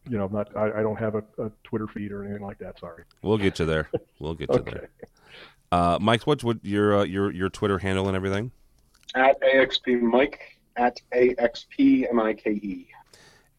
you 0.10 0.18
know, 0.18 0.26
I'm 0.26 0.34
not. 0.34 0.56
I, 0.56 0.80
I 0.80 0.82
don't 0.82 0.98
have 0.98 1.16
a, 1.16 1.24
a 1.38 1.52
Twitter 1.64 1.88
feed 1.88 2.12
or 2.12 2.24
anything 2.24 2.44
like 2.44 2.58
that. 2.60 2.80
Sorry. 2.80 3.04
we'll 3.22 3.38
get 3.38 3.60
you 3.60 3.66
there. 3.66 3.90
We'll 4.20 4.34
get 4.34 4.50
you 4.52 4.56
Okay. 4.60 4.72
there. 4.72 4.90
Uh, 5.72 5.98
Mike, 6.02 6.28
what's 6.28 6.44
what 6.44 6.64
your 6.64 7.00
uh, 7.00 7.04
your 7.04 7.32
your 7.32 7.50
Twitter 7.50 7.78
handle 7.80 8.08
and 8.08 8.16
everything? 8.16 8.52
at 9.16 9.36
AXP 9.42 10.00
Mike 10.02 10.40
at 10.78 11.00
AXP 11.14 12.10
M 12.10 12.20
I 12.20 12.34
K 12.34 12.52
E. 12.52 12.88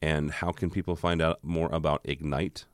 And 0.00 0.31
how 0.31 0.50
can 0.52 0.70
people 0.70 0.96
find 0.96 1.20
out 1.22 1.38
more 1.44 1.68
about 1.72 2.00
Ignite? 2.05 2.64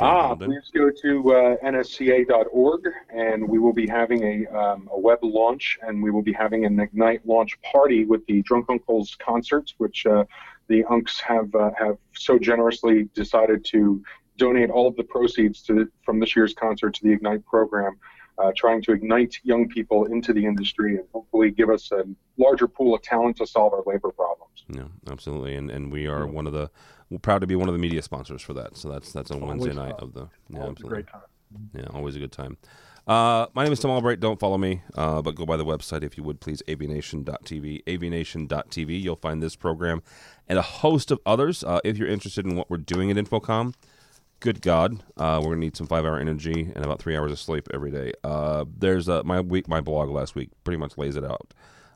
Ah, 0.00 0.34
please 0.34 0.70
go 0.74 0.90
to 0.90 1.34
uh, 1.34 1.56
nsca.org, 1.64 2.88
and 3.14 3.48
we 3.48 3.58
will 3.58 3.72
be 3.72 3.86
having 3.86 4.24
a, 4.24 4.58
um, 4.58 4.88
a 4.92 4.98
web 4.98 5.20
launch, 5.22 5.78
and 5.82 6.02
we 6.02 6.10
will 6.10 6.22
be 6.22 6.32
having 6.32 6.64
an 6.64 6.80
Ignite 6.80 7.24
launch 7.26 7.60
party 7.62 8.04
with 8.04 8.26
the 8.26 8.42
Drunk 8.42 8.66
Uncles 8.68 9.16
concerts, 9.20 9.74
which 9.78 10.04
uh, 10.04 10.24
the 10.66 10.82
Unks 10.84 11.20
have 11.20 11.54
uh, 11.54 11.70
have 11.78 11.96
so 12.12 12.38
generously 12.38 13.08
decided 13.14 13.64
to 13.66 14.02
donate 14.36 14.70
all 14.70 14.88
of 14.88 14.96
the 14.96 15.04
proceeds 15.04 15.62
to 15.62 15.88
from 16.02 16.18
this 16.18 16.34
year's 16.34 16.54
concert 16.54 16.94
to 16.94 17.04
the 17.04 17.12
Ignite 17.12 17.44
program, 17.46 17.98
uh, 18.38 18.52
trying 18.56 18.82
to 18.82 18.92
ignite 18.92 19.38
young 19.42 19.68
people 19.68 20.04
into 20.06 20.32
the 20.32 20.44
industry 20.44 20.96
and 20.96 21.04
hopefully 21.12 21.50
give 21.50 21.70
us 21.70 21.90
a 21.92 22.04
larger 22.36 22.68
pool 22.68 22.94
of 22.94 23.02
talent 23.02 23.36
to 23.36 23.46
solve 23.46 23.72
our 23.72 23.82
labor 23.86 24.10
problems. 24.10 24.64
Yeah, 24.68 25.10
absolutely. 25.10 25.54
And 25.56 25.70
and 25.70 25.92
we 25.92 26.06
are 26.06 26.26
one 26.26 26.46
of 26.46 26.52
the 26.52 26.70
we're 27.10 27.18
proud 27.18 27.40
to 27.40 27.46
be 27.46 27.56
one 27.56 27.68
of 27.68 27.74
the 27.74 27.78
media 27.78 28.02
sponsors 28.02 28.42
for 28.42 28.52
that. 28.54 28.76
So 28.76 28.88
that's 28.88 29.12
that's 29.12 29.30
on 29.30 29.40
Wednesday 29.40 29.72
night 29.72 29.98
fun. 29.98 30.00
of 30.00 30.14
the 30.14 30.28
yeah, 30.50 30.60
Always 30.60 30.80
a 30.80 30.82
great 30.82 31.06
time. 31.06 31.22
Yeah, 31.74 31.86
always 31.94 32.16
a 32.16 32.18
good 32.18 32.32
time. 32.32 32.58
Uh, 33.06 33.46
my 33.54 33.64
name 33.64 33.72
is 33.72 33.80
Tim 33.80 33.90
Albright. 33.90 34.20
Don't 34.20 34.38
follow 34.38 34.58
me, 34.58 34.82
uh, 34.94 35.22
but 35.22 35.34
go 35.34 35.46
by 35.46 35.56
the 35.56 35.64
website 35.64 36.02
if 36.02 36.18
you 36.18 36.22
would 36.24 36.40
please, 36.40 36.62
avnation.tv. 36.68 37.82
avnation.tv. 37.84 39.02
You'll 39.02 39.16
find 39.16 39.42
this 39.42 39.56
program 39.56 40.02
and 40.46 40.58
a 40.58 40.62
host 40.62 41.10
of 41.10 41.18
others. 41.24 41.64
Uh, 41.64 41.80
if 41.84 41.96
you're 41.96 42.08
interested 42.08 42.44
in 42.44 42.54
what 42.54 42.68
we're 42.68 42.76
doing 42.76 43.10
at 43.10 43.16
InfoComm, 43.16 43.72
good 44.40 44.62
God, 44.62 45.02
uh, 45.16 45.40
we're 45.42 45.50
gonna 45.50 45.60
need 45.60 45.76
some 45.76 45.86
five-hour 45.86 46.18
energy 46.18 46.72
and 46.74 46.84
about 46.84 47.00
three 47.00 47.16
hours 47.16 47.32
of 47.32 47.38
sleep 47.38 47.68
every 47.72 47.90
day. 47.90 48.12
Uh, 48.22 48.64
there's 48.76 49.08
uh, 49.08 49.22
my 49.24 49.40
week, 49.40 49.68
my 49.68 49.80
blog 49.80 50.10
last 50.10 50.34
week 50.34 50.50
pretty 50.64 50.78
much 50.78 50.96
lays 50.96 51.16
it 51.16 51.24
out. 51.24 51.52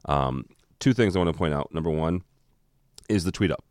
Um, 0.07 0.47
two 0.79 0.93
things 0.93 1.15
I 1.15 1.21
want 1.21 1.31
to 1.31 1.39
point 1.39 1.55
out. 1.55 1.73
Number 1.73 1.91
one 1.91 2.23
is 3.09 3.25
the 3.25 3.33
tweet 3.33 3.51
up. 3.51 3.65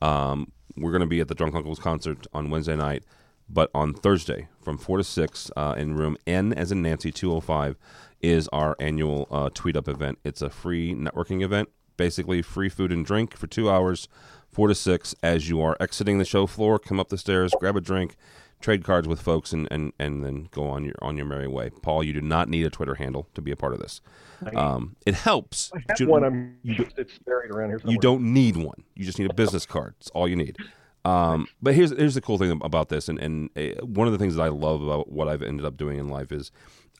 Um, 0.00 0.52
we're 0.76 0.98
to 0.98 1.06
be 1.06 1.20
at 1.20 1.28
the 1.28 1.34
Drunk 1.34 1.54
Uncles 1.54 1.78
concert 1.78 2.26
on 2.32 2.50
Wednesday 2.50 2.76
night, 2.76 3.04
but 3.48 3.70
on 3.74 3.94
Thursday 3.94 4.48
from 4.62 4.78
4 4.78 4.98
to 4.98 5.04
6 5.04 5.50
uh, 5.56 5.74
in 5.76 5.94
room 5.94 6.16
N 6.26 6.52
as 6.52 6.72
in 6.72 6.82
Nancy 6.82 7.12
205 7.12 7.76
is 8.20 8.48
our 8.48 8.74
annual 8.80 9.28
uh, 9.30 9.50
tweet 9.52 9.76
up 9.76 9.88
event. 9.88 10.18
It's 10.24 10.42
a 10.42 10.50
free 10.50 10.94
networking 10.94 11.42
event, 11.42 11.68
basically 11.96 12.42
free 12.42 12.68
food 12.68 12.90
and 12.90 13.04
drink 13.04 13.36
for 13.36 13.46
two 13.46 13.70
hours, 13.70 14.08
4 14.54 14.68
to 14.68 14.74
6. 14.74 15.14
As 15.22 15.48
you 15.48 15.60
are 15.60 15.76
exiting 15.80 16.18
the 16.18 16.24
show 16.24 16.46
floor, 16.46 16.78
come 16.78 17.00
up 17.00 17.08
the 17.08 17.18
stairs, 17.18 17.52
grab 17.58 17.76
a 17.76 17.80
drink, 17.80 18.16
trade 18.60 18.84
cards 18.84 19.08
with 19.08 19.20
folks, 19.20 19.52
and, 19.52 19.66
and, 19.70 19.92
and 19.98 20.24
then 20.24 20.48
go 20.52 20.68
on 20.68 20.84
your 20.84 20.94
on 21.02 21.16
your 21.16 21.26
merry 21.26 21.48
way. 21.48 21.70
Paul, 21.82 22.02
you 22.04 22.12
do 22.12 22.20
not 22.20 22.48
need 22.48 22.64
a 22.64 22.70
Twitter 22.70 22.94
handle 22.94 23.28
to 23.34 23.42
be 23.42 23.50
a 23.50 23.56
part 23.56 23.72
of 23.72 23.80
this. 23.80 24.00
Um, 24.54 24.96
it 25.04 25.14
helps. 25.14 25.70
I 25.74 25.80
have 25.88 26.00
you- 26.00 26.06
one. 26.06 26.24
I'm 26.24 26.56
just 26.64 26.98
it's 26.98 27.18
buried 27.18 27.50
around 27.50 27.70
here. 27.70 27.78
Somewhere. 27.80 27.92
you 27.92 27.98
don't 28.00 28.32
need 28.32 28.56
one. 28.56 28.84
You 28.94 29.04
just 29.04 29.18
need 29.18 29.30
a 29.30 29.34
business 29.34 29.66
card. 29.66 29.94
It's 30.00 30.10
all 30.10 30.28
you 30.28 30.36
need. 30.36 30.56
Um, 31.04 31.48
but 31.60 31.74
here's 31.74 31.90
here's 31.90 32.14
the 32.14 32.20
cool 32.22 32.38
thing 32.38 32.60
about 32.62 32.88
this, 32.88 33.08
and 33.08 33.18
and 33.18 33.50
uh, 33.56 33.84
one 33.84 34.06
of 34.06 34.12
the 34.12 34.18
things 34.18 34.36
that 34.36 34.42
I 34.42 34.48
love 34.48 34.82
about 34.82 35.10
what 35.12 35.28
I've 35.28 35.42
ended 35.42 35.66
up 35.66 35.76
doing 35.76 35.98
in 35.98 36.08
life 36.08 36.32
is 36.32 36.50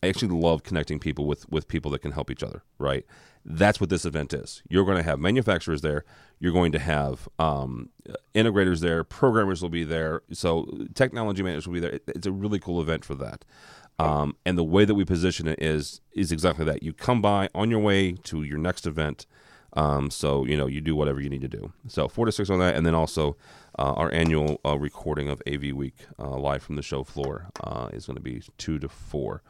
I 0.04 0.08
actually 0.08 0.28
love 0.38 0.62
connecting 0.62 0.98
people 0.98 1.26
with 1.26 1.48
with 1.50 1.68
people 1.68 1.90
that 1.92 2.00
can 2.02 2.12
help 2.12 2.30
each 2.30 2.42
other. 2.42 2.62
Right. 2.78 3.04
That's 3.44 3.78
what 3.80 3.90
this 3.90 4.04
event 4.06 4.32
is. 4.32 4.62
You're 4.68 4.84
going 4.84 4.96
to 4.96 5.02
have 5.02 5.18
manufacturers 5.18 5.82
there. 5.82 6.04
You're 6.40 6.52
going 6.52 6.72
to 6.72 6.78
have 6.78 7.28
um, 7.38 7.90
integrators 8.34 8.80
there. 8.80 9.04
Programmers 9.04 9.60
will 9.60 9.68
be 9.68 9.84
there. 9.84 10.22
So 10.32 10.66
technology 10.94 11.42
managers 11.42 11.66
will 11.66 11.74
be 11.74 11.80
there. 11.80 11.92
It- 11.92 12.04
it's 12.16 12.26
a 12.26 12.32
really 12.32 12.58
cool 12.58 12.80
event 12.80 13.04
for 13.04 13.14
that. 13.16 13.44
Um, 13.98 14.36
and 14.46 14.56
the 14.58 14.64
way 14.64 14.84
that 14.84 14.94
we 14.94 15.04
position 15.04 15.46
it 15.46 15.62
is 15.62 16.00
is 16.12 16.32
exactly 16.32 16.64
that. 16.64 16.82
You 16.82 16.92
come 16.92 17.20
by 17.22 17.48
on 17.54 17.70
your 17.70 17.80
way 17.80 18.12
to 18.24 18.42
your 18.42 18.58
next 18.58 18.86
event. 18.86 19.26
Um, 19.76 20.08
so 20.10 20.44
you 20.44 20.56
know 20.56 20.66
you 20.66 20.80
do 20.80 20.94
whatever 20.96 21.20
you 21.20 21.28
need 21.28 21.40
to 21.42 21.48
do. 21.48 21.72
So 21.88 22.08
four 22.08 22.26
to 22.26 22.32
six 22.32 22.48
on 22.50 22.60
that, 22.60 22.76
and 22.76 22.86
then 22.86 22.94
also 22.94 23.36
uh, 23.78 23.92
our 23.94 24.10
annual 24.12 24.60
uh, 24.64 24.78
recording 24.78 25.28
of 25.28 25.42
AV 25.48 25.72
Week 25.72 25.96
uh, 26.18 26.36
live 26.36 26.62
from 26.62 26.76
the 26.76 26.82
show 26.82 27.02
floor 27.04 27.48
uh, 27.62 27.88
is 27.92 28.06
going 28.06 28.16
to 28.16 28.22
be 28.22 28.40
two 28.56 28.78
to 28.78 28.88
four 28.88 29.42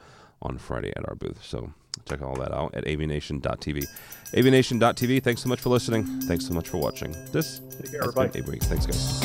on 0.45 0.59
Friday 0.59 0.93
at 0.97 1.09
our 1.09 1.15
booth. 1.15 1.43
So 1.45 1.73
check 2.07 2.23
all 2.23 2.35
that 2.37 2.53
out 2.53 2.75
at 2.75 2.85
avnation.tv. 2.85 3.87
avnation.tv. 4.33 5.23
Thanks 5.23 5.43
so 5.43 5.49
much 5.49 5.61
for 5.61 5.69
listening. 5.71 6.05
Thanks 6.23 6.47
so 6.47 6.55
much 6.55 6.69
for 6.69 6.79
watching. 6.79 7.13
This 7.33 7.61
Take 7.81 7.93
care, 7.93 8.03
has 8.03 8.15
been 8.15 8.25
everybody. 8.25 8.41
AV 8.41 8.49
Week. 8.49 8.63
Thanks, 8.63 8.87
guys. 8.87 9.21